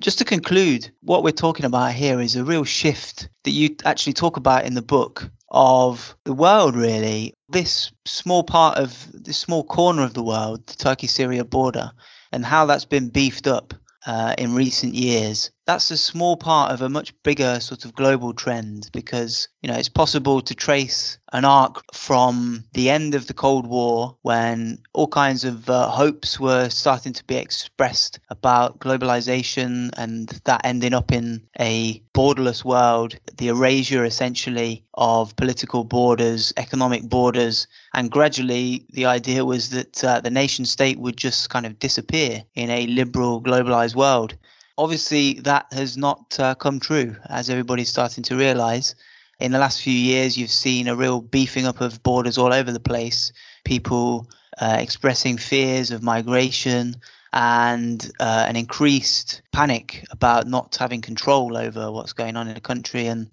Just 0.00 0.18
to 0.18 0.24
conclude, 0.24 0.90
what 1.02 1.22
we're 1.22 1.30
talking 1.30 1.64
about 1.64 1.92
here 1.92 2.20
is 2.20 2.34
a 2.34 2.44
real 2.44 2.64
shift 2.64 3.28
that 3.44 3.52
you 3.52 3.76
actually 3.84 4.12
talk 4.14 4.36
about 4.36 4.64
in 4.64 4.74
the 4.74 4.82
book 4.82 5.30
of 5.50 6.16
the 6.24 6.32
world, 6.32 6.74
really. 6.74 7.32
This 7.48 7.92
small 8.04 8.42
part 8.42 8.76
of 8.76 9.08
this 9.12 9.38
small 9.38 9.62
corner 9.62 10.02
of 10.02 10.14
the 10.14 10.22
world, 10.22 10.66
the 10.66 10.74
Turkey 10.74 11.06
Syria 11.06 11.44
border, 11.44 11.92
and 12.34 12.44
how 12.44 12.66
that's 12.66 12.84
been 12.84 13.08
beefed 13.08 13.46
up 13.46 13.74
uh, 14.06 14.34
in 14.36 14.54
recent 14.54 14.94
years. 14.94 15.52
That's 15.66 15.90
a 15.90 15.96
small 15.96 16.36
part 16.36 16.72
of 16.72 16.82
a 16.82 16.90
much 16.90 17.14
bigger 17.22 17.58
sort 17.58 17.86
of 17.86 17.94
global 17.94 18.34
trend 18.34 18.90
because 18.92 19.48
you 19.62 19.70
know 19.70 19.76
it's 19.76 19.88
possible 19.88 20.42
to 20.42 20.54
trace 20.54 21.18
an 21.32 21.46
arc 21.46 21.82
from 21.94 22.64
the 22.74 22.90
end 22.90 23.14
of 23.14 23.26
the 23.26 23.34
Cold 23.34 23.66
War 23.66 24.16
when 24.20 24.78
all 24.92 25.08
kinds 25.08 25.42
of 25.42 25.68
uh, 25.70 25.88
hopes 25.88 26.38
were 26.38 26.68
starting 26.68 27.14
to 27.14 27.24
be 27.24 27.36
expressed 27.36 28.20
about 28.28 28.78
globalization 28.78 29.90
and 29.96 30.28
that 30.44 30.60
ending 30.64 30.92
up 30.92 31.10
in 31.10 31.42
a 31.58 32.00
borderless 32.12 32.62
world, 32.62 33.18
the 33.38 33.48
erasure 33.48 34.04
essentially 34.04 34.84
of 34.94 35.34
political 35.34 35.82
borders, 35.82 36.52
economic 36.56 37.02
borders, 37.08 37.66
and 37.94 38.10
gradually 38.10 38.86
the 38.90 39.06
idea 39.06 39.44
was 39.44 39.70
that 39.70 40.04
uh, 40.04 40.20
the 40.20 40.30
nation 40.30 40.64
state 40.66 40.98
would 41.00 41.16
just 41.16 41.48
kind 41.48 41.66
of 41.66 41.78
disappear 41.78 42.44
in 42.54 42.70
a 42.70 42.86
liberal 42.86 43.42
globalized 43.42 43.96
world. 43.96 44.36
Obviously, 44.76 45.34
that 45.34 45.66
has 45.72 45.96
not 45.96 46.36
uh, 46.40 46.54
come 46.56 46.80
true, 46.80 47.14
as 47.28 47.48
everybody's 47.48 47.88
starting 47.88 48.24
to 48.24 48.36
realize. 48.36 48.94
In 49.38 49.52
the 49.52 49.58
last 49.58 49.82
few 49.82 49.92
years, 49.92 50.36
you've 50.36 50.50
seen 50.50 50.88
a 50.88 50.96
real 50.96 51.20
beefing 51.20 51.66
up 51.66 51.80
of 51.80 52.02
borders 52.02 52.38
all 52.38 52.52
over 52.52 52.72
the 52.72 52.80
place, 52.80 53.32
people 53.64 54.28
uh, 54.60 54.76
expressing 54.80 55.38
fears 55.38 55.90
of 55.90 56.02
migration 56.02 56.96
and 57.32 58.10
uh, 58.20 58.46
an 58.48 58.56
increased 58.56 59.42
panic 59.52 60.04
about 60.10 60.46
not 60.46 60.76
having 60.76 61.00
control 61.00 61.56
over 61.56 61.90
what's 61.90 62.12
going 62.12 62.36
on 62.36 62.48
in 62.48 62.54
the 62.54 62.60
country. 62.60 63.06
And 63.06 63.28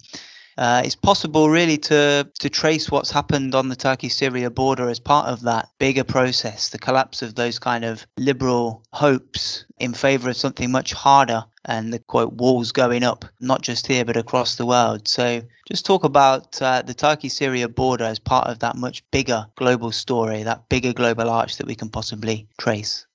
uh, 0.58 0.82
it's 0.84 0.96
possible, 0.96 1.50
really, 1.50 1.78
to 1.78 2.30
to 2.40 2.50
trace 2.50 2.92
what's 2.92 3.12
happened 3.12 3.56
on 3.56 3.70
the 3.70 3.76
Turkey-Syria 3.76 4.50
border 4.50 4.90
as 4.90 5.00
part 5.00 5.28
of 5.28 5.42
that 5.42 5.70
bigger 5.80 6.04
process, 6.04 6.70
the 6.70 6.78
collapse 6.78 7.22
of 7.22 7.36
those 7.36 7.60
kind 7.60 7.86
of 7.86 8.06
liberal 8.18 8.84
hopes 8.92 9.66
in 9.80 9.94
favour 9.94 10.30
of 10.30 10.38
something 10.38 10.72
much 10.72 10.94
harder, 10.94 11.44
and 11.66 11.94
the 11.94 12.00
quote 12.00 12.34
walls 12.34 12.72
going 12.72 13.04
up, 13.04 13.26
not 13.40 13.62
just 13.62 13.88
here 13.88 14.06
but 14.06 14.18
across 14.18 14.56
the 14.56 14.66
world. 14.66 15.08
So, 15.08 15.42
just 15.68 15.86
talk 15.86 16.04
about 16.04 16.62
uh, 16.62 16.82
the 16.82 16.94
Turkey-Syria 16.94 17.70
border 17.70 18.06
as 18.06 18.20
part 18.20 18.48
of 18.48 18.60
that 18.60 18.76
much 18.76 19.04
bigger 19.12 19.48
global 19.56 19.92
story, 19.92 20.44
that 20.44 20.68
bigger 20.70 20.94
global 20.94 21.30
arch 21.30 21.58
that 21.58 21.68
we 21.68 21.76
can 21.76 21.90
possibly 21.90 22.48
trace 22.58 23.06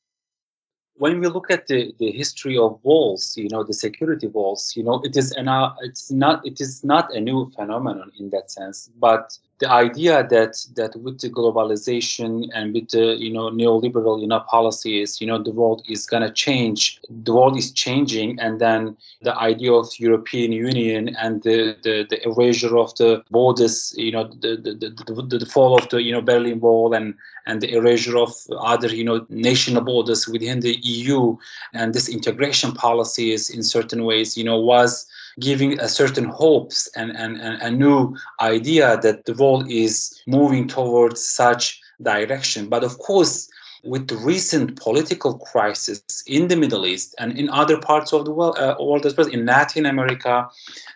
when 0.99 1.21
we 1.21 1.27
look 1.29 1.51
at 1.51 1.67
the, 1.67 1.95
the 1.99 2.11
history 2.11 2.57
of 2.57 2.79
walls, 2.83 3.37
you 3.37 3.49
know, 3.51 3.63
the 3.63 3.75
security 3.75 4.27
walls, 4.27 4.75
you 4.77 4.83
know, 4.83 5.01
it 5.05 5.17
is 5.17 5.33
an, 5.33 5.49
uh, 5.49 5.75
it's 5.83 6.11
not 6.11 6.47
it 6.47 6.61
is 6.61 6.83
not 6.85 7.15
a 7.15 7.21
new 7.21 7.51
phenomenon 7.55 8.11
in 8.19 8.31
that 8.31 8.51
sense. 8.51 8.91
But 8.99 9.39
the 9.59 9.71
idea 9.71 10.27
that 10.29 10.67
that 10.75 10.95
with 10.97 11.21
the 11.21 11.31
globalization 11.31 12.49
and 12.55 12.75
with 12.75 12.91
the 12.91 13.17
you 13.19 13.33
know 13.33 13.51
neoliberal 13.51 14.21
you 14.21 14.27
know 14.27 14.41
policies, 14.41 15.21
you 15.21 15.27
know, 15.27 15.43
the 15.43 15.51
world 15.51 15.83
is 15.89 16.07
gonna 16.07 16.31
change. 16.31 17.01
The 17.09 17.33
world 17.33 17.57
is 17.57 17.73
changing, 17.73 18.39
and 18.39 18.61
then 18.61 18.97
the 19.23 19.37
idea 19.37 19.73
of 19.73 19.89
European 19.99 20.53
Union 20.53 21.17
and 21.17 21.43
the 21.43 21.77
the, 21.83 22.07
the 22.11 22.23
erasure 22.27 22.77
of 22.77 22.95
the 22.97 23.23
borders, 23.31 23.95
you 23.97 24.13
know, 24.13 24.25
the 24.25 24.57
the, 24.57 24.73
the 24.75 25.23
the 25.23 25.39
the 25.39 25.47
fall 25.47 25.79
of 25.79 25.89
the 25.89 26.03
you 26.03 26.13
know 26.13 26.21
Berlin 26.21 26.61
Wall 26.61 26.93
and 26.93 27.15
and 27.47 27.61
the 27.63 27.73
erasure 27.75 28.19
of 28.19 28.35
other 28.59 28.89
you 28.89 29.05
know 29.05 29.25
national 29.31 29.83
borders 29.83 30.29
within 30.29 30.61
the 30.61 30.79
EU 30.83 31.37
and 31.73 31.95
this 31.95 32.09
integration 32.09 32.73
policies 32.73 33.49
in 33.49 33.63
certain 33.63 34.05
ways 34.05 34.37
you 34.37 34.45
know 34.45 34.61
was 34.61 35.07
giving 35.41 35.79
a 35.81 35.89
certain 35.89 36.25
hopes 36.25 36.89
and, 36.97 37.17
and, 37.17 37.37
and 37.41 37.61
a 37.63 37.71
new 37.71 38.17
idea 38.41 38.99
that 39.03 39.25
the 39.25 39.35
world 39.35 39.71
is 39.71 40.23
moving 40.27 40.67
towards 40.67 41.23
such 41.23 41.81
direction. 42.03 42.69
But 42.69 42.85
of 42.85 42.99
course 42.99 43.49
with 43.87 44.09
the 44.09 44.17
recent 44.17 44.77
political 44.77 45.39
crisis 45.39 46.01
in 46.27 46.49
the 46.49 46.57
Middle 46.57 46.87
East 46.87 47.15
and 47.19 47.39
in 47.39 47.49
other 47.51 47.79
parts 47.79 48.13
of 48.13 48.25
the 48.25 48.33
world, 48.33 48.59
uh, 48.59 48.77
world 48.81 49.07
as 49.07 49.17
well, 49.17 49.29
in 49.29 49.47
Latin 49.47 49.87
America 49.87 50.49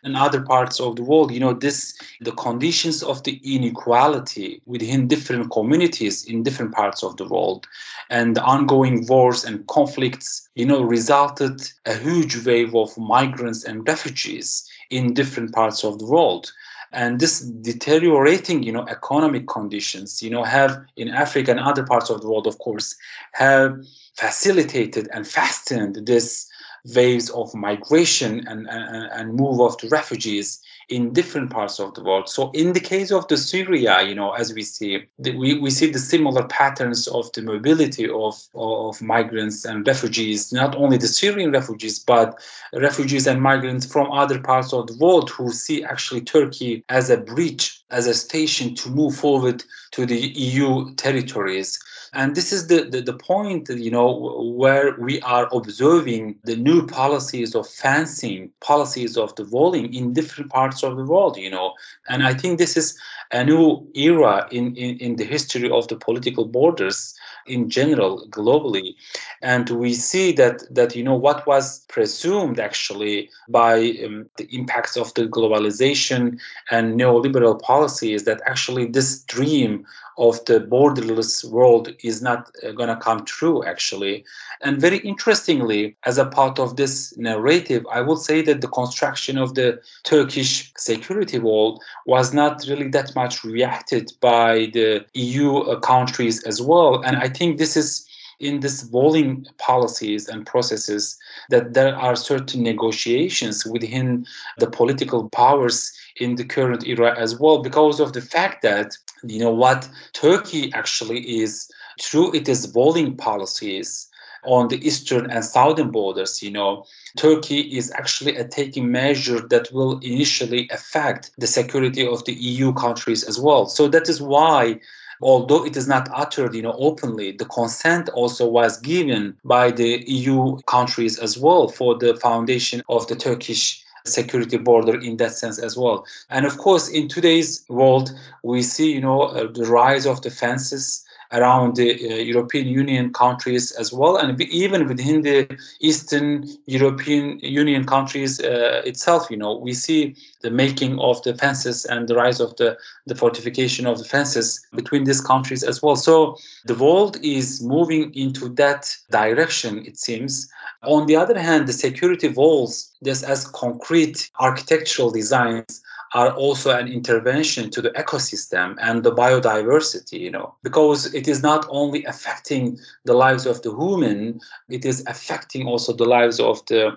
and 0.02 0.16
other 0.16 0.42
parts 0.42 0.80
of 0.80 0.96
the 0.96 1.02
world, 1.02 1.32
you 1.32 1.40
know, 1.40 1.52
this 1.52 1.96
the 2.20 2.32
conditions 2.32 3.02
of 3.02 3.22
the 3.24 3.40
inequality 3.44 4.60
within 4.66 5.06
different 5.06 5.50
communities 5.50 6.24
in 6.24 6.42
different 6.42 6.72
parts 6.72 7.02
of 7.02 7.16
the 7.16 7.28
world, 7.28 7.66
and 8.10 8.36
the 8.36 8.42
ongoing 8.42 9.06
wars 9.06 9.44
and 9.44 9.66
conflicts, 9.68 10.48
you 10.54 10.66
know, 10.66 10.82
resulted 10.82 11.62
a 11.86 11.94
huge 11.94 12.44
wave 12.44 12.74
of 12.74 12.96
migrants 12.98 13.64
and 13.64 13.86
refugees 13.86 14.68
in 14.90 15.14
different 15.14 15.52
parts 15.52 15.84
of 15.84 15.98
the 15.98 16.06
world 16.06 16.52
and 16.92 17.20
this 17.20 17.40
deteriorating 17.40 18.62
you 18.62 18.72
know 18.72 18.86
economic 18.88 19.46
conditions 19.46 20.22
you 20.22 20.30
know 20.30 20.42
have 20.42 20.78
in 20.96 21.08
africa 21.08 21.50
and 21.50 21.60
other 21.60 21.84
parts 21.84 22.10
of 22.10 22.20
the 22.20 22.28
world 22.28 22.46
of 22.46 22.58
course 22.58 22.96
have 23.32 23.78
facilitated 24.16 25.08
and 25.12 25.26
fastened 25.26 26.06
this 26.06 26.48
waves 26.94 27.28
of 27.30 27.54
migration 27.54 28.46
and, 28.48 28.66
and, 28.68 29.10
and 29.12 29.34
move 29.34 29.60
of 29.60 29.76
the 29.78 29.88
refugees 29.88 30.60
in 30.90 31.12
different 31.12 31.50
parts 31.50 31.78
of 31.78 31.94
the 31.94 32.02
world. 32.02 32.28
So 32.28 32.50
in 32.50 32.72
the 32.72 32.80
case 32.80 33.12
of 33.12 33.26
the 33.28 33.36
Syria, 33.36 34.02
you 34.02 34.14
know, 34.14 34.32
as 34.32 34.52
we 34.52 34.62
see, 34.62 35.04
the, 35.18 35.36
we, 35.36 35.58
we 35.58 35.70
see 35.70 35.90
the 35.90 36.00
similar 36.00 36.44
patterns 36.48 37.06
of 37.06 37.32
the 37.32 37.42
mobility 37.42 38.10
of, 38.10 38.34
of 38.54 39.00
migrants 39.00 39.64
and 39.64 39.86
refugees, 39.86 40.52
not 40.52 40.74
only 40.76 40.96
the 40.96 41.06
Syrian 41.06 41.52
refugees, 41.52 42.00
but 42.00 42.38
refugees 42.74 43.28
and 43.28 43.40
migrants 43.40 43.86
from 43.86 44.10
other 44.10 44.40
parts 44.40 44.72
of 44.72 44.88
the 44.88 44.96
world 44.96 45.30
who 45.30 45.52
see 45.52 45.84
actually 45.84 46.22
Turkey 46.22 46.84
as 46.88 47.08
a 47.08 47.16
bridge, 47.16 47.79
as 47.90 48.06
a 48.06 48.14
station 48.14 48.74
to 48.76 48.90
move 48.90 49.16
forward 49.16 49.64
to 49.92 50.06
the 50.06 50.16
EU 50.16 50.94
territories. 50.94 51.78
And 52.12 52.34
this 52.34 52.52
is 52.52 52.66
the, 52.66 52.82
the, 52.82 53.00
the 53.00 53.12
point, 53.12 53.68
you 53.68 53.90
know, 53.90 54.52
where 54.56 54.96
we 54.98 55.20
are 55.22 55.48
observing 55.52 56.36
the 56.42 56.56
new 56.56 56.86
policies 56.86 57.54
of 57.54 57.68
fencing, 57.68 58.50
policies 58.60 59.16
of 59.16 59.34
the 59.36 59.44
walling 59.44 59.94
in 59.94 60.12
different 60.12 60.50
parts 60.50 60.82
of 60.82 60.96
the 60.96 61.04
world, 61.04 61.36
you 61.36 61.50
know. 61.50 61.74
And 62.08 62.24
I 62.24 62.34
think 62.34 62.58
this 62.58 62.76
is 62.76 62.98
a 63.32 63.44
new 63.44 63.86
era 63.94 64.48
in, 64.50 64.74
in, 64.76 64.98
in 64.98 65.16
the 65.16 65.24
history 65.24 65.70
of 65.70 65.86
the 65.88 65.96
political 65.96 66.44
borders 66.44 67.14
in 67.46 67.70
general 67.70 68.26
globally. 68.28 68.94
And 69.40 69.70
we 69.70 69.94
see 69.94 70.32
that 70.32 70.62
that 70.74 70.96
you 70.96 71.02
know 71.02 71.14
what 71.14 71.46
was 71.46 71.80
presumed 71.86 72.58
actually 72.58 73.30
by 73.48 73.92
um, 74.04 74.28
the 74.36 74.48
impacts 74.50 74.96
of 74.96 75.14
the 75.14 75.26
globalization 75.26 76.38
and 76.70 76.98
neoliberal 76.98 77.60
policies 77.60 78.24
that 78.24 78.40
actually 78.46 78.86
this 78.86 79.22
dream 79.24 79.86
of 80.20 80.44
the 80.44 80.60
borderless 80.60 81.44
world 81.50 81.88
is 82.04 82.20
not 82.22 82.50
uh, 82.62 82.70
going 82.72 82.88
to 82.88 82.96
come 82.96 83.24
true 83.24 83.64
actually. 83.64 84.24
And 84.62 84.80
very 84.80 84.98
interestingly 84.98 85.96
as 86.04 86.18
a 86.18 86.26
part 86.26 86.58
of 86.58 86.76
this 86.76 87.16
narrative 87.16 87.86
i 87.90 88.00
would 88.00 88.18
say 88.18 88.42
that 88.42 88.60
the 88.60 88.68
construction 88.68 89.38
of 89.38 89.54
the 89.54 89.80
turkish 90.04 90.72
security 90.76 91.38
wall 91.38 91.82
was 92.06 92.34
not 92.34 92.62
really 92.68 92.88
that 92.88 93.14
much 93.14 93.42
reacted 93.42 94.12
by 94.20 94.70
the 94.74 95.04
eu 95.14 95.58
uh, 95.58 95.80
countries 95.80 96.42
as 96.44 96.60
well. 96.60 97.02
And 97.02 97.16
i 97.16 97.28
think 97.28 97.58
this 97.58 97.76
is 97.76 98.09
in 98.40 98.60
this 98.60 98.84
walling 98.86 99.46
policies 99.58 100.28
and 100.28 100.46
processes 100.46 101.18
that 101.50 101.74
there 101.74 101.94
are 101.94 102.16
certain 102.16 102.62
negotiations 102.62 103.64
within 103.66 104.26
the 104.58 104.70
political 104.70 105.28
powers 105.28 105.92
in 106.16 106.36
the 106.36 106.44
current 106.44 106.86
era 106.86 107.14
as 107.18 107.38
well 107.38 107.62
because 107.62 108.00
of 108.00 108.12
the 108.12 108.22
fact 108.22 108.62
that 108.62 108.96
you 109.24 109.38
know 109.38 109.52
what 109.52 109.88
turkey 110.12 110.72
actually 110.72 111.20
is 111.40 111.70
through 112.00 112.32
its 112.34 112.66
walling 112.74 113.16
policies 113.16 114.08
on 114.44 114.68
the 114.68 114.84
eastern 114.86 115.30
and 115.30 115.44
southern 115.44 115.90
borders 115.90 116.42
you 116.42 116.50
know 116.50 116.84
turkey 117.16 117.60
is 117.76 117.92
actually 117.92 118.32
taking 118.44 118.90
measure 118.90 119.40
that 119.40 119.72
will 119.72 119.98
initially 119.98 120.68
affect 120.70 121.30
the 121.38 121.46
security 121.46 122.06
of 122.06 122.24
the 122.24 122.34
eu 122.34 122.72
countries 122.72 123.24
as 123.24 123.38
well. 123.38 123.66
So 123.66 123.88
that 123.88 124.08
is 124.08 124.20
why 124.20 124.80
although 125.20 125.64
it 125.64 125.76
is 125.76 125.86
not 125.86 126.08
uttered, 126.14 126.54
you 126.54 126.62
know, 126.62 126.76
openly, 126.78 127.32
the 127.32 127.44
consent 127.44 128.08
also 128.10 128.46
was 128.48 128.78
given 128.78 129.36
by 129.44 129.70
the 129.70 130.04
EU 130.06 130.58
countries 130.66 131.18
as 131.18 131.38
well 131.38 131.68
for 131.68 131.96
the 131.98 132.16
foundation 132.16 132.82
of 132.88 133.06
the 133.08 133.16
Turkish 133.16 133.84
security 134.06 134.56
border 134.56 134.98
in 134.98 135.16
that 135.18 135.32
sense 135.32 135.58
as 135.58 135.76
well. 135.76 136.06
And 136.30 136.46
of 136.46 136.58
course, 136.58 136.88
in 136.88 137.08
today's 137.08 137.64
world, 137.68 138.12
we 138.42 138.62
see, 138.62 138.92
you 138.92 139.00
know, 139.00 139.22
uh, 139.22 139.50
the 139.52 139.66
rise 139.66 140.06
of 140.06 140.22
the 140.22 140.30
fences 140.30 141.04
around 141.32 141.76
the 141.76 141.90
uh, 141.92 142.16
European 142.16 142.66
Union 142.66 143.12
countries 143.12 143.72
as 143.72 143.92
well, 143.92 144.16
and 144.16 144.40
even 144.40 144.88
within 144.88 145.22
the 145.22 145.46
Eastern 145.80 146.48
European 146.66 147.38
Union 147.40 147.84
countries 147.84 148.40
uh, 148.40 148.82
itself, 148.84 149.30
you 149.30 149.36
know, 149.36 149.56
we 149.56 149.72
see 149.72 150.16
the 150.42 150.50
making 150.50 150.98
of 150.98 151.22
the 151.22 151.34
fences 151.34 151.84
and 151.84 152.08
the 152.08 152.16
rise 152.16 152.40
of 152.40 152.56
the, 152.56 152.76
the 153.06 153.14
fortification 153.14 153.86
of 153.86 153.98
the 153.98 154.04
fences 154.04 154.60
between 154.74 155.04
these 155.04 155.20
countries 155.20 155.62
as 155.62 155.82
well. 155.82 155.96
So 155.96 156.36
the 156.64 156.74
world 156.74 157.18
is 157.22 157.62
moving 157.62 158.12
into 158.14 158.48
that 158.50 158.92
direction, 159.10 159.84
it 159.86 159.98
seems. 159.98 160.50
On 160.82 161.06
the 161.06 161.16
other 161.16 161.38
hand, 161.38 161.68
the 161.68 161.72
security 161.72 162.28
walls, 162.28 162.90
just 163.04 163.22
as 163.24 163.46
concrete 163.48 164.30
architectural 164.40 165.10
designs, 165.10 165.82
are 166.12 166.32
also 166.32 166.76
an 166.76 166.88
intervention 166.88 167.70
to 167.70 167.80
the 167.80 167.90
ecosystem 167.90 168.76
and 168.80 169.04
the 169.04 169.12
biodiversity 169.12 170.18
you 170.18 170.30
know 170.30 170.54
because 170.62 171.14
it 171.14 171.28
is 171.28 171.42
not 171.42 171.66
only 171.70 172.04
affecting 172.04 172.78
the 173.04 173.14
lives 173.14 173.46
of 173.46 173.62
the 173.62 173.70
human 173.70 174.40
it 174.68 174.84
is 174.84 175.04
affecting 175.06 175.66
also 175.66 175.92
the 175.92 176.04
lives 176.04 176.40
of 176.40 176.64
the 176.66 176.90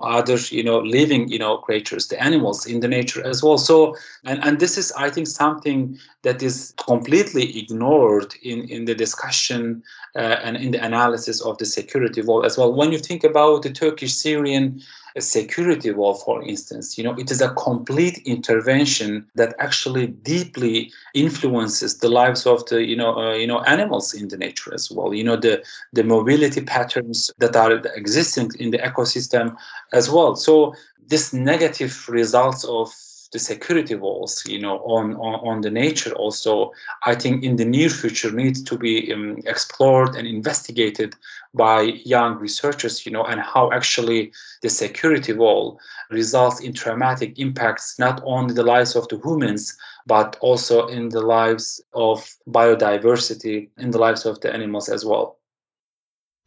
other 0.00 0.36
you 0.50 0.62
know 0.62 0.78
living 0.78 1.28
you 1.28 1.38
know 1.38 1.58
creatures 1.58 2.08
the 2.08 2.22
animals 2.22 2.66
in 2.66 2.80
the 2.80 2.88
nature 2.88 3.24
as 3.26 3.42
well. 3.42 3.58
So 3.58 3.96
and 4.24 4.42
and 4.44 4.60
this 4.60 4.76
is 4.78 4.92
i 4.92 5.10
think 5.10 5.26
something 5.26 5.98
that 6.22 6.42
is 6.42 6.74
completely 6.76 7.58
ignored 7.58 8.34
in 8.42 8.68
in 8.68 8.84
the 8.84 8.94
discussion 8.94 9.82
and 10.20 10.56
in 10.56 10.72
the 10.72 10.84
analysis 10.84 11.40
of 11.40 11.58
the 11.58 11.64
security 11.64 12.22
wall 12.22 12.44
as 12.44 12.58
well 12.58 12.72
when 12.72 12.92
you 12.92 12.98
think 12.98 13.24
about 13.24 13.62
the 13.62 13.70
turkish 13.70 14.14
syrian 14.14 14.80
security 15.20 15.90
wall, 15.90 16.14
for 16.14 16.42
instance, 16.42 16.98
you 16.98 17.04
know, 17.04 17.14
it 17.14 17.30
is 17.30 17.40
a 17.40 17.50
complete 17.54 18.18
intervention 18.24 19.26
that 19.34 19.54
actually 19.58 20.08
deeply 20.08 20.92
influences 21.14 21.98
the 21.98 22.08
lives 22.08 22.46
of 22.46 22.64
the, 22.66 22.84
you 22.84 22.96
know, 22.96 23.16
uh, 23.16 23.34
you 23.34 23.46
know, 23.46 23.60
animals 23.62 24.14
in 24.14 24.28
the 24.28 24.36
nature 24.36 24.72
as 24.74 24.90
well. 24.90 25.14
You 25.14 25.24
know, 25.24 25.36
the 25.36 25.62
the 25.92 26.04
mobility 26.04 26.60
patterns 26.60 27.30
that 27.38 27.56
are 27.56 27.72
existing 27.96 28.50
in 28.58 28.70
the 28.70 28.78
ecosystem 28.78 29.56
as 29.92 30.10
well. 30.10 30.36
So 30.36 30.74
this 31.06 31.32
negative 31.32 32.08
results 32.08 32.64
of 32.64 32.92
the 33.32 33.38
security 33.38 33.94
walls, 33.94 34.44
you 34.46 34.58
know, 34.58 34.78
on, 34.78 35.14
on, 35.16 35.34
on 35.46 35.60
the 35.60 35.70
nature 35.70 36.12
also, 36.14 36.72
I 37.04 37.14
think 37.14 37.44
in 37.44 37.56
the 37.56 37.64
near 37.64 37.88
future 37.88 38.30
needs 38.30 38.62
to 38.62 38.78
be 38.78 39.12
um, 39.12 39.38
explored 39.44 40.14
and 40.14 40.26
investigated 40.26 41.14
by 41.54 41.82
young 42.04 42.36
researchers, 42.36 43.04
you 43.04 43.12
know, 43.12 43.24
and 43.24 43.40
how 43.40 43.70
actually 43.72 44.32
the 44.62 44.70
security 44.70 45.32
wall 45.32 45.78
results 46.10 46.60
in 46.60 46.72
traumatic 46.72 47.38
impacts, 47.38 47.98
not 47.98 48.22
only 48.24 48.54
the 48.54 48.62
lives 48.62 48.96
of 48.96 49.08
the 49.08 49.20
humans, 49.22 49.76
but 50.06 50.36
also 50.40 50.86
in 50.86 51.10
the 51.10 51.20
lives 51.20 51.80
of 51.94 52.34
biodiversity, 52.48 53.68
in 53.76 53.90
the 53.90 53.98
lives 53.98 54.24
of 54.24 54.40
the 54.40 54.52
animals 54.52 54.88
as 54.88 55.04
well. 55.04 55.38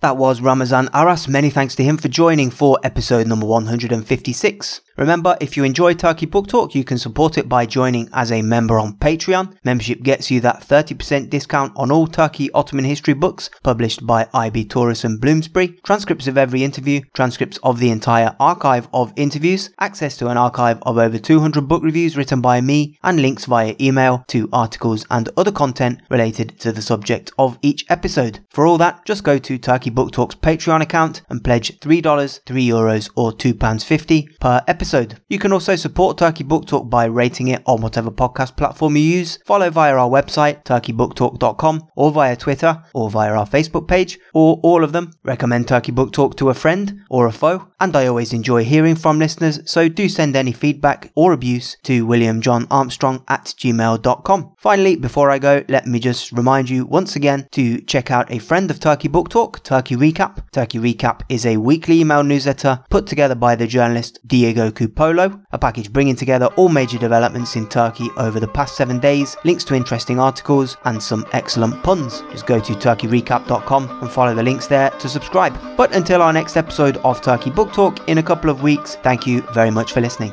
That 0.02 0.18
was 0.18 0.42
Ramazan 0.42 0.90
Aras. 0.96 1.28
Many 1.28 1.52
thanks 1.52 1.76
to 1.76 1.84
him 1.84 1.96
for 1.96 2.08
joining 2.08 2.50
for 2.50 2.80
episode 2.84 3.28
number 3.28 3.46
156. 3.46 4.82
Remember, 5.02 5.36
if 5.42 5.58
you 5.58 5.64
enjoy 5.64 5.96
Turkey 5.96 6.28
Book 6.28 6.46
Talk, 6.46 6.76
you 6.76 6.84
can 6.84 7.00
support 7.00 7.40
it 7.40 7.50
by 7.50 7.66
joining 7.66 8.08
as 8.14 8.32
a 8.32 8.44
member 8.44 8.78
on 8.78 8.94
Patreon. 8.98 9.58
Membership 9.64 10.04
gets 10.04 10.30
you 10.30 10.40
that 10.42 10.62
30% 10.62 11.28
discount 11.28 11.74
on 11.76 11.92
all 11.92 12.06
Turkey 12.06 12.52
Ottoman 12.52 12.86
history 12.86 13.16
books 13.16 13.50
published 13.64 14.06
by 14.06 14.28
IB 14.32 14.66
Tauris 14.66 15.04
and 15.04 15.20
Bloomsbury, 15.20 15.80
transcripts 15.84 16.28
of 16.28 16.38
every 16.38 16.64
interview, 16.64 17.02
transcripts 17.16 17.58
of 17.64 17.80
the 17.80 17.90
entire 17.90 18.36
archive 18.40 18.88
of 18.94 19.12
interviews, 19.16 19.72
access 19.80 20.18
to 20.18 20.28
an 20.28 20.38
archive 20.38 20.78
of 20.84 21.00
over 21.00 21.18
200 21.18 21.68
book 21.68 21.82
reviews 21.82 22.16
written 22.16 22.40
by 22.40 22.62
me, 22.62 23.00
and 23.02 23.20
links 23.20 23.46
via 23.46 23.76
email 23.82 24.24
to 24.28 24.48
articles 24.54 25.04
and 25.10 25.30
other 25.36 25.52
content 25.52 26.00
related 26.12 26.60
to 26.60 26.72
the 26.72 26.80
subject 26.80 27.32
of 27.40 27.58
each 27.64 27.88
episode. 27.90 28.40
For 28.52 28.68
all 28.68 28.78
that, 28.78 29.04
just 29.06 29.24
go 29.24 29.40
to 29.40 29.58
Turkey 29.58 29.90
Book 29.90 30.12
Talk's 30.12 30.36
Patreon 30.36 30.84
account 30.84 31.24
and 31.28 31.44
pledge 31.44 31.80
$3, 31.80 32.40
3 32.46 32.68
euros, 32.68 33.10
or 33.16 33.32
£2.50 33.32 34.40
per 34.40 34.62
episode 34.68 34.91
episode. 34.94 35.22
You 35.30 35.40
can 35.40 35.54
also 35.54 35.78
support 35.78 36.18
Turkey 36.18 36.44
Book 36.44 36.66
Talk 36.66 36.90
by 36.90 37.06
rating 37.06 37.48
it 37.48 37.62
on 37.66 37.82
whatever 37.82 38.12
podcast 38.12 38.58
platform 38.58 38.98
you 38.98 39.04
use, 39.04 39.40
follow 39.46 39.70
via 39.70 39.96
our 39.96 40.10
website, 40.10 40.64
turkeybooktalk.com, 40.66 41.88
or 41.96 42.12
via 42.12 42.36
Twitter, 42.36 42.84
or 42.94 43.10
via 43.10 43.34
our 43.34 43.48
Facebook 43.48 43.88
page, 43.88 44.20
or 44.34 44.60
all 44.64 44.84
of 44.84 44.92
them. 44.92 45.14
Recommend 45.24 45.68
Turkey 45.68 45.94
Book 45.94 46.12
Talk 46.12 46.36
to 46.38 46.50
a 46.50 46.54
friend 46.54 47.04
or 47.10 47.28
a 47.28 47.32
foe, 47.32 47.68
and 47.80 47.96
I 47.96 48.08
always 48.08 48.34
enjoy 48.34 48.66
hearing 48.66 48.96
from 48.96 49.20
listeners, 49.20 49.62
so 49.66 49.88
do 49.88 50.10
send 50.10 50.36
any 50.36 50.52
feedback 50.52 51.12
or 51.16 51.32
abuse 51.32 51.78
to 51.84 52.06
williamjohnarmstrong 52.06 53.24
at 53.30 53.46
gmail.com. 53.46 54.54
Finally, 54.58 54.98
before 54.98 55.32
I 55.32 55.40
go, 55.40 55.64
let 55.70 55.88
me 55.88 56.00
just 56.00 56.34
remind 56.34 56.70
you 56.70 56.86
once 56.86 57.16
again 57.16 57.48
to 57.52 57.80
check 57.82 58.12
out 58.12 58.30
a 58.30 58.40
friend 58.40 58.70
of 58.70 58.80
Turkey 58.80 59.08
Book 59.08 59.30
Talk, 59.30 59.64
Turkey 59.64 59.96
Recap. 59.96 60.52
Turkey 60.52 60.80
Recap 60.80 61.22
is 61.30 61.46
a 61.46 61.58
weekly 61.58 62.02
email 62.02 62.24
newsletter 62.24 62.84
put 62.90 63.08
together 63.08 63.36
by 63.36 63.56
the 63.56 63.68
journalist 63.68 64.20
Diego 64.28 64.71
Cupolo, 64.72 65.44
a 65.52 65.60
package 65.60 65.92
bringing 65.92 66.16
together 66.16 66.48
all 66.56 66.70
major 66.70 66.98
developments 66.98 67.56
in 67.56 67.68
Turkey 67.68 68.10
over 68.18 68.40
the 68.40 68.48
past 68.48 68.76
seven 68.76 69.00
days, 69.00 69.38
links 69.44 69.64
to 69.66 69.76
interesting 69.76 70.20
articles, 70.20 70.78
and 70.86 71.02
some 71.02 71.26
excellent 71.34 71.82
puns. 71.84 72.24
Just 72.32 72.46
go 72.46 72.60
to 72.60 72.74
turkeyrecap.com 72.74 74.02
and 74.02 74.12
follow 74.12 74.34
the 74.34 74.44
links 74.44 74.68
there 74.68 74.90
to 74.90 75.10
subscribe. 75.10 75.58
But 75.78 75.96
until 75.96 76.22
our 76.22 76.34
next 76.34 76.58
episode 76.58 76.98
of 76.98 77.22
Turkey 77.22 77.50
Book 77.50 77.74
Talk 77.74 78.08
in 78.10 78.18
a 78.18 78.24
couple 78.24 78.50
of 78.50 78.62
weeks, 78.62 78.96
thank 79.04 79.28
you 79.28 79.42
very 79.54 79.72
much 79.72 79.94
for 79.94 80.02
listening. 80.02 80.32